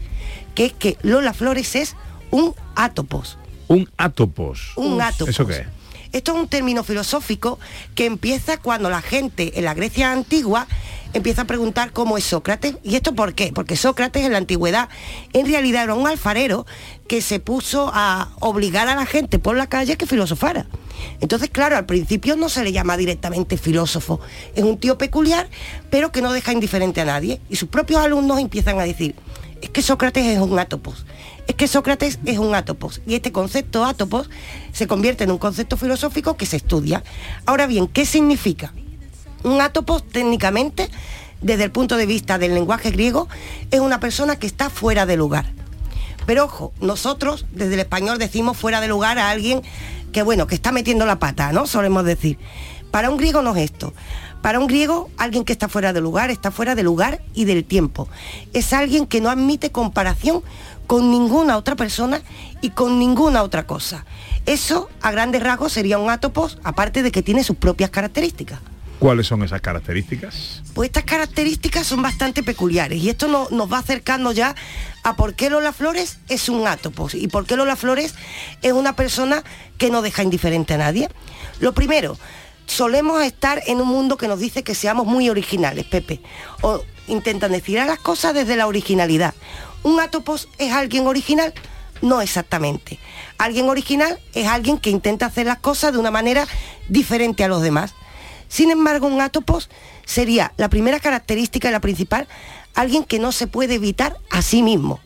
que 0.55 0.65
es 0.65 0.73
que 0.73 0.97
Lola 1.03 1.33
Flores 1.33 1.75
es 1.75 1.95
un 2.31 2.55
átopos. 2.75 3.37
Un 3.67 3.89
átopos. 3.97 4.71
Un 4.77 5.01
átopos. 5.01 5.29
¿Eso 5.29 5.45
qué 5.45 5.57
es? 5.57 5.67
Esto 6.13 6.33
es 6.33 6.39
un 6.39 6.47
término 6.47 6.83
filosófico 6.83 7.59
que 7.93 8.05
empieza 8.05 8.57
cuando 8.57 8.89
la 8.89 9.01
gente 9.01 9.59
en 9.59 9.65
la 9.65 9.73
Grecia 9.73 10.11
antigua 10.11 10.67
empieza 11.11 11.41
a 11.41 11.45
preguntar 11.45 11.91
cómo 11.91 12.17
es 12.17 12.23
Sócrates. 12.23 12.75
¿Y 12.83 12.95
esto 12.95 13.15
por 13.15 13.33
qué? 13.33 13.51
Porque 13.53 13.75
Sócrates 13.75 14.23
en 14.23 14.31
la 14.31 14.37
antigüedad 14.37 14.87
en 15.33 15.45
realidad 15.47 15.83
era 15.83 15.95
un 15.95 16.07
alfarero 16.07 16.65
que 17.07 17.21
se 17.21 17.39
puso 17.39 17.91
a 17.93 18.29
obligar 18.39 18.87
a 18.87 18.95
la 18.95 19.05
gente 19.05 19.39
por 19.39 19.57
la 19.57 19.67
calle 19.67 19.97
que 19.97 20.05
filosofara. 20.05 20.67
Entonces, 21.21 21.49
claro, 21.49 21.77
al 21.77 21.85
principio 21.85 22.35
no 22.35 22.49
se 22.49 22.63
le 22.63 22.71
llama 22.71 22.97
directamente 22.97 23.57
filósofo. 23.57 24.19
Es 24.55 24.63
un 24.63 24.77
tío 24.77 24.97
peculiar, 24.97 25.49
pero 25.89 26.11
que 26.11 26.21
no 26.21 26.33
deja 26.33 26.51
indiferente 26.51 27.01
a 27.01 27.05
nadie. 27.05 27.39
Y 27.49 27.55
sus 27.55 27.69
propios 27.69 28.01
alumnos 28.01 28.39
empiezan 28.39 28.79
a 28.79 28.83
decir, 28.83 29.15
es 29.61 29.69
que 29.69 29.81
Sócrates 29.81 30.25
es 30.25 30.39
un 30.39 30.59
átopos. 30.59 31.05
Es 31.47 31.55
que 31.55 31.67
Sócrates 31.67 32.19
es 32.25 32.37
un 32.37 32.53
átopos. 32.53 33.01
Y 33.07 33.15
este 33.15 33.31
concepto 33.31 33.85
átopos 33.85 34.29
se 34.73 34.87
convierte 34.87 35.23
en 35.23 35.31
un 35.31 35.37
concepto 35.37 35.77
filosófico 35.77 36.35
que 36.35 36.45
se 36.45 36.57
estudia. 36.57 37.03
Ahora 37.45 37.65
bien, 37.65 37.87
¿qué 37.87 38.05
significa? 38.05 38.73
Un 39.43 39.61
átopos 39.61 40.07
técnicamente, 40.07 40.89
desde 41.41 41.63
el 41.63 41.71
punto 41.71 41.95
de 41.97 42.05
vista 42.05 42.37
del 42.37 42.53
lenguaje 42.53 42.91
griego, 42.91 43.29
es 43.71 43.79
una 43.79 43.99
persona 43.99 44.37
que 44.37 44.47
está 44.47 44.69
fuera 44.69 45.05
de 45.05 45.15
lugar. 45.17 45.45
Pero 46.25 46.45
ojo, 46.45 46.73
nosotros 46.79 47.45
desde 47.51 47.73
el 47.73 47.79
español 47.81 48.17
decimos 48.17 48.57
fuera 48.57 48.81
de 48.81 48.87
lugar 48.87 49.17
a 49.19 49.29
alguien 49.29 49.61
que 50.14 50.24
bueno, 50.24 50.47
que 50.47 50.55
está 50.55 50.72
metiendo 50.72 51.05
la 51.05 51.20
pata, 51.20 51.51
¿no? 51.51 51.68
Solemos 51.68 52.05
decir. 52.05 52.39
Para 52.91 53.09
un 53.09 53.18
griego 53.18 53.41
no 53.41 53.53
es 53.55 53.72
esto. 53.72 53.93
Para 54.41 54.59
un 54.59 54.68
griego, 54.68 55.09
alguien 55.18 55.43
que 55.43 55.51
está 55.51 55.68
fuera 55.68 55.93
de 55.93 56.01
lugar, 56.01 56.30
está 56.30 56.51
fuera 56.51 56.76
de 56.76 56.84
lugar 56.84 57.22
y 57.34 57.45
del 57.45 57.66
tiempo. 57.66 58.07
Es 58.53 58.72
alguien 58.72 59.07
que 59.07 59.20
no 59.20 59.30
admite 59.30 59.72
comparación 59.72 60.43
con 60.86 61.11
ninguna 61.11 61.57
otra 61.57 61.76
persona 61.76 62.22
y 62.61 62.70
con 62.70 62.99
ninguna 62.99 63.41
otra 63.43 63.66
cosa. 63.66 64.05
Eso, 64.45 64.89
a 65.01 65.11
grandes 65.11 65.41
rasgos, 65.41 65.74
sería 65.74 65.97
un 65.97 66.09
átopos, 66.09 66.59
aparte 66.64 67.03
de 67.03 67.11
que 67.11 67.24
tiene 67.24 67.43
sus 67.43 67.55
propias 67.55 67.89
características. 67.89 68.59
¿Cuáles 69.03 69.27
son 69.27 69.43
esas 69.43 69.59
características? 69.59 70.61
Pues 70.73 70.87
estas 70.87 71.03
características 71.03 71.85
son 71.85 72.01
bastante 72.01 72.41
peculiares 72.41 73.03
y 73.03 73.09
esto 73.09 73.27
no- 73.27 73.49
nos 73.51 73.69
va 73.69 73.79
acercando 73.79 74.31
ya 74.31 74.55
a 75.03 75.17
por 75.17 75.33
qué 75.33 75.49
Lola 75.49 75.73
Flores 75.73 76.19
es 76.29 76.47
un 76.47 76.65
átopos 76.65 77.13
y 77.13 77.27
por 77.27 77.45
qué 77.45 77.57
Lola 77.57 77.75
Flores 77.75 78.15
es 78.61 78.71
una 78.71 78.95
persona 78.95 79.43
que 79.77 79.89
no 79.89 80.01
deja 80.01 80.23
indiferente 80.23 80.75
a 80.75 80.77
nadie. 80.77 81.09
Lo 81.59 81.73
primero, 81.73 82.17
solemos 82.65 83.21
estar 83.23 83.61
en 83.67 83.81
un 83.81 83.89
mundo 83.89 84.15
que 84.15 84.29
nos 84.29 84.39
dice 84.39 84.63
que 84.63 84.73
seamos 84.73 85.05
muy 85.05 85.29
originales, 85.29 85.83
Pepe, 85.83 86.21
o 86.61 86.81
intentan 87.09 87.51
decir 87.51 87.79
a 87.79 87.85
las 87.85 87.99
cosas 87.99 88.33
desde 88.33 88.55
la 88.55 88.67
originalidad. 88.67 89.33
¿Un 89.83 89.99
atopos 89.99 90.47
es 90.59 90.71
alguien 90.71 91.07
original? 91.07 91.53
No 92.01 92.21
exactamente. 92.21 92.99
Alguien 93.37 93.67
original 93.67 94.17
es 94.33 94.47
alguien 94.47 94.77
que 94.77 94.91
intenta 94.91 95.25
hacer 95.25 95.45
las 95.47 95.59
cosas 95.59 95.91
de 95.91 95.99
una 95.99 96.09
manera 96.09 96.47
diferente 96.87 97.43
a 97.43 97.49
los 97.49 97.61
demás. 97.61 97.95
Sin 98.53 98.69
embargo, 98.69 99.07
un 99.07 99.19
atopos 99.19 99.67
sería 100.05 100.53
la 100.57 100.69
primera 100.69 100.99
característica 100.99 101.69
y 101.69 101.71
la 101.71 101.79
principal, 101.79 102.27
alguien 102.75 103.03
que 103.03 103.17
no 103.17 103.31
se 103.31 103.47
puede 103.47 103.73
evitar 103.73 104.15
a 104.29 104.43
sí 104.43 104.61
mismo. 104.61 104.99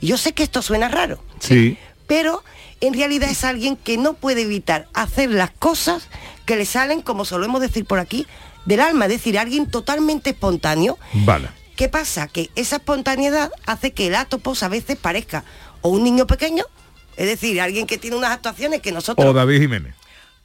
Yo 0.00 0.16
sé 0.16 0.32
que 0.32 0.42
esto 0.42 0.62
suena 0.62 0.88
raro, 0.88 1.22
Sí. 1.38 1.76
pero 2.06 2.42
en 2.80 2.94
realidad 2.94 3.28
es 3.28 3.44
alguien 3.44 3.76
que 3.76 3.98
no 3.98 4.14
puede 4.14 4.40
evitar 4.40 4.88
hacer 4.94 5.28
las 5.30 5.50
cosas 5.50 6.08
que 6.46 6.56
le 6.56 6.64
salen, 6.64 7.02
como 7.02 7.26
solemos 7.26 7.60
decir 7.60 7.84
por 7.84 7.98
aquí, 7.98 8.26
del 8.64 8.80
alma, 8.80 9.04
es 9.04 9.10
decir, 9.10 9.38
alguien 9.38 9.70
totalmente 9.70 10.30
espontáneo. 10.30 10.96
Vale. 11.12 11.48
¿Qué 11.76 11.90
pasa? 11.90 12.26
Que 12.26 12.48
esa 12.54 12.76
espontaneidad 12.76 13.50
hace 13.66 13.92
que 13.92 14.06
el 14.06 14.14
atopos 14.14 14.62
a 14.62 14.68
veces 14.68 14.96
parezca 14.96 15.44
o 15.82 15.90
un 15.90 16.04
niño 16.04 16.26
pequeño, 16.26 16.64
es 17.18 17.26
decir, 17.26 17.60
alguien 17.60 17.86
que 17.86 17.98
tiene 17.98 18.16
unas 18.16 18.30
actuaciones 18.30 18.80
que 18.80 18.92
nosotros 18.92 19.28
O 19.28 19.34
David 19.34 19.60
Jiménez. 19.60 19.94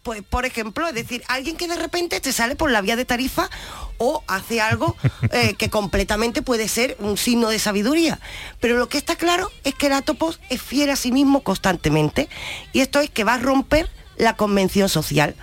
Pues 0.04 0.24
por 0.24 0.46
ejemplo, 0.46 0.88
es 0.88 0.94
decir, 0.94 1.24
alguien 1.28 1.58
que 1.58 1.68
de 1.68 1.76
repente 1.76 2.20
te 2.22 2.32
sale 2.32 2.56
por 2.56 2.72
la 2.72 2.82
vía 2.82 2.96
de 2.96 3.06
tarifa 3.06 3.50
o 3.98 4.24
hace 4.28 4.62
algo 4.62 4.96
eh, 5.32 5.56
que 5.56 5.70
completamente 5.70 6.42
puede 6.42 6.68
ser 6.68 6.96
un 7.00 7.18
signo 7.18 7.50
de 7.50 7.60
sabiduría. 7.60 8.20
Pero 8.60 8.78
lo 8.78 8.90
que 8.90 8.98
está 8.98 9.16
claro 9.16 9.52
es 9.64 9.76
que 9.76 9.88
el 9.88 9.94
atopos 9.94 10.40
es 10.50 10.62
fiel 10.62 10.90
a 10.90 10.96
sí 10.96 11.12
mismo 11.12 11.42
constantemente 11.42 12.30
y 12.72 12.80
esto 12.80 13.00
es 13.00 13.10
que 13.10 13.24
va 13.24 13.36
a 13.36 13.40
romper 13.40 13.90
la 14.18 14.36
convención 14.36 14.90
social. 14.90 15.36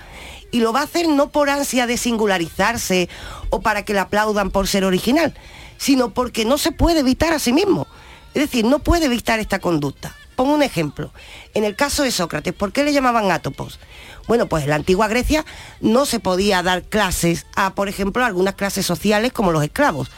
Y 0.52 0.60
lo 0.60 0.72
va 0.72 0.80
a 0.80 0.84
hacer 0.84 1.08
no 1.08 1.30
por 1.30 1.50
ansia 1.50 1.86
de 1.86 1.98
singularizarse 1.98 3.08
o 3.50 3.60
para 3.60 3.84
que 3.84 3.92
le 3.92 3.98
aplaudan 3.98 4.50
por 4.50 4.68
ser 4.68 4.84
original, 4.84 5.34
sino 5.76 6.14
porque 6.14 6.44
no 6.44 6.56
se 6.56 6.72
puede 6.72 7.00
evitar 7.00 7.32
a 7.32 7.38
sí 7.38 7.52
mismo. 7.52 7.86
Es 8.32 8.42
decir, 8.42 8.64
no 8.64 8.78
puede 8.78 9.06
evitar 9.06 9.38
esta 9.40 9.58
conducta. 9.58 10.14
Pongo 10.36 10.54
un 10.54 10.62
ejemplo. 10.62 11.12
En 11.54 11.64
el 11.64 11.74
caso 11.74 12.02
de 12.02 12.10
Sócrates, 12.10 12.52
¿por 12.52 12.72
qué 12.72 12.84
le 12.84 12.92
llamaban 12.92 13.30
átopos? 13.30 13.80
Bueno, 14.28 14.46
pues 14.46 14.64
en 14.64 14.70
la 14.70 14.76
antigua 14.76 15.08
Grecia 15.08 15.44
no 15.80 16.04
se 16.04 16.20
podía 16.20 16.62
dar 16.62 16.82
clases 16.82 17.46
a, 17.56 17.74
por 17.74 17.88
ejemplo, 17.88 18.24
algunas 18.24 18.54
clases 18.54 18.84
sociales 18.84 19.32
como 19.32 19.50
los 19.50 19.64
esclavos. 19.64 20.10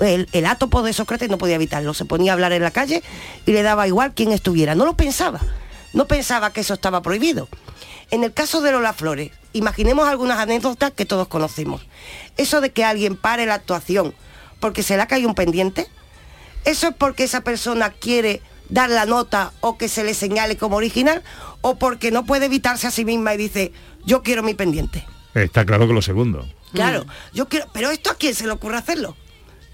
El, 0.00 0.28
el 0.32 0.46
átopo 0.46 0.82
de 0.82 0.92
Sócrates 0.92 1.28
no 1.28 1.38
podía 1.38 1.56
evitarlo, 1.56 1.92
se 1.92 2.04
ponía 2.04 2.32
a 2.32 2.34
hablar 2.34 2.52
en 2.52 2.62
la 2.62 2.70
calle 2.70 3.02
y 3.44 3.52
le 3.52 3.62
daba 3.62 3.86
igual 3.86 4.12
quién 4.14 4.32
estuviera. 4.32 4.74
No 4.74 4.84
lo 4.84 4.96
pensaba, 4.96 5.40
no 5.92 6.06
pensaba 6.06 6.52
que 6.52 6.60
eso 6.60 6.74
estaba 6.74 7.02
prohibido. 7.02 7.48
En 8.10 8.24
el 8.24 8.32
caso 8.32 8.60
de 8.60 8.72
Lola 8.72 8.92
Flores, 8.92 9.32
imaginemos 9.52 10.06
algunas 10.06 10.38
anécdotas 10.38 10.92
que 10.92 11.06
todos 11.06 11.28
conocemos. 11.28 11.82
Eso 12.36 12.60
de 12.60 12.70
que 12.70 12.84
alguien 12.84 13.16
pare 13.16 13.46
la 13.46 13.54
actuación 13.54 14.14
porque 14.60 14.82
se 14.82 14.96
le 14.96 15.02
ha 15.02 15.06
caído 15.06 15.28
un 15.28 15.34
pendiente, 15.34 15.88
eso 16.64 16.88
es 16.88 16.94
porque 16.94 17.24
esa 17.24 17.40
persona 17.40 17.90
quiere 17.90 18.42
dar 18.72 18.88
la 18.88 19.04
nota 19.04 19.52
o 19.60 19.76
que 19.76 19.88
se 19.88 20.02
le 20.02 20.14
señale 20.14 20.56
como 20.56 20.76
original 20.76 21.22
o 21.60 21.76
porque 21.76 22.10
no 22.10 22.24
puede 22.24 22.46
evitarse 22.46 22.86
a 22.86 22.90
sí 22.90 23.04
misma 23.04 23.34
y 23.34 23.36
dice, 23.36 23.72
yo 24.04 24.22
quiero 24.22 24.42
mi 24.42 24.54
pendiente. 24.54 25.06
Está 25.34 25.64
claro 25.64 25.86
que 25.86 25.92
lo 25.92 26.02
segundo. 26.02 26.48
Claro, 26.72 27.04
yo 27.34 27.48
quiero, 27.48 27.66
pero 27.74 27.90
esto 27.90 28.10
a 28.10 28.14
quién 28.14 28.34
se 28.34 28.46
le 28.46 28.52
ocurre 28.52 28.78
hacerlo? 28.78 29.14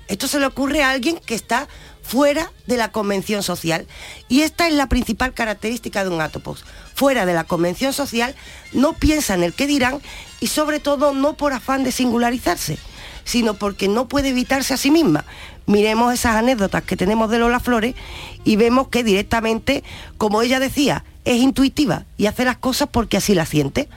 Esto 0.09 0.27
se 0.27 0.41
le 0.41 0.47
ocurre 0.47 0.83
a 0.83 0.91
alguien 0.91 1.19
que 1.25 1.37
está 1.37 1.69
fuera 2.03 2.51
de 2.67 2.77
la 2.77 2.91
convención 2.91 3.43
social. 3.43 3.87
Y 4.29 4.41
esta 4.41 4.67
es 4.67 4.75
la 4.75 4.89
principal 4.89 5.33
característica 5.33 6.03
de 6.03 6.11
un 6.11 6.21
atopos. 6.21 6.65
Fuera 6.95 7.25
de 7.25 7.35
la 7.35 7.45
convención 7.45 7.93
social, 7.93 8.35
no 8.73 8.95
piensa 8.95 9.35
en 9.35 9.45
el 9.45 9.53
que 9.53 9.67
dirán 9.69 10.01
y 10.41 10.49
sobre 10.49 10.81
todo 10.81 11.15
no 11.15 11.35
por 11.35 11.53
afán 11.53 11.85
de 11.85 11.93
singularizarse, 11.93 12.79
sino 13.25 13.55
porque 13.55 13.87
no 13.87 14.09
puede 14.09 14.31
evitarse 14.31 14.75
a 14.75 14.79
sí 14.79 14.91
misma. 14.91 15.25
Miremos 15.69 16.13
esas 16.13 16.35
anécdotas 16.35 16.83
que 16.83 16.97
tenemos 16.97 17.31
de 17.31 17.39
Lola 17.39 17.61
Flores 17.61 17.95
y 18.43 18.57
vemos 18.57 18.89
que 18.89 19.05
directamente, 19.05 19.85
como 20.17 20.43
ella 20.43 20.59
decía, 20.59 21.05
es 21.25 21.37
intuitiva 21.37 22.07
y 22.17 22.27
hace 22.27 22.45
las 22.45 22.57
cosas 22.57 22.89
porque 22.91 23.19
así 23.19 23.35
las 23.35 23.51
siente. 23.51 23.89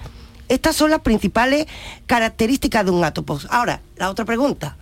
Estas 0.50 0.76
son 0.76 0.92
las 0.92 1.00
principales 1.00 1.66
características 2.08 2.84
de 2.86 2.92
un 2.92 3.04
atopos. 3.06 3.48
Ahora, 3.50 3.80
la 3.96 4.10
otra 4.10 4.26
pregunta. 4.26 4.76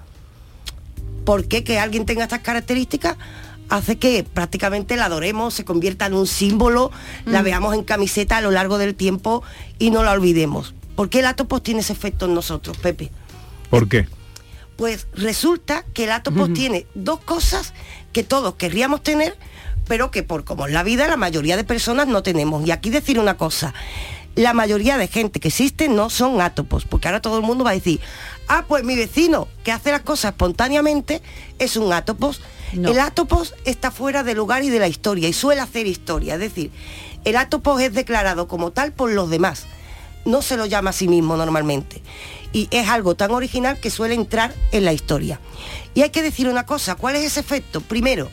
¿Por 1.25 1.47
qué 1.47 1.63
que 1.63 1.79
alguien 1.79 2.05
tenga 2.05 2.23
estas 2.23 2.39
características? 2.41 3.15
hace 3.69 3.99
que 3.99 4.23
prácticamente 4.23 4.97
la 4.97 5.05
adoremos, 5.05 5.53
se 5.53 5.63
convierta 5.63 6.07
en 6.07 6.15
un 6.15 6.25
símbolo, 6.25 6.89
la 7.27 7.41
Mm. 7.41 7.45
veamos 7.45 7.75
en 7.75 7.83
camiseta 7.83 8.37
a 8.37 8.41
lo 8.41 8.49
largo 8.49 8.79
del 8.79 8.95
tiempo 8.95 9.43
y 9.77 9.91
no 9.91 10.01
la 10.01 10.11
olvidemos. 10.13 10.73
¿Por 10.95 11.09
qué 11.09 11.19
el 11.19 11.27
atopos 11.27 11.61
tiene 11.61 11.81
ese 11.81 11.93
efecto 11.93 12.25
en 12.25 12.33
nosotros, 12.33 12.75
Pepe? 12.77 13.11
¿Por 13.69 13.87
qué? 13.87 14.07
Pues 14.79 15.07
resulta 15.11 15.83
que 15.93 16.05
el 16.05 16.11
atopos 16.13 16.53
tiene 16.53 16.87
dos 16.95 17.19
cosas 17.19 17.73
que 18.13 18.23
todos 18.23 18.55
querríamos 18.55 19.03
tener, 19.03 19.35
pero 19.89 20.09
que 20.09 20.23
por 20.23 20.45
como 20.45 20.67
es 20.67 20.71
la 20.71 20.83
vida 20.83 21.09
la 21.09 21.17
mayoría 21.17 21.57
de 21.57 21.65
personas 21.65 22.07
no 22.07 22.23
tenemos. 22.23 22.65
Y 22.65 22.71
aquí 22.71 22.89
decir 22.89 23.19
una 23.19 23.35
cosa, 23.35 23.73
la 24.35 24.53
mayoría 24.53 24.97
de 24.97 25.09
gente 25.09 25.41
que 25.41 25.49
existe 25.49 25.89
no 25.89 26.09
son 26.09 26.39
atopos, 26.39 26.85
porque 26.85 27.09
ahora 27.09 27.19
todo 27.19 27.39
el 27.39 27.43
mundo 27.43 27.65
va 27.65 27.71
a 27.71 27.73
decir, 27.73 27.99
ah, 28.47 28.63
pues 28.69 28.85
mi 28.85 28.95
vecino 28.95 29.49
que 29.65 29.73
hace 29.73 29.91
las 29.91 30.03
cosas 30.03 30.31
espontáneamente 30.31 31.21
es 31.59 31.75
un 31.75 31.91
atopos. 31.91 32.39
El 32.71 33.01
atopos 33.01 33.55
está 33.65 33.91
fuera 33.91 34.23
de 34.23 34.33
lugar 34.33 34.63
y 34.63 34.69
de 34.69 34.79
la 34.79 34.87
historia 34.87 35.27
y 35.27 35.33
suele 35.33 35.59
hacer 35.59 35.87
historia, 35.87 36.35
es 36.35 36.39
decir, 36.39 36.71
el 37.25 37.35
atopos 37.35 37.81
es 37.81 37.93
declarado 37.93 38.47
como 38.47 38.71
tal 38.71 38.93
por 38.93 39.11
los 39.11 39.29
demás 39.29 39.67
no 40.25 40.41
se 40.41 40.57
lo 40.57 40.65
llama 40.65 40.91
a 40.91 40.93
sí 40.93 41.07
mismo 41.07 41.37
normalmente. 41.37 42.01
Y 42.51 42.67
es 42.71 42.87
algo 42.87 43.15
tan 43.15 43.31
original 43.31 43.79
que 43.79 43.89
suele 43.89 44.15
entrar 44.15 44.53
en 44.71 44.85
la 44.85 44.93
historia. 44.93 45.39
Y 45.93 46.01
hay 46.01 46.09
que 46.09 46.23
decir 46.23 46.47
una 46.47 46.65
cosa, 46.65 46.95
¿cuál 46.95 47.15
es 47.15 47.25
ese 47.25 47.39
efecto? 47.39 47.81
Primero, 47.81 48.29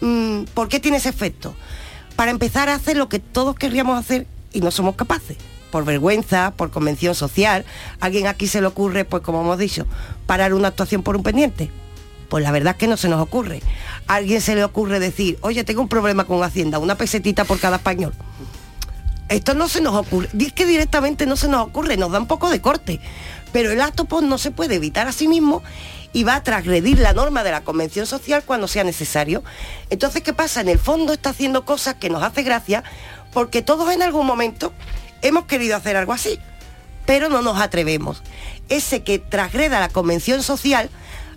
mm, 0.00 0.44
¿por 0.54 0.68
qué 0.68 0.80
tiene 0.80 0.96
ese 0.96 1.10
efecto? 1.10 1.54
Para 2.16 2.30
empezar 2.30 2.68
a 2.68 2.74
hacer 2.74 2.96
lo 2.96 3.08
que 3.08 3.18
todos 3.18 3.56
querríamos 3.56 3.98
hacer 3.98 4.26
y 4.52 4.60
no 4.60 4.70
somos 4.70 4.96
capaces. 4.96 5.36
Por 5.70 5.84
vergüenza, 5.84 6.52
por 6.56 6.70
convención 6.70 7.14
social. 7.14 7.64
¿A 8.00 8.06
alguien 8.06 8.26
aquí 8.26 8.46
se 8.46 8.60
le 8.60 8.66
ocurre, 8.66 9.04
pues 9.04 9.22
como 9.22 9.40
hemos 9.40 9.58
dicho, 9.58 9.86
parar 10.26 10.54
una 10.54 10.68
actuación 10.68 11.02
por 11.02 11.16
un 11.16 11.22
pendiente? 11.22 11.70
Pues 12.28 12.44
la 12.44 12.50
verdad 12.50 12.72
es 12.72 12.78
que 12.78 12.86
no 12.86 12.96
se 12.96 13.08
nos 13.08 13.20
ocurre. 13.20 13.60
¿A 14.06 14.14
alguien 14.14 14.40
se 14.40 14.54
le 14.54 14.64
ocurre 14.64 15.00
decir, 15.00 15.38
oye, 15.42 15.64
tengo 15.64 15.82
un 15.82 15.88
problema 15.88 16.24
con 16.24 16.42
Hacienda, 16.42 16.78
una 16.78 16.94
pesetita 16.94 17.44
por 17.44 17.58
cada 17.58 17.76
español? 17.76 18.14
Esto 19.28 19.54
no 19.54 19.66
se 19.66 19.80
nos 19.80 19.94
ocurre, 19.94 20.28
es 20.38 20.52
que 20.52 20.66
directamente 20.66 21.24
no 21.24 21.36
se 21.36 21.48
nos 21.48 21.66
ocurre, 21.66 21.96
nos 21.96 22.12
da 22.12 22.20
un 22.20 22.26
poco 22.26 22.50
de 22.50 22.60
corte. 22.60 23.00
Pero 23.52 23.70
el 23.70 23.80
atopos 23.80 24.22
no 24.22 24.38
se 24.38 24.50
puede 24.50 24.76
evitar 24.76 25.06
a 25.06 25.12
sí 25.12 25.28
mismo 25.28 25.62
y 26.12 26.24
va 26.24 26.36
a 26.36 26.42
transgredir 26.42 26.98
la 26.98 27.12
norma 27.12 27.42
de 27.42 27.50
la 27.50 27.62
convención 27.62 28.06
social 28.06 28.42
cuando 28.44 28.68
sea 28.68 28.84
necesario. 28.84 29.42
Entonces, 29.90 30.22
¿qué 30.22 30.32
pasa? 30.32 30.60
En 30.60 30.68
el 30.68 30.78
fondo 30.78 31.12
está 31.12 31.30
haciendo 31.30 31.64
cosas 31.64 31.94
que 31.94 32.10
nos 32.10 32.22
hace 32.22 32.42
gracia 32.42 32.84
porque 33.32 33.62
todos 33.62 33.92
en 33.92 34.02
algún 34.02 34.26
momento 34.26 34.72
hemos 35.22 35.46
querido 35.46 35.76
hacer 35.76 35.96
algo 35.96 36.12
así, 36.12 36.38
pero 37.06 37.28
no 37.28 37.42
nos 37.42 37.60
atrevemos. 37.60 38.22
Ese 38.68 39.02
que 39.02 39.18
transgreda 39.18 39.80
la 39.80 39.88
convención 39.88 40.42
social 40.42 40.90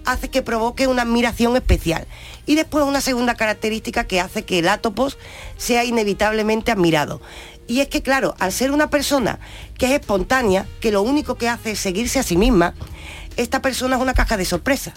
hace 0.05 0.29
que 0.29 0.41
provoque 0.41 0.87
una 0.87 1.01
admiración 1.01 1.55
especial. 1.55 2.05
Y 2.45 2.55
después 2.55 2.85
una 2.85 3.01
segunda 3.01 3.35
característica 3.35 4.05
que 4.05 4.21
hace 4.21 4.45
que 4.45 4.59
el 4.59 4.69
atopos 4.69 5.17
sea 5.57 5.83
inevitablemente 5.83 6.71
admirado. 6.71 7.21
Y 7.67 7.79
es 7.79 7.87
que, 7.87 8.01
claro, 8.01 8.35
al 8.39 8.51
ser 8.51 8.71
una 8.71 8.89
persona 8.89 9.39
que 9.77 9.87
es 9.87 9.99
espontánea, 9.99 10.65
que 10.79 10.91
lo 10.91 11.01
único 11.01 11.35
que 11.35 11.49
hace 11.49 11.71
es 11.71 11.79
seguirse 11.79 12.19
a 12.19 12.23
sí 12.23 12.37
misma, 12.37 12.73
esta 13.37 13.61
persona 13.61 13.95
es 13.95 14.01
una 14.01 14.13
caja 14.13 14.37
de 14.37 14.45
sorpresa. 14.45 14.93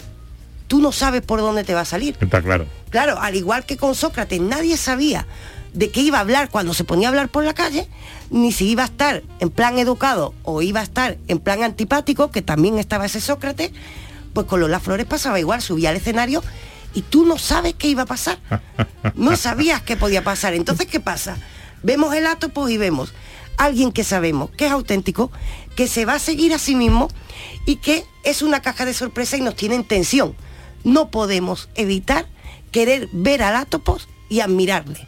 Tú 0.67 0.79
no 0.79 0.91
sabes 0.91 1.23
por 1.23 1.39
dónde 1.39 1.63
te 1.63 1.73
va 1.73 1.81
a 1.81 1.85
salir. 1.85 2.15
Está 2.21 2.41
claro. 2.41 2.67
Claro, 2.91 3.19
al 3.19 3.35
igual 3.35 3.65
que 3.65 3.75
con 3.75 3.95
Sócrates, 3.95 4.39
nadie 4.39 4.77
sabía 4.77 5.25
de 5.73 5.89
qué 5.89 6.01
iba 6.01 6.17
a 6.17 6.21
hablar 6.21 6.49
cuando 6.49 6.73
se 6.73 6.83
ponía 6.83 7.07
a 7.07 7.09
hablar 7.09 7.29
por 7.29 7.43
la 7.43 7.53
calle, 7.53 7.87
ni 8.29 8.51
si 8.51 8.69
iba 8.69 8.83
a 8.83 8.87
estar 8.87 9.23
en 9.39 9.49
plan 9.49 9.77
educado 9.79 10.33
o 10.43 10.61
iba 10.61 10.79
a 10.79 10.83
estar 10.83 11.17
en 11.27 11.39
plan 11.39 11.63
antipático, 11.63 12.31
que 12.31 12.41
también 12.41 12.77
estaba 12.79 13.05
ese 13.05 13.21
Sócrates, 13.21 13.71
pues 14.33 14.45
con 14.45 14.59
Lola 14.59 14.79
Flores 14.79 15.05
pasaba 15.05 15.39
igual, 15.39 15.61
subía 15.61 15.89
al 15.89 15.95
escenario 15.95 16.43
y 16.93 17.01
tú 17.01 17.25
no 17.25 17.37
sabes 17.37 17.73
qué 17.75 17.87
iba 17.87 18.03
a 18.03 18.07
pasar. 18.07 18.39
No 19.15 19.35
sabías 19.37 19.81
qué 19.81 19.95
podía 19.95 20.23
pasar. 20.23 20.53
Entonces, 20.53 20.85
¿qué 20.85 20.99
pasa? 20.99 21.37
Vemos 21.83 22.13
el 22.13 22.27
atopos 22.27 22.69
y 22.69 22.77
vemos 22.77 23.13
alguien 23.57 23.91
que 23.91 24.03
sabemos 24.03 24.49
que 24.51 24.65
es 24.65 24.71
auténtico, 24.71 25.31
que 25.75 25.87
se 25.87 26.05
va 26.05 26.15
a 26.15 26.19
seguir 26.19 26.53
a 26.53 26.59
sí 26.59 26.75
mismo 26.75 27.09
y 27.65 27.75
que 27.75 28.05
es 28.23 28.41
una 28.41 28.61
caja 28.61 28.85
de 28.85 28.93
sorpresa 28.93 29.37
y 29.37 29.41
nos 29.41 29.55
tiene 29.55 29.75
en 29.75 29.83
tensión. 29.83 30.35
No 30.83 31.11
podemos 31.11 31.69
evitar 31.75 32.25
querer 32.71 33.09
ver 33.11 33.43
al 33.43 33.55
atopos 33.55 34.07
y 34.29 34.39
admirarle. 34.39 35.05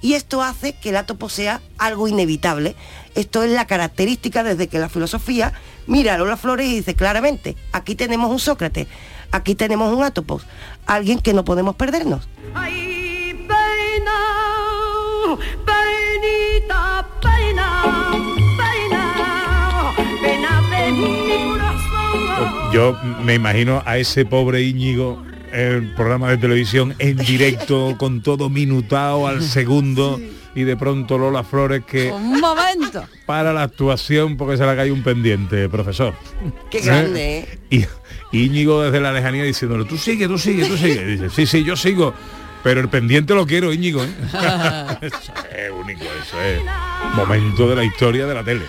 Y 0.00 0.14
esto 0.14 0.42
hace 0.42 0.74
que 0.74 0.90
el 0.90 0.96
átopo 0.96 1.28
sea 1.28 1.60
algo 1.76 2.06
inevitable. 2.06 2.76
Esto 3.16 3.42
es 3.42 3.50
la 3.50 3.66
característica 3.66 4.44
desde 4.44 4.68
que 4.68 4.78
la 4.78 4.88
filosofía 4.88 5.52
mira 5.88 6.14
a 6.14 6.18
Lola 6.18 6.36
Flores 6.36 6.68
y 6.68 6.76
dice 6.76 6.94
claramente, 6.94 7.56
aquí 7.72 7.96
tenemos 7.96 8.30
un 8.30 8.38
Sócrates, 8.38 8.86
aquí 9.32 9.56
tenemos 9.56 9.92
un 9.92 10.04
átopo, 10.04 10.40
alguien 10.86 11.18
que 11.18 11.34
no 11.34 11.44
podemos 11.44 11.74
perdernos. 11.74 12.28
Pena, 15.36 15.46
penita, 15.64 17.08
pena, 17.20 17.82
pena, 18.56 19.92
pena 20.22 20.62
de 20.70 20.92
mi 20.92 21.50
corazón. 21.50 22.72
Yo 22.72 22.96
me 23.24 23.34
imagino 23.34 23.82
a 23.84 23.98
ese 23.98 24.24
pobre 24.24 24.62
Íñigo 24.62 25.22
el 25.52 25.94
programa 25.94 26.30
de 26.30 26.38
televisión 26.38 26.94
en 26.98 27.16
directo, 27.16 27.96
con 27.98 28.22
todo 28.22 28.50
minutado 28.50 29.26
al 29.26 29.42
segundo, 29.42 30.20
y 30.54 30.62
de 30.64 30.76
pronto 30.76 31.16
Lola 31.18 31.42
Flores 31.42 31.82
que 31.86 32.10
Un 32.10 32.40
momento. 32.40 33.04
para 33.26 33.52
la 33.52 33.62
actuación 33.62 34.36
porque 34.36 34.56
se 34.56 34.66
le 34.66 34.76
cae 34.76 34.92
un 34.92 35.02
pendiente, 35.02 35.68
profesor. 35.68 36.14
Qué 36.70 36.80
grande, 36.80 37.38
¿eh? 37.38 37.58
Y 37.70 37.84
y 38.30 38.44
Íñigo 38.44 38.82
desde 38.82 39.00
la 39.00 39.12
lejanía 39.12 39.42
diciéndole, 39.44 39.84
tú 39.86 39.96
sigue, 39.96 40.28
tú 40.28 40.38
sigue, 40.38 40.66
tú 40.66 40.76
sigue. 40.76 41.02
Y 41.02 41.16
dice, 41.16 41.30
sí, 41.30 41.46
sí, 41.46 41.64
yo 41.64 41.76
sigo. 41.76 42.12
Pero 42.62 42.80
el 42.80 42.88
pendiente 42.88 43.34
lo 43.34 43.46
quiero, 43.46 43.72
Íñigo. 43.72 44.02
¿eh?". 44.04 44.08
eso 45.00 45.16
es 45.56 45.70
único, 45.70 46.02
eso 46.02 46.40
es 46.42 46.60
momento 47.14 47.68
de 47.68 47.76
la 47.76 47.84
historia 47.84 48.26
de 48.26 48.34
la 48.34 48.42
tele. 48.44 48.64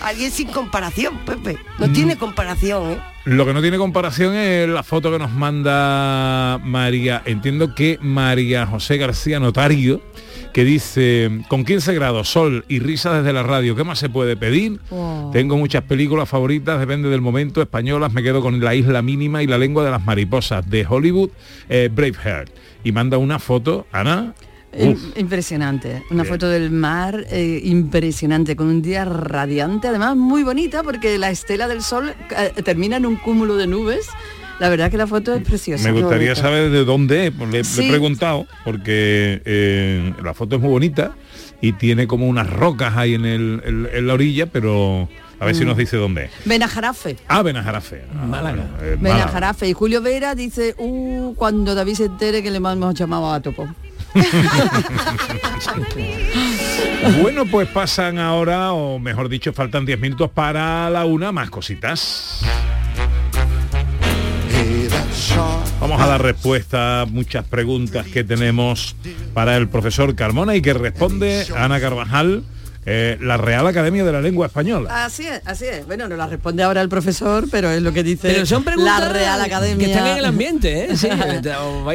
Alguien 0.00 0.30
sin 0.30 0.48
comparación, 0.48 1.18
Pepe. 1.26 1.58
No 1.78 1.86
Mm. 1.88 1.92
tiene 1.92 2.16
comparación, 2.16 2.92
¿eh? 2.92 3.00
Lo 3.26 3.44
que 3.44 3.52
no 3.52 3.60
tiene 3.60 3.76
comparación 3.76 4.34
es 4.34 4.66
la 4.66 4.82
foto 4.82 5.10
que 5.12 5.18
nos 5.18 5.30
manda 5.30 6.58
María, 6.64 7.20
entiendo 7.26 7.74
que 7.74 7.98
María 8.00 8.64
José 8.66 8.96
García 8.96 9.38
Notario, 9.40 10.00
que 10.52 10.64
dice, 10.64 11.42
con 11.48 11.64
15 11.64 11.94
grados, 11.94 12.28
sol 12.28 12.64
y 12.68 12.78
risa 12.80 13.18
desde 13.18 13.32
la 13.32 13.42
radio, 13.42 13.76
¿qué 13.76 13.84
más 13.84 13.98
se 13.98 14.08
puede 14.08 14.36
pedir? 14.36 14.80
Wow. 14.90 15.30
Tengo 15.32 15.56
muchas 15.56 15.82
películas 15.84 16.28
favoritas, 16.28 16.78
depende 16.80 17.08
del 17.08 17.20
momento, 17.20 17.62
españolas, 17.62 18.12
me 18.12 18.22
quedo 18.22 18.40
con 18.40 18.60
La 18.60 18.74
Isla 18.74 19.02
Mínima 19.02 19.42
y 19.42 19.46
La 19.46 19.58
Lengua 19.58 19.84
de 19.84 19.90
las 19.90 20.04
Mariposas, 20.04 20.68
de 20.68 20.86
Hollywood, 20.88 21.30
eh, 21.68 21.88
Braveheart. 21.92 22.50
Y 22.84 22.92
manda 22.92 23.18
una 23.18 23.38
foto, 23.38 23.86
Ana. 23.92 24.34
Uf, 24.72 25.16
Impresionante, 25.16 26.04
una 26.10 26.22
Bien. 26.22 26.34
foto 26.34 26.48
del 26.48 26.70
mar 26.70 27.26
eh, 27.30 27.60
impresionante, 27.64 28.54
con 28.54 28.68
un 28.68 28.82
día 28.82 29.04
radiante, 29.04 29.88
además 29.88 30.16
muy 30.16 30.44
bonita 30.44 30.84
porque 30.84 31.18
la 31.18 31.30
estela 31.30 31.66
del 31.66 31.82
sol 31.82 32.14
eh, 32.36 32.62
termina 32.62 32.96
en 32.96 33.06
un 33.06 33.16
cúmulo 33.16 33.56
de 33.56 33.66
nubes. 33.66 34.08
La 34.60 34.68
verdad 34.68 34.90
que 34.90 34.96
la 34.98 35.06
foto 35.08 35.34
es 35.34 35.42
preciosa. 35.42 35.90
Me 35.90 36.00
gustaría 36.00 36.36
saber 36.36 36.70
de 36.70 36.84
dónde 36.84 37.26
es, 37.28 37.34
le, 37.76 37.86
he 37.86 37.88
preguntado, 37.90 38.46
porque 38.64 39.42
eh, 39.44 40.12
la 40.22 40.34
foto 40.34 40.56
es 40.56 40.62
muy 40.62 40.70
bonita 40.70 41.12
y 41.60 41.72
tiene 41.72 42.06
como 42.06 42.28
unas 42.28 42.48
rocas 42.48 42.96
ahí 42.96 43.14
en, 43.14 43.24
el- 43.24 43.62
en- 43.64 43.88
en 43.92 44.06
la 44.06 44.14
orilla, 44.14 44.46
pero 44.46 45.08
a 45.40 45.44
ver 45.46 45.54
si 45.54 45.64
Mm. 45.64 45.68
nos 45.68 45.76
dice 45.78 45.96
dónde 45.96 46.26
es. 46.26 46.30
Benajarafe. 46.44 47.16
Ah, 47.26 47.42
Benajarafe. 47.42 48.02
Ah, 48.14 48.26
Málaga. 48.26 48.56
bueno, 48.56 48.62
eh, 48.82 48.96
Málaga. 49.00 49.18
Benajarafe. 49.24 49.68
Y 49.68 49.72
Julio 49.72 50.02
Vera 50.02 50.34
dice, 50.34 50.74
uh, 50.78 51.34
cuando 51.34 51.74
David 51.74 51.94
se 51.94 52.04
entere 52.04 52.42
que 52.42 52.50
le 52.50 52.58
hemos 52.58 52.94
llamado 52.94 53.32
a 53.32 53.40
Topo. 53.40 53.66
Bueno, 57.22 57.46
pues 57.46 57.68
pasan 57.68 58.18
ahora, 58.18 58.72
o 58.72 58.98
mejor 58.98 59.28
dicho, 59.28 59.52
faltan 59.52 59.86
10 59.86 59.98
minutos 60.00 60.30
para 60.30 60.90
la 60.90 61.04
una, 61.04 61.32
más 61.32 61.50
cositas. 61.50 62.42
Vamos 65.80 66.00
a 66.00 66.06
dar 66.06 66.22
respuesta 66.22 67.02
a 67.02 67.06
muchas 67.06 67.44
preguntas 67.44 68.06
que 68.06 68.22
tenemos 68.22 68.94
para 69.34 69.56
el 69.56 69.68
profesor 69.68 70.14
Carmona 70.14 70.54
y 70.54 70.62
que 70.62 70.74
responde 70.74 71.46
Ana 71.56 71.80
Carvajal, 71.80 72.44
eh, 72.86 73.18
la 73.20 73.36
Real 73.36 73.66
Academia 73.66 74.04
de 74.04 74.12
la 74.12 74.20
Lengua 74.20 74.46
Española. 74.46 75.04
Así 75.04 75.26
es, 75.26 75.40
así 75.44 75.66
es. 75.66 75.86
Bueno, 75.86 76.08
no 76.08 76.16
la 76.16 76.26
responde 76.26 76.62
ahora 76.62 76.80
el 76.80 76.88
profesor, 76.88 77.46
pero 77.50 77.70
es 77.70 77.82
lo 77.82 77.92
que 77.92 78.02
dice 78.02 78.28
Pero 78.32 78.46
son 78.46 78.64
preguntas 78.64 79.00
la 79.00 79.08
Real 79.10 79.40
Academia. 79.40 79.86
que 79.86 79.92
están 79.92 80.06
en 80.08 80.16
el 80.18 80.24
ambiente, 80.24 80.84
¿eh? 80.84 80.96
Sí, 80.96 81.08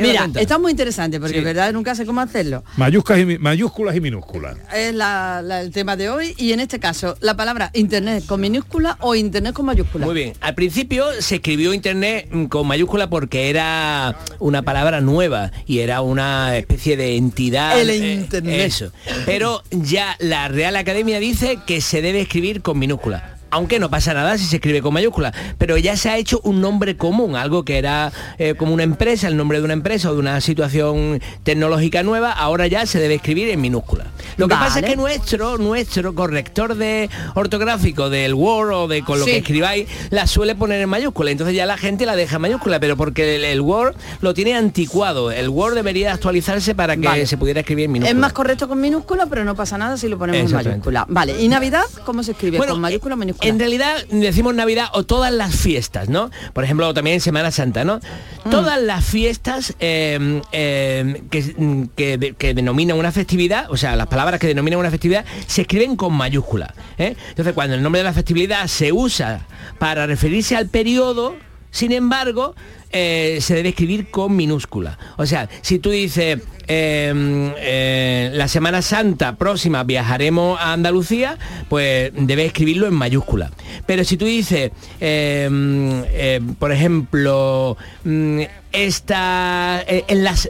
Mira, 0.02 0.30
está 0.36 0.58
muy 0.58 0.72
interesante 0.72 1.20
porque 1.20 1.34
Sí. 1.34 1.40
en 1.40 1.44
verdad 1.46 1.74
nunca 1.74 1.96
sé 1.96 2.06
cómo 2.06 2.22
hacerlo. 2.22 2.64
Mayúsculas 2.78 3.22
y, 3.22 3.38
mayúsculas 3.40 3.96
y 3.96 4.02
minúsculas. 4.02 4.58
Es 4.74 4.94
la- 4.94 5.42
la- 5.44 5.62
el 5.62 5.72
tema 5.72 5.96
de 5.96 6.10
hoy 6.10 6.34
y 6.38 6.52
en 6.54 6.60
este 6.60 6.80
caso 6.80 7.18
la 7.20 7.36
palabra 7.36 7.72
internet 7.74 8.24
con 8.26 8.40
minúscula 8.42 8.98
o 9.02 9.16
internet 9.16 9.54
con 9.54 9.66
mayúscula. 9.66 10.06
Muy 10.06 10.16
bien. 10.16 10.34
Al 10.42 10.56
principio 10.56 11.06
se 11.20 11.36
escribió 11.36 11.74
internet 11.74 12.28
mm, 12.32 12.46
con 12.46 12.68
mayúscula 12.68 13.10
porque 13.10 13.50
era 13.50 14.18
una 14.40 14.62
palabra 14.62 15.02
nueva 15.02 15.52
y 15.66 15.80
era 15.80 16.02
una 16.02 16.58
especie 16.58 16.96
de 16.98 17.16
entidad. 17.18 17.80
El 17.80 17.90
eh, 17.90 18.14
internet. 18.14 18.62
eso. 18.66 18.92
Pero 19.26 19.64
ya 19.72 20.16
la 20.20 20.48
Real 20.48 20.75
Academia 20.80 21.20
dice 21.20 21.60
que 21.66 21.82
se 21.82 22.02
debe 22.02 22.22
escribir 22.22 22.62
con 22.62 22.80
minúscula. 22.80 23.35
Aunque 23.52 23.80
no 23.80 23.90
pasa 23.90 24.14
nada 24.14 24.38
si 24.38 24.46
se 24.46 24.58
escribe 24.58 24.82
con 24.82 24.94
mayúscula, 24.94 25.34
pero 25.58 25.78
ya 25.78 25.96
se 25.96 26.10
ha 26.10 26.18
hecho 26.18 26.42
un 26.44 26.62
nombre 26.62 26.98
común, 26.98 27.36
algo 27.36 27.64
que 27.64 27.78
era 27.78 28.12
eh, 28.38 28.56
como 28.56 28.74
una 28.74 28.84
empresa, 28.84 29.28
el 29.28 29.38
nombre 29.38 29.60
de 29.60 29.66
una 29.66 29.74
empresa 29.74 30.10
o 30.10 30.14
de 30.14 30.20
una 30.20 30.42
situación 30.42 31.22
tecnológica 31.44 32.04
nueva, 32.04 32.32
ahora 32.32 32.68
ya 32.68 32.86
se 32.86 33.00
debe 33.00 33.16
escribir 33.16 33.50
en 33.50 33.62
minúscula. 33.62 34.08
Lo 34.38 34.48
que 34.48 34.56
pasa 34.56 34.80
es 34.80 34.86
que 34.86 34.96
nuestro, 34.96 35.58
nuestro 35.58 36.14
corrector 36.16 36.76
de 36.76 37.10
ortográfico 37.36 38.10
del 38.10 38.34
Word 38.34 38.72
o 38.74 38.88
de 38.88 39.04
con 39.04 39.20
lo 39.20 39.26
Sí. 39.26 39.32
que 39.32 39.38
escribáis, 39.38 39.88
la 40.10 40.28
suele 40.28 40.56
poner 40.56 40.82
en 40.82 40.90
mayúscula. 40.90 41.32
Entonces 41.32 41.56
ya 41.56 41.66
la 41.66 41.78
gente 41.78 42.06
la 42.06 42.16
deja 42.16 42.36
en 42.38 42.42
mayúscula, 42.42 42.80
pero 42.80 42.98
porque 42.98 43.36
el, 43.36 43.44
el 43.46 43.62
Word 43.62 43.96
lo 44.22 44.34
tiene 44.34 44.56
anticuado. 44.56 45.32
El 45.32 45.50
Word 45.50 45.76
debería 45.76 46.14
actualizarse 46.14 46.76
para 46.76 46.96
que 46.98 47.08
Vale. 47.08 47.26
se 47.28 47.38
pudiera 47.38 47.62
escribir 47.62 47.86
en 47.86 47.92
minúscula. 47.94 48.12
Es 48.12 48.18
más 48.22 48.34
correcto 48.34 48.68
con 48.68 48.82
minúscula, 48.82 49.26
pero 49.28 49.46
no 49.46 49.56
pasa 49.56 49.78
nada 49.78 49.98
si 49.98 50.08
lo 50.08 50.18
ponemos 50.18 50.52
en 50.52 50.56
mayúscula. 50.58 51.06
Vale, 51.08 51.42
¿y 51.42 51.48
Navidad 51.48 51.84
cómo 52.06 52.24
se 52.24 52.32
escribe? 52.32 52.58
Bueno, 52.58 52.74
¿Con 52.74 52.82
mayúscula 52.82 53.16
o 53.16 53.18
minúscula? 53.18 53.35
En 53.42 53.60
realidad 53.60 54.04
decimos 54.10 54.56
Navidad 54.56 54.88
o 54.94 55.04
todas 55.04 55.32
las 55.32 55.56
fiestas, 55.56 56.10
¿no? 56.10 56.32
Por 56.54 56.64
ejemplo, 56.64 56.94
también 56.94 57.22
Semana 57.22 57.52
Santa, 57.52 57.84
¿no? 57.84 58.00
Mm. 58.46 58.50
Todas 58.50 58.82
las 58.82 59.04
fiestas 59.04 59.74
eh, 59.80 60.42
eh, 60.52 61.24
que, 61.30 61.88
que 61.96 62.36
que 62.38 62.54
denominan 62.54 62.98
una 62.98 63.12
festividad, 63.12 63.70
o 63.72 63.78
sea, 63.78 63.96
las 63.96 64.08
palabras 64.08 64.40
que 64.40 64.48
denominan 64.48 64.80
una 64.80 64.92
festividad, 64.92 65.26
se 65.48 65.62
escriben 65.62 65.96
con 65.96 66.14
mayúscula. 66.14 66.74
¿eh? 66.98 67.16
Entonces, 67.30 67.54
cuando 67.54 67.76
el 67.76 67.84
nombre 67.84 68.00
de 68.00 68.04
la 68.04 68.14
festividad 68.14 68.68
se 68.68 68.92
usa 68.92 69.46
para 69.80 70.06
referirse 70.06 70.56
al 70.56 70.68
periodo, 70.68 71.36
sin 71.76 71.92
embargo, 71.92 72.56
eh, 72.90 73.40
se 73.42 73.54
debe 73.54 73.70
escribir 73.70 74.10
con 74.10 74.34
minúscula. 74.34 74.98
O 75.18 75.26
sea, 75.26 75.50
si 75.62 75.78
tú 75.78 75.90
dices, 75.90 76.40
eh, 76.70 77.54
eh, 77.58 78.32
la 78.34 78.48
Semana 78.48 78.82
Santa 78.82 79.36
próxima 79.36 79.84
viajaremos 79.84 80.58
a 80.58 80.72
Andalucía, 80.72 81.38
pues 81.68 82.14
debes 82.16 82.46
escribirlo 82.46 82.88
en 82.88 82.94
mayúscula. 82.94 83.52
Pero 83.86 84.06
si 84.06 84.16
tú 84.16 84.24
dices, 84.24 84.72
eh, 85.02 85.50
eh, 86.14 86.40
por 86.60 86.72
ejemplo, 86.72 87.76
mm, 88.06 88.40
esta 88.72 89.84
en 89.86 90.24
las 90.24 90.50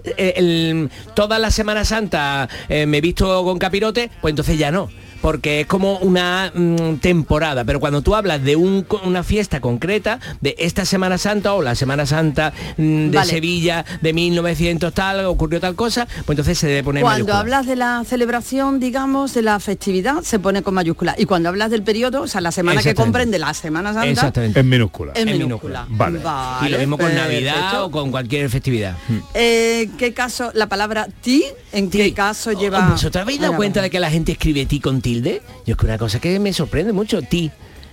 toda 1.16 1.40
la 1.40 1.50
Semana 1.50 1.86
Santa 1.86 2.48
me 2.70 2.98
he 3.00 3.02
visto 3.02 3.44
con 3.44 3.58
capirote, 3.58 4.12
pues 4.22 4.32
entonces 4.32 4.60
ya 4.60 4.70
no. 4.70 4.92
Porque 5.26 5.62
es 5.62 5.66
como 5.66 5.98
una 5.98 6.52
mm, 6.54 6.98
temporada, 6.98 7.64
pero 7.64 7.80
cuando 7.80 8.04
tú 8.04 8.14
hablas 8.14 8.44
de 8.44 8.56
un 8.56 8.86
una 9.04 9.24
fiesta 9.24 9.60
concreta, 9.60 10.20
de 10.40 10.54
esta 10.60 10.86
Semana 10.86 11.18
Santa 11.18 11.56
o 11.56 11.64
la 11.64 11.74
Semana 11.74 12.06
Santa 12.06 12.54
mm, 12.78 13.10
de 13.10 13.18
Vale. 13.18 13.32
Sevilla 13.32 13.84
de 14.02 14.14
1900 14.14 14.94
tal, 14.94 15.26
ocurrió 15.26 15.60
tal 15.60 15.74
cosa, 15.74 16.06
pues 16.06 16.30
entonces 16.30 16.60
se 16.60 16.68
debe 16.68 16.84
poner 16.84 17.02
Cuando 17.02 17.26
mayúscula. 17.26 17.40
hablas 17.40 17.66
de 17.66 17.76
la 17.76 18.04
celebración, 18.08 18.80
digamos, 18.80 19.34
de 19.34 19.42
la 19.42 19.60
festividad, 19.60 20.22
se 20.22 20.38
pone 20.38 20.62
con 20.62 20.76
mayúscula. 20.76 21.16
Y 21.18 21.26
cuando 21.26 21.50
hablas 21.50 21.72
del 21.72 21.82
periodo, 21.82 22.22
o 22.22 22.28
sea, 22.28 22.40
la 22.40 22.52
semana 22.52 22.84
que 22.84 22.94
comprende 22.94 23.40
la 23.40 23.52
Semana 23.56 23.94
Santa, 23.94 24.08
Exactamente. 24.08 24.60
En 24.60 24.70
minúscula. 24.70 25.14
en 25.16 25.28
En 25.28 25.40
minúscula. 25.40 25.88
Vale. 25.90 26.20
y 26.68 26.70
lo 26.70 26.78
mismo 26.78 27.00
con 27.00 27.08
perfecto. 27.08 27.32
Navidad 27.32 27.84
o 27.84 27.90
con 27.90 28.12
cualquier 28.12 28.48
festividad. 28.52 28.96
Eh, 29.34 29.90
¿Qué 29.98 30.14
caso, 30.14 30.52
la 30.54 30.70
palabra 30.70 31.08
ti, 31.22 31.44
en 31.72 31.90
qué 31.90 32.14
caso 32.14 32.52
lleva... 32.52 32.90
¿Vosotros 32.90 33.24
habéis 33.24 33.42
dado 33.42 33.56
cuenta 33.56 33.82
de 33.82 33.90
que 33.90 34.00
la 34.00 34.12
gente 34.12 34.34
escribe 34.34 34.68
ti 34.68 34.80
con 34.80 35.02
Yo 35.66 35.74
es 35.74 35.78
que 35.78 35.86
una 35.86 35.98
cosa 35.98 36.20
que 36.20 36.40
me 36.40 36.54
sorprende 36.54 36.94
mucho, 36.94 37.22
ti. 37.22 37.52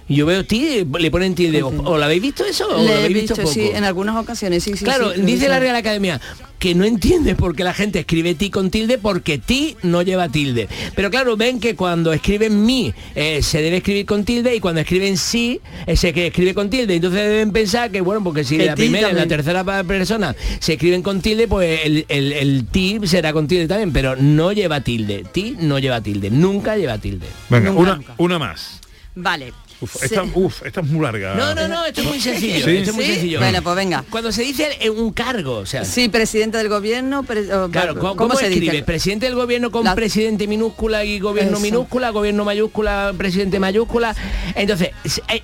Yo 0.08 0.26
veo 0.26 0.44
ti, 0.44 0.86
le 0.98 1.10
ponen 1.10 1.34
tilde. 1.34 1.62
¿O, 1.62 1.68
o 1.68 1.98
lo 1.98 2.04
habéis 2.04 2.22
visto 2.22 2.44
eso? 2.44 2.66
¿O 2.68 2.72
lo 2.78 2.84
Le 2.84 2.92
he 2.92 2.96
habéis 3.04 3.14
visto, 3.14 3.36
poco? 3.36 3.48
sí, 3.52 3.70
en 3.72 3.84
algunas 3.84 4.16
ocasiones, 4.16 4.62
sí, 4.62 4.76
sí. 4.76 4.84
Claro, 4.84 5.12
sí, 5.12 5.20
dice 5.20 5.32
visto. 5.32 5.48
la 5.50 5.60
Real 5.60 5.76
Academia 5.76 6.20
que 6.58 6.76
no 6.76 6.84
entiende 6.84 7.34
por 7.34 7.56
qué 7.56 7.64
la 7.64 7.74
gente 7.74 7.98
escribe 7.98 8.36
ti 8.36 8.48
con 8.48 8.70
tilde 8.70 8.96
porque 8.96 9.36
ti 9.36 9.76
no 9.82 10.02
lleva 10.02 10.28
tilde. 10.28 10.68
Pero 10.94 11.10
claro, 11.10 11.36
ven 11.36 11.58
que 11.58 11.74
cuando 11.74 12.12
escriben 12.12 12.64
mi 12.64 12.94
eh, 13.16 13.42
se 13.42 13.60
debe 13.60 13.78
escribir 13.78 14.06
con 14.06 14.24
tilde 14.24 14.54
y 14.54 14.60
cuando 14.60 14.80
escriben 14.80 15.16
sí 15.16 15.60
eh, 15.88 15.96
se 15.96 16.12
que 16.12 16.28
escribe 16.28 16.54
con 16.54 16.70
tilde. 16.70 16.94
Entonces 16.94 17.20
deben 17.20 17.50
pensar 17.50 17.90
que 17.90 18.00
bueno, 18.00 18.22
porque 18.22 18.44
si 18.44 18.58
la 18.58 18.76
primera 18.76 19.10
y 19.10 19.14
la 19.14 19.26
tercera 19.26 19.64
persona 19.82 20.36
se 20.60 20.74
escriben 20.74 21.02
con 21.02 21.20
tilde, 21.20 21.48
pues 21.48 21.80
el, 21.84 22.04
el, 22.08 22.32
el 22.32 22.66
ti 22.66 23.00
será 23.06 23.32
con 23.32 23.48
tilde 23.48 23.66
también, 23.66 23.92
pero 23.92 24.14
no 24.14 24.52
lleva 24.52 24.82
tilde. 24.82 25.24
Ti 25.32 25.56
no 25.58 25.80
lleva 25.80 26.00
tilde, 26.00 26.30
nunca 26.30 26.76
lleva 26.76 26.96
tilde. 26.98 27.26
Venga, 27.50 27.70
Nunca, 27.70 27.80
una, 27.82 27.96
nunca. 27.96 28.14
una 28.18 28.38
más. 28.38 28.78
Vale. 29.16 29.52
Uf, 29.82 29.96
Se- 29.96 30.06
esta, 30.06 30.22
uf, 30.22 30.62
esta 30.64 30.80
es 30.80 30.86
muy 30.86 31.02
larga. 31.04 31.34
No, 31.34 31.54
no, 31.54 31.68
no, 31.68 31.84
esto 31.84 32.00
es 32.02 32.06
muy 32.06 32.20
sencillo. 32.20 32.64
¿Sí? 32.64 32.76
Esto 32.78 32.90
es 32.90 32.96
muy 32.96 33.04
¿Sí? 33.04 33.12
sencillo. 33.12 33.38
Bueno, 33.40 33.62
pues 33.62 33.76
venga. 33.76 34.04
Cuando 34.08 34.32
se 34.32 34.42
dice 34.42 34.78
un 34.90 35.12
cargo, 35.12 35.56
o 35.58 35.66
sea, 35.66 35.84
Sí, 35.84 36.08
presidente 36.08 36.56
del 36.58 36.68
gobierno. 36.68 37.22
pre- 37.24 37.46
Claro, 37.70 37.98
¿cómo, 37.98 38.16
cómo 38.16 38.36
se 38.36 38.46
escribe? 38.46 38.72
dice? 38.72 38.84
Presidente 38.84 39.26
del 39.26 39.34
gobierno 39.34 39.70
con 39.70 39.84
La- 39.84 39.94
presidente 39.94 40.46
minúscula 40.46 41.04
y 41.04 41.18
gobierno 41.18 41.52
Eso. 41.58 41.60
minúscula, 41.60 42.10
gobierno 42.10 42.44
mayúscula, 42.44 43.12
presidente 43.18 43.58
mayúscula. 43.58 44.14
Entonces, 44.54 44.90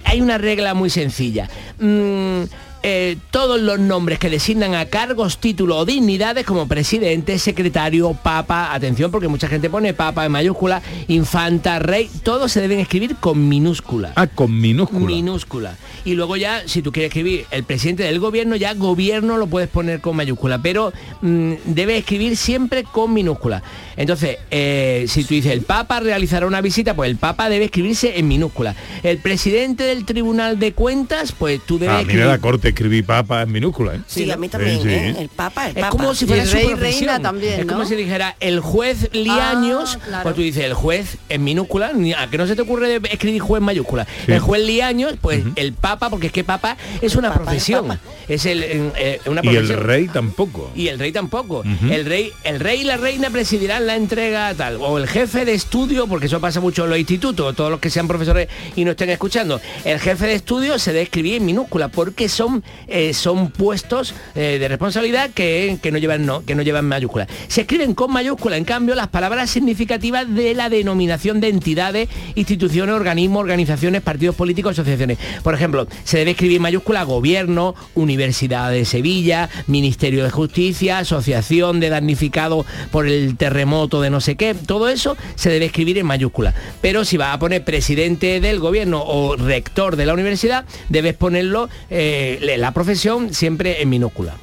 hay 0.04 0.20
una 0.20 0.38
regla 0.38 0.74
muy 0.74 0.90
sencilla. 0.90 1.48
Mm, 1.78 2.42
eh, 2.82 3.16
todos 3.30 3.60
los 3.60 3.78
nombres 3.78 4.18
que 4.18 4.30
designan 4.30 4.74
a 4.74 4.86
cargos, 4.86 5.38
títulos 5.38 5.78
o 5.78 5.84
dignidades 5.84 6.46
como 6.46 6.68
presidente, 6.68 7.38
secretario, 7.38 8.14
papa, 8.14 8.74
atención 8.74 9.10
porque 9.10 9.28
mucha 9.28 9.48
gente 9.48 9.70
pone 9.70 9.94
papa 9.94 10.24
en 10.24 10.32
mayúscula, 10.32 10.82
infanta, 11.08 11.78
rey, 11.78 12.10
todos 12.22 12.52
se 12.52 12.60
deben 12.60 12.80
escribir 12.80 13.16
con 13.16 13.48
minúscula. 13.48 14.12
Ah, 14.16 14.26
con 14.26 14.60
minúscula. 14.60 15.06
Minúscula. 15.06 15.76
Y 16.04 16.14
luego 16.14 16.36
ya, 16.36 16.66
si 16.66 16.82
tú 16.82 16.92
quieres 16.92 17.10
escribir 17.10 17.46
el 17.50 17.64
presidente 17.64 18.04
del 18.04 18.20
gobierno, 18.20 18.56
ya 18.56 18.74
gobierno 18.74 19.36
lo 19.36 19.46
puedes 19.46 19.68
poner 19.68 20.00
con 20.00 20.16
mayúscula, 20.16 20.60
pero 20.62 20.92
mm, 21.20 21.52
debe 21.66 21.98
escribir 21.98 22.36
siempre 22.36 22.84
con 22.84 23.12
minúscula. 23.12 23.62
Entonces, 23.96 24.38
eh, 24.50 25.06
si 25.08 25.24
tú 25.24 25.34
dices 25.34 25.52
el 25.52 25.62
Papa 25.62 26.00
realizará 26.00 26.46
una 26.46 26.60
visita, 26.60 26.94
pues 26.94 27.10
el 27.10 27.16
Papa 27.16 27.48
debe 27.48 27.66
escribirse 27.66 28.18
en 28.18 28.28
minúscula. 28.28 28.74
El 29.02 29.18
presidente 29.18 29.84
del 29.84 30.04
Tribunal 30.04 30.58
de 30.58 30.72
Cuentas, 30.72 31.32
pues 31.32 31.60
tú 31.66 31.78
debes 31.78 31.94
A 31.94 31.98
mí 31.98 32.04
me 32.04 32.12
escribir... 32.12 32.28
da 32.28 32.38
corte 32.38 32.67
escribir 32.68 33.04
papa 33.04 33.42
en 33.42 33.52
minúscula, 33.52 33.94
¿eh? 33.96 34.00
Sí, 34.06 34.30
a 34.30 34.36
mí 34.36 34.48
también, 34.48 34.82
Sí. 34.82 34.88
¿eh? 34.88 35.14
El 35.18 35.28
Papa, 35.28 35.66
el 35.70 35.76
Es 35.76 35.82
Papa. 35.82 35.90
como 35.96 36.14
si 36.14 36.26
fuera 36.26 36.42
el 36.42 36.48
su 36.48 36.54
rey, 36.56 36.66
profesión. 36.66 37.06
reina 37.08 37.20
también, 37.22 37.60
Es 37.60 37.66
como 37.66 37.84
si 37.84 37.94
dijera 37.94 38.36
el 38.40 38.60
juez 38.60 39.08
Liaños, 39.12 39.96
Ah, 40.00 40.04
claro. 40.06 40.22
pues 40.24 40.34
tú 40.34 40.42
dices 40.42 40.64
el 40.64 40.74
juez 40.74 41.16
en 41.28 41.44
minúscula, 41.44 41.92
ni- 41.92 42.12
a 42.12 42.28
que 42.30 42.38
no 42.38 42.46
se 42.46 42.56
te 42.56 42.62
ocurre 42.62 43.00
escribir 43.10 43.40
juez 43.40 43.60
en 43.60 43.64
mayúscula. 43.64 44.06
Sí. 44.26 44.32
El 44.32 44.40
juez 44.40 44.62
Liaños, 44.64 45.14
pues 45.20 45.42
el 45.56 45.72
Papa, 45.72 46.10
porque 46.10 46.28
es 46.28 46.32
que 46.32 46.44
Papa 46.44 46.76
es 47.00 47.14
una 47.16 47.28
Papa, 47.30 47.44
profesión. 47.44 47.98
Es 48.28 48.46
el, 48.46 48.62
eh, 48.62 49.20
Y 49.42 49.56
el 49.56 49.68
rey 49.68 50.08
tampoco. 50.08 50.70
Y 50.74 50.88
el 50.88 50.98
rey 50.98 51.12
tampoco. 51.12 51.62
El 51.90 52.04
rey, 52.04 52.32
el 52.44 52.60
rey 52.60 52.80
y 52.80 52.84
la 52.84 52.96
reina 52.96 53.30
presidirán 53.30 53.86
la 53.86 53.96
entrega 53.96 54.54
tal. 54.54 54.76
O 54.80 54.98
el 54.98 55.06
jefe 55.08 55.44
de 55.44 55.54
estudio, 55.54 56.06
porque 56.06 56.26
eso 56.26 56.40
pasa 56.40 56.60
mucho 56.60 56.84
en 56.84 56.90
los 56.90 56.98
institutos, 56.98 57.54
todos 57.56 57.70
los 57.70 57.80
que 57.80 57.90
sean 57.90 58.06
profesores 58.08 58.48
y 58.76 58.84
no 58.84 58.92
estén 58.92 59.10
escuchando. 59.10 59.60
El 59.84 59.98
jefe 60.00 60.26
de 60.26 60.34
estudio 60.34 60.78
se 60.78 60.92
debe 60.92 61.04
escribir 61.04 61.34
en 61.34 61.46
minúscula 61.46 61.88
porque 61.88 62.28
son, 62.28 62.57
eh, 62.86 63.14
son 63.14 63.50
puestos 63.50 64.14
eh, 64.34 64.58
de 64.58 64.68
responsabilidad 64.68 65.30
que, 65.30 65.78
que 65.82 65.90
no 65.90 65.98
llevan 65.98 66.26
no, 66.26 66.44
que 66.44 66.54
no 66.54 66.62
llevan 66.62 66.86
mayúscula. 66.86 67.26
Se 67.48 67.62
escriben 67.62 67.94
con 67.94 68.12
mayúscula, 68.12 68.56
en 68.56 68.64
cambio, 68.64 68.94
las 68.94 69.08
palabras 69.08 69.50
significativas 69.50 70.32
de 70.32 70.54
la 70.54 70.68
denominación 70.68 71.40
de 71.40 71.48
entidades, 71.48 72.08
instituciones, 72.34 72.94
organismos, 72.94 73.40
organizaciones, 73.40 74.02
partidos 74.02 74.34
políticos, 74.34 74.72
asociaciones. 74.72 75.18
Por 75.42 75.54
ejemplo, 75.54 75.86
se 76.04 76.18
debe 76.18 76.32
escribir 76.32 76.60
mayúscula 76.60 77.02
gobierno, 77.04 77.74
Universidad 77.94 78.70
de 78.70 78.84
Sevilla, 78.84 79.48
Ministerio 79.66 80.24
de 80.24 80.30
Justicia, 80.30 80.98
Asociación 80.98 81.80
de 81.80 81.90
Damnificados 81.90 82.66
por 82.90 83.06
el 83.06 83.36
terremoto 83.36 84.00
de 84.00 84.10
no 84.10 84.20
sé 84.20 84.36
qué. 84.36 84.54
Todo 84.54 84.88
eso 84.88 85.16
se 85.34 85.50
debe 85.50 85.66
escribir 85.66 85.98
en 85.98 86.06
mayúscula. 86.06 86.54
Pero 86.80 87.04
si 87.04 87.16
vas 87.16 87.34
a 87.34 87.38
poner 87.38 87.64
presidente 87.64 88.40
del 88.40 88.58
gobierno 88.58 89.02
o 89.04 89.36
rector 89.36 89.96
de 89.96 90.06
la 90.06 90.14
universidad, 90.14 90.64
debes 90.88 91.14
ponerlo 91.14 91.68
eh, 91.90 92.38
la 92.56 92.72
profesión 92.72 93.34
siempre 93.34 93.82
en 93.82 93.90
minúscula. 93.90 94.36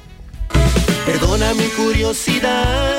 Perdona 1.06 1.54
mi 1.54 1.66
curiosidad. 1.68 2.96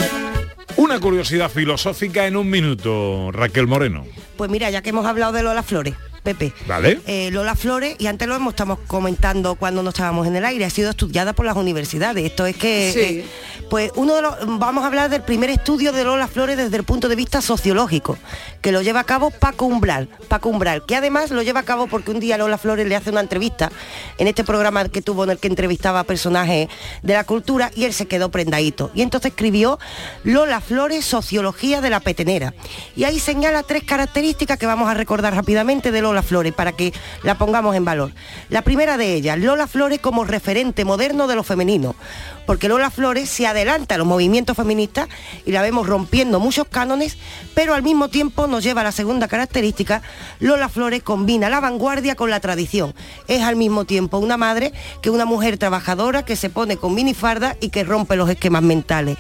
Una 0.76 1.00
curiosidad 1.00 1.50
filosófica 1.50 2.28
en 2.28 2.36
un 2.36 2.50
minuto, 2.50 3.32
Raquel 3.32 3.68
Moreno. 3.68 4.06
Pues 4.36 4.52
mira, 4.52 4.70
ya 4.70 4.82
que 4.82 4.90
hemos 4.90 5.06
hablado 5.06 5.32
de 5.32 5.44
Lola 5.44 5.64
Flores, 5.64 5.96
Pepe. 6.28 6.52
¿Vale? 6.68 7.00
Eh, 7.08 7.30
Lola 7.32 7.56
Flores, 7.56 7.96
y 8.00 8.08
antes 8.08 8.28
lo 8.28 8.36
hemos 8.36 8.52
estamos 8.52 8.80
comentando 8.86 9.56
cuando 9.56 9.82
no 9.82 9.92
estábamos 9.92 10.28
en 10.28 10.36
el 10.36 10.44
aire, 10.44 10.66
ha 10.66 10.70
sido 10.70 10.90
estudiada 10.90 11.32
por 11.32 11.46
las 11.46 11.56
universidades. 11.56 12.26
Esto 12.26 12.46
es 12.46 12.58
que, 12.58 12.92
Sí. 12.92 13.00
eh, 13.00 13.26
pues 13.70 13.92
uno 13.96 14.14
de 14.16 14.22
los, 14.24 14.36
vamos 14.60 14.84
a 14.84 14.88
hablar 14.88 15.10
del 15.10 15.22
primer 15.22 15.50
estudio 15.50 15.94
de 15.94 16.04
Lola 16.04 16.28
Flores 16.28 16.58
desde 16.58 16.76
el 16.76 16.84
punto 16.84 17.08
de 17.08 17.16
vista 17.16 17.42
sociológico, 17.42 18.18
que 18.62 18.74
lo 18.74 18.82
lleva 18.82 19.00
a 19.00 19.04
cabo 19.06 19.30
Paco 19.32 19.68
Umbral, 19.68 20.10
Paco 20.28 20.50
Umbral, 20.50 20.84
que 20.86 20.98
además 20.98 21.32
lo 21.32 21.44
lleva 21.44 21.62
a 21.62 21.64
cabo 21.64 21.88
porque 21.88 22.12
un 22.12 22.20
día 22.20 22.38
Lola 22.38 22.58
Flores 22.58 22.86
le 22.88 22.98
hace 22.98 23.10
una 23.10 23.22
entrevista 23.22 23.72
en 24.18 24.28
este 24.28 24.44
programa 24.44 24.90
que 24.90 25.02
tuvo 25.02 25.24
en 25.24 25.30
el 25.30 25.38
que 25.38 25.48
entrevistaba 25.48 26.02
a 26.02 26.04
personajes 26.04 26.68
de 27.04 27.14
la 27.14 27.24
cultura 27.24 27.72
y 27.74 27.86
él 27.86 27.94
se 27.94 28.06
quedó 28.06 28.32
prendadito. 28.32 28.92
Y 28.94 29.02
entonces 29.02 29.30
escribió 29.32 29.80
Lola 30.26 30.60
Flores, 30.60 31.06
Sociología 31.06 31.80
de 31.80 31.90
la 31.90 32.02
Petenera. 32.02 32.54
Y 32.98 33.06
ahí 33.06 33.20
señala 33.20 33.64
tres 33.64 33.84
características 33.84 34.58
que 34.58 34.66
vamos 34.66 34.90
a 34.90 34.94
recordar 34.94 35.34
rápidamente 35.34 35.92
de 35.92 36.02
Lola 36.02 36.17
Flores 36.26 36.54
para 36.54 36.72
que 36.72 36.94
la 37.24 37.38
pongamos 37.38 37.76
en 37.76 37.86
valor. 37.86 38.12
La 38.50 38.62
primera 38.62 38.98
de 38.98 39.14
ellas, 39.14 39.38
Lola 39.40 39.68
Flores 39.68 40.00
como 40.00 40.26
referente 40.26 40.86
moderno 40.86 41.28
de 41.28 41.36
lo 41.36 41.44
femenino, 41.44 41.96
porque 42.48 42.70
Lola 42.70 42.90
Flores 42.90 43.30
se 43.30 43.46
adelanta 43.46 43.96
a 43.96 43.98
los 44.00 44.08
movimientos 44.08 44.56
feministas 44.56 45.10
y 45.46 45.52
la 45.52 45.62
vemos 45.62 45.86
rompiendo 45.86 46.40
muchos 46.40 46.66
cánones, 46.68 47.18
pero 47.54 47.74
al 47.74 47.84
mismo 47.84 48.08
tiempo 48.08 48.48
nos 48.48 48.64
lleva 48.64 48.82
a 48.82 48.86
la 48.86 48.92
segunda 48.94 49.28
característica, 49.28 50.02
Lola 50.40 50.70
Flores 50.70 51.04
combina 51.04 51.50
la 51.50 51.60
vanguardia 51.60 52.16
con 52.16 52.30
la 52.30 52.40
tradición. 52.40 52.96
Es 53.28 53.44
al 53.44 53.58
mismo 53.58 53.84
tiempo 53.84 54.18
una 54.18 54.38
madre 54.38 54.72
que 55.02 55.10
una 55.10 55.26
mujer 55.26 55.58
trabajadora 55.58 56.24
que 56.24 56.38
se 56.38 56.50
pone 56.50 56.78
con 56.78 56.96
minifarda 56.96 57.58
y 57.60 57.70
que 57.70 57.84
rompe 57.84 58.16
los 58.16 58.30
esquemas 58.30 58.64
mentales. 58.64 59.18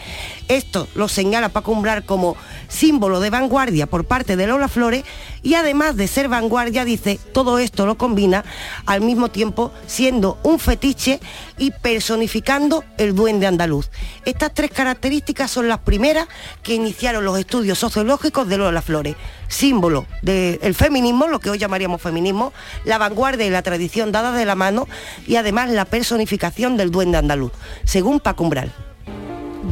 Esto 0.48 0.88
lo 0.96 1.10
señala 1.10 1.50
Paco 1.50 1.74
Umbral 1.74 2.06
como 2.06 2.38
símbolo 2.70 3.20
de 3.20 3.30
vanguardia 3.30 3.88
por 3.88 4.06
parte 4.06 4.38
de 4.38 4.48
Lola 4.48 4.70
Flores 4.70 5.04
y 5.44 5.56
además 5.56 5.98
de 5.98 6.08
ser 6.08 6.30
vanguardia, 6.30 6.86
dice, 6.86 7.20
todo 7.34 7.60
esto 7.60 7.86
lo 7.86 7.98
combina 7.98 8.46
al 8.86 9.02
mismo 9.02 9.28
tiempo 9.28 9.74
siendo 9.86 10.40
un 10.44 10.60
fetiche 10.60 11.20
y 11.58 11.72
personificando 11.72 12.84
el 12.98 13.16
duende 13.16 13.48
andaluz. 13.48 13.90
Estas 14.26 14.54
tres 14.54 14.72
características 14.72 15.50
son 15.50 15.68
las 15.68 15.80
primeras 15.80 16.28
que 16.64 16.74
iniciaron 16.76 17.26
los 17.26 17.40
estudios 17.40 17.80
sociológicos 17.80 18.48
de 18.48 18.58
Lola 18.58 18.82
Flores. 18.82 19.16
Símbolo 19.48 20.06
del 20.22 20.76
feminismo, 20.76 21.28
lo 21.28 21.40
que 21.40 21.50
hoy 21.50 21.58
llamaríamos 21.58 22.02
feminismo, 22.02 22.54
la 22.86 22.98
vanguardia 22.98 23.46
y 23.46 23.50
la 23.50 23.62
tradición 23.62 24.12
dadas 24.12 24.38
de 24.38 24.46
la 24.46 24.56
mano 24.56 24.88
y 25.26 25.36
además 25.36 25.70
la 25.70 25.86
personificación 25.86 26.78
del 26.78 26.92
duende 26.92 27.18
andaluz, 27.18 27.52
según 27.86 28.20
Paco 28.20 28.44
Umbral. 28.44 28.74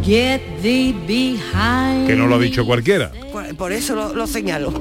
Get 0.03 0.41
thee 0.61 0.93
behind 1.07 2.07
Que 2.07 2.15
no 2.15 2.27
lo 2.27 2.35
ha 2.35 2.39
dicho 2.39 2.65
cualquiera. 2.65 3.11
Por, 3.31 3.55
por 3.55 3.71
eso 3.71 3.95
lo, 3.95 4.13
lo 4.13 4.27
señalo. 4.27 4.73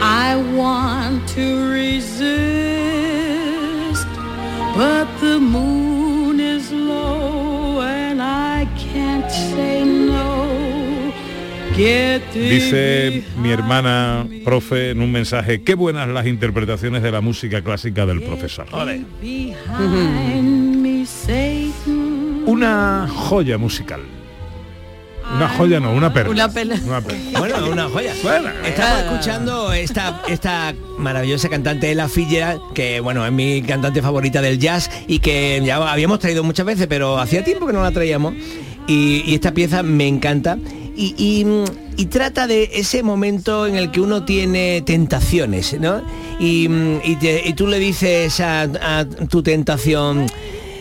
I 0.00 0.36
want 0.54 1.28
to 1.34 1.70
resist, 1.72 2.97
but 4.78 5.08
the 5.20 5.40
moon 5.40 6.38
is 6.38 6.70
low 6.70 7.82
and 7.82 8.22
I 8.22 8.64
can't 8.76 9.28
say 9.28 9.84
no. 9.84 11.12
Get 11.76 12.22
thee 12.32 12.48
Dice 12.48 13.24
mi 13.42 13.50
hermana 13.50 14.24
profe 14.44 14.90
en 14.90 15.00
un 15.00 15.10
mensaje, 15.10 15.62
qué 15.62 15.74
buenas 15.74 16.08
las 16.08 16.26
interpretaciones 16.26 17.02
de 17.02 17.10
la 17.10 17.20
música 17.20 17.62
clásica 17.62 18.06
del 18.06 18.22
profesor. 18.22 18.66
behind 19.20 20.76
me, 20.76 21.04
Satan. 21.04 22.44
Una 22.46 23.08
joya 23.08 23.58
musical. 23.58 24.17
Una 25.34 25.48
joya 25.48 25.78
no, 25.80 25.92
una 25.92 26.12
perla. 26.12 26.30
Una 26.32 26.48
perla. 26.48 26.78
Una 26.84 27.00
perla. 27.00 27.38
Bueno, 27.38 27.56
una 27.70 27.88
joya. 27.88 28.14
Bueno, 28.22 28.48
Estamos 28.64 28.98
escuchando 29.04 29.72
esta, 29.72 30.22
esta 30.28 30.74
maravillosa 30.98 31.48
cantante 31.48 31.90
Ella 31.90 32.08
Fitzgerald, 32.08 32.60
que 32.74 33.00
bueno, 33.00 33.24
es 33.26 33.32
mi 33.32 33.62
cantante 33.62 34.00
favorita 34.02 34.40
del 34.40 34.58
jazz 34.58 34.90
y 35.06 35.18
que 35.18 35.60
ya 35.64 35.76
habíamos 35.92 36.18
traído 36.18 36.42
muchas 36.44 36.64
veces, 36.66 36.86
pero 36.88 37.18
hacía 37.18 37.44
tiempo 37.44 37.66
que 37.66 37.72
no 37.72 37.82
la 37.82 37.90
traíamos. 37.90 38.34
Y, 38.86 39.22
y 39.26 39.34
esta 39.34 39.52
pieza 39.52 39.82
me 39.82 40.08
encanta. 40.08 40.56
Y, 40.96 41.14
y, 41.16 41.46
y 42.00 42.06
trata 42.06 42.46
de 42.48 42.70
ese 42.72 43.02
momento 43.04 43.66
en 43.66 43.76
el 43.76 43.90
que 43.92 44.00
uno 44.00 44.24
tiene 44.24 44.82
tentaciones, 44.82 45.78
¿no? 45.78 46.02
Y, 46.40 46.68
y 47.04 47.16
te- 47.20 47.42
y 47.46 47.52
tú 47.52 47.66
le 47.68 47.78
dices 47.78 48.40
a, 48.40 48.62
a 48.62 49.04
tu 49.04 49.42
tentación, 49.42 50.26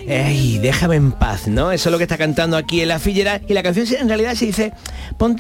Ey, 0.10 0.58
déjame 0.60 0.96
en 0.96 1.12
paz, 1.12 1.50
¿no? 1.50 1.70
Eso 1.70 1.90
es 1.90 1.92
lo 1.92 1.98
que 1.98 2.06
está 2.06 2.18
cantando 2.18 2.56
aquí 2.56 2.80
en 2.80 2.88
la 2.88 2.98
fillera 2.98 3.42
y 3.46 3.54
la 3.54 3.62
canción 3.62 3.86
en 4.00 4.08
realidad 4.08 4.36
se 4.36 4.46
dice, 4.46 4.72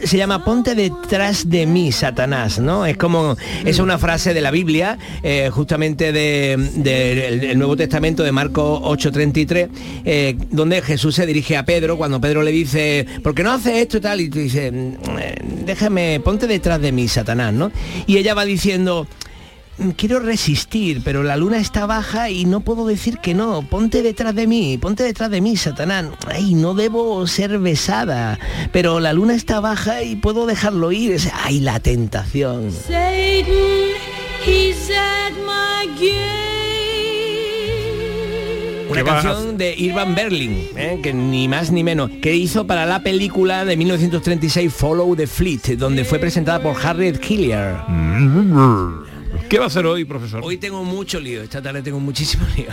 se 0.03 0.17
llama 0.17 0.43
Ponte 0.43 0.75
detrás 0.75 1.49
de 1.49 1.65
mí, 1.65 1.93
Satanás, 1.93 2.59
¿no? 2.59 2.85
Es 2.85 2.97
como, 2.97 3.37
es 3.63 3.79
una 3.79 3.97
frase 3.97 4.33
de 4.33 4.41
la 4.41 4.51
Biblia, 4.51 4.97
eh, 5.23 5.49
justamente 5.53 6.11
del 6.11 6.83
de, 6.83 7.51
el 7.51 7.57
Nuevo 7.57 7.77
Testamento 7.77 8.23
de 8.23 8.33
Marcos 8.33 8.81
8:33, 8.83 9.69
eh, 10.03 10.37
donde 10.51 10.81
Jesús 10.81 11.15
se 11.15 11.25
dirige 11.25 11.55
a 11.55 11.63
Pedro 11.63 11.95
cuando 11.97 12.19
Pedro 12.19 12.43
le 12.43 12.51
dice, 12.51 13.05
¿por 13.23 13.33
qué 13.33 13.43
no 13.43 13.53
haces 13.53 13.73
esto 13.77 13.97
y 13.97 14.01
tal? 14.01 14.19
Y 14.19 14.29
tú 14.29 14.39
dices, 14.39 14.73
"Mm, 14.73 14.95
eh, 15.17 15.35
déjame, 15.65 16.19
ponte 16.19 16.45
detrás 16.45 16.81
de 16.81 16.91
mí, 16.91 17.07
Satanás, 17.07 17.53
¿no? 17.53 17.71
Y 18.05 18.17
ella 18.17 18.33
va 18.33 18.43
diciendo, 18.43 19.07
"Mm, 19.07 19.26
quiero 19.95 20.19
resistir, 20.19 21.01
pero 21.03 21.23
la 21.23 21.37
luna 21.37 21.57
está 21.57 21.85
baja 21.85 22.29
y 22.29 22.45
no 22.45 22.61
puedo 22.61 22.85
decir 22.85 23.19
que 23.19 23.33
no. 23.33 23.61
Ponte 23.61 24.01
detrás 24.01 24.35
de 24.35 24.47
mí, 24.47 24.77
ponte 24.77 25.03
detrás 25.03 25.29
de 25.29 25.41
mí, 25.41 25.55
Satanás. 25.57 26.05
Ay, 26.27 26.53
no 26.53 26.73
debo 26.73 27.25
ser 27.27 27.59
besada, 27.59 28.39
pero 28.71 28.99
la 28.99 29.13
luna 29.13 29.35
está 29.35 29.59
baja 29.59 30.03
y 30.03 30.15
puedo 30.15 30.45
dejarlo 30.45 30.91
ir. 30.91 31.19
Ay, 31.43 31.59
la 31.59 31.79
tentación. 31.79 32.71
Satan, 32.71 33.45
he's 34.45 34.89
at 34.89 35.33
my 35.45 35.87
gate. 35.99 36.47
Una 38.89 38.95
¿Qué 38.95 39.03
va 39.03 39.19
a 39.19 39.21
canción 39.21 39.57
de 39.57 39.75
Irvan 39.75 40.15
Berlin, 40.15 40.69
¿eh? 40.77 40.99
que 41.03 41.13
ni 41.13 41.49
más 41.49 41.71
ni 41.71 41.83
menos, 41.83 42.09
que 42.21 42.33
hizo 42.35 42.65
para 42.65 42.85
la 42.85 43.03
película 43.03 43.65
de 43.65 43.75
1936 43.75 44.73
Follow 44.73 45.13
the 45.13 45.27
Fleet, 45.27 45.77
donde 45.77 46.05
fue 46.05 46.19
presentada 46.19 46.61
por 46.61 46.77
Harriet 46.81 47.19
Hillier. 47.21 47.75
¿Qué 49.49 49.59
va 49.59 49.65
a 49.65 49.67
hacer 49.67 49.85
hoy, 49.85 50.03
profesor? 50.03 50.41
Hoy 50.43 50.57
tengo 50.57 50.83
mucho 50.83 51.21
lío, 51.21 51.41
esta 51.41 51.61
tarde 51.61 51.81
tengo 51.81 51.99
muchísimo 52.01 52.45
lío. 52.57 52.67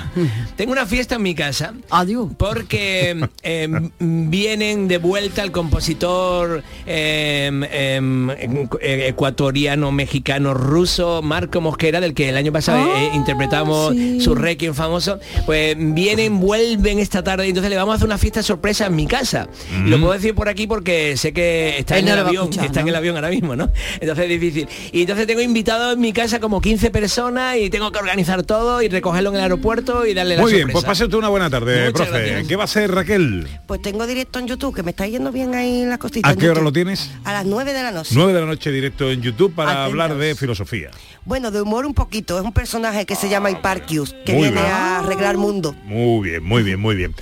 tengo 0.57 0.73
una 0.73 0.87
fiesta 0.87 1.15
en 1.15 1.23
mi 1.23 1.35
casa. 1.35 1.73
Adiós. 1.91 2.31
Porque 2.37 3.29
eh, 3.43 3.69
vienen 4.01 4.89
de 4.89 4.99
vuelta 4.99 5.45
el 5.45 5.53
compositor 5.53 6.65
eh, 6.85 7.51
eh, 7.71 8.67
eh, 8.81 9.07
ecuatoriano, 9.09 9.93
mexicano, 9.93 10.53
ruso, 10.53 11.23
Marco 11.23 11.61
Mosquera, 11.61 12.01
del 12.01 12.13
que 12.13 12.29
el 12.29 12.37
año 12.37 12.53
pasado 12.53 12.85
eh, 12.97 13.11
interpretamos 13.15 13.95
sí. 13.95 14.21
su 14.21 14.35
requiem 14.35 14.75
famoso. 14.75 15.21
Pues 15.47 15.77
vienen, 15.79 16.41
vuelven 16.41 16.99
esta 16.99 17.23
tarde, 17.23 17.47
entonces 17.47 17.71
le 17.71 17.77
vamos 17.77 17.93
a 17.93 17.97
hacer 17.97 18.07
una 18.07 18.19
fiesta 18.19 18.43
sorpresa 18.43 18.87
en 18.87 18.97
mi 18.97 19.07
casa. 19.07 19.49
Y 19.87 19.91
lo 19.91 20.01
puedo 20.01 20.13
decir 20.13 20.35
por 20.35 20.49
aquí 20.49 20.67
porque 20.67 21.17
sé 21.17 21.33
que 21.33 21.79
está 21.79 21.95
Él 21.99 22.01
en 22.01 22.07
no 22.07 22.21
el 22.21 22.27
avión, 22.27 22.45
escuchar, 22.45 22.67
está 22.67 22.81
en 22.81 22.89
el 22.89 22.97
avión 22.97 23.15
ahora 23.15 23.31
mismo, 23.31 23.55
¿no? 23.55 23.71
Entonces 24.01 24.25
es 24.25 24.41
difícil. 24.41 24.69
Y 24.91 25.03
entonces 25.03 25.27
tengo 25.29 25.41
invitados 25.41 25.95
en 25.95 26.01
mi 26.01 26.13
casa 26.13 26.41
como 26.41 26.61
15 26.65 26.91
personas 26.91 27.59
y 27.59 27.69
tengo 27.69 27.93
que 27.93 27.99
organizar 27.99 28.43
todo 28.43 28.81
y 28.81 28.89
recogerlo 28.89 29.29
en 29.29 29.37
el 29.37 29.43
aeropuerto 29.43 30.07
y 30.07 30.15
darle 30.15 30.37
la 30.37 30.41
Muy 30.41 30.51
bien, 30.55 30.71
pues 30.71 30.83
pase 30.83 31.05
usted 31.05 31.19
una 31.19 31.29
buena 31.29 31.51
tarde, 31.51 31.89
Muchas 31.91 32.09
profe. 32.09 32.23
gracias. 32.25 32.49
¿Qué 32.49 32.57
va 32.57 32.63
a 32.63 32.65
hacer 32.65 32.91
Raquel? 32.91 33.47
Pues 33.67 33.83
tengo 33.83 34.07
directo 34.07 34.39
en 34.39 34.47
YouTube, 34.47 34.75
que 34.75 34.83
me 34.83 34.93
está 34.93 35.07
yendo 35.07 35.31
bien 35.31 35.55
ahí 35.55 35.85
las 35.85 35.99
cositas. 35.99 36.33
¿A 36.33 36.35
qué 36.35 36.49
hora 36.49 36.63
lo 36.63 36.73
tienes? 36.73 37.11
A 37.25 37.35
las 37.35 37.45
9 37.45 37.75
de 37.75 37.83
la 37.83 37.91
noche. 37.91 38.13
9 38.15 38.33
de 38.33 38.41
la 38.41 38.47
noche 38.47 38.71
directo 38.71 39.11
en 39.11 39.21
YouTube 39.21 39.55
para 39.55 39.73
Atentos. 39.73 39.91
hablar 39.91 40.17
de 40.17 40.35
filosofía. 40.37 40.91
Bueno, 41.27 41.51
de 41.51 41.63
humor 41.63 41.87
un 41.87 41.95
poquito. 41.95 42.39
Es 42.39 42.45
un 42.45 42.53
personaje 42.53 43.07
que 43.07 43.15
se 43.17 43.29
llama 43.31 43.51
Hiparchius, 43.51 44.15
que 44.27 44.33
Muy 44.33 44.43
viene 44.43 44.61
bien. 44.61 44.73
a 44.73 44.99
arreglar 44.99 45.39
mundo. 45.39 45.75
Muy 45.85 46.29
bien, 46.29 46.45
muy 46.45 46.63
bien, 46.63 46.79
muy 46.79 46.95
bien. 46.95 47.15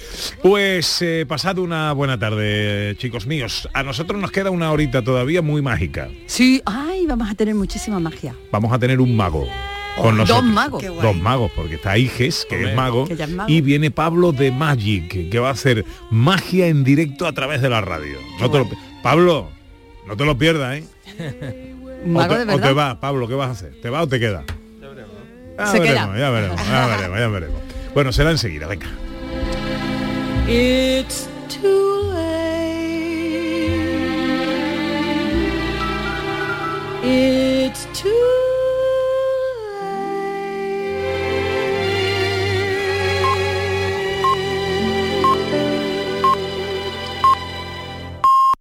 Pues 0.42 1.00
eh, 1.02 1.24
pasad 1.28 1.58
una 1.58 1.92
buena 1.92 2.18
tarde, 2.18 2.96
chicos 2.98 3.26
míos. 3.26 3.68
A 3.74 3.82
nosotros 3.84 4.20
nos 4.20 4.32
queda 4.32 4.50
una 4.50 4.72
horita 4.72 5.02
todavía 5.04 5.40
muy 5.40 5.62
mágica. 5.62 6.08
Sí, 6.26 6.60
ay, 6.66 7.06
vamos 7.06 7.30
a 7.30 7.34
tener 7.34 7.54
muchísima 7.54 8.00
magia. 8.00 8.34
Vamos 8.50 8.72
a 8.72 8.78
tener 8.78 9.00
un 9.00 9.14
mago. 9.16 9.46
Oh, 9.98 10.02
Con 10.02 10.16
dos 10.16 10.28
nosotros. 10.28 10.52
magos. 10.52 10.82
Dos 11.02 11.16
magos, 11.16 11.52
porque 11.54 11.74
está 11.76 11.96
Iges, 11.98 12.46
que 12.48 12.70
es 12.70 12.74
mago, 12.74 13.06
Que 13.06 13.12
es 13.12 13.28
mago. 13.28 13.48
y 13.52 13.60
viene 13.60 13.90
Pablo 13.90 14.32
de 14.32 14.50
Magic, 14.50 15.30
que 15.30 15.38
va 15.38 15.48
a 15.48 15.52
hacer 15.52 15.84
magia 16.10 16.66
en 16.66 16.82
directo 16.82 17.26
a 17.26 17.32
través 17.32 17.60
de 17.60 17.68
la 17.68 17.82
radio. 17.82 18.18
No 18.40 18.50
te 18.50 18.58
lo 18.58 18.68
pi- 18.68 18.76
Pablo, 19.02 19.50
no 20.08 20.16
te 20.16 20.24
lo 20.24 20.36
pierdas, 20.38 20.78
¿eh? 20.78 21.68
O 22.04 22.08
Mago 22.08 22.34
te, 22.34 22.46
de 22.46 22.52
o 22.52 22.56
te 22.56 22.60
verdad. 22.68 22.76
va, 22.76 23.00
Pablo, 23.00 23.28
¿qué 23.28 23.34
vas 23.34 23.48
a 23.48 23.52
hacer? 23.52 23.80
¿Te 23.80 23.90
va 23.90 24.02
o 24.02 24.08
te 24.08 24.18
queda? 24.18 24.44
Ya 25.58 25.66
Se 25.66 25.78
veremos, 25.78 26.14
queda. 26.14 26.18
ya 26.18 26.30
veremos, 26.30 26.66
ya 26.66 26.86
veremos, 26.96 27.18
ya 27.18 27.28
veremos. 27.28 27.60
Bueno, 27.94 28.12
será 28.12 28.30
enseguida, 28.30 28.66
venga. 28.66 28.86
It's 30.48 31.28
too 31.48 32.12
late. 32.12 32.22
It's 37.04 37.86
too 37.92 38.41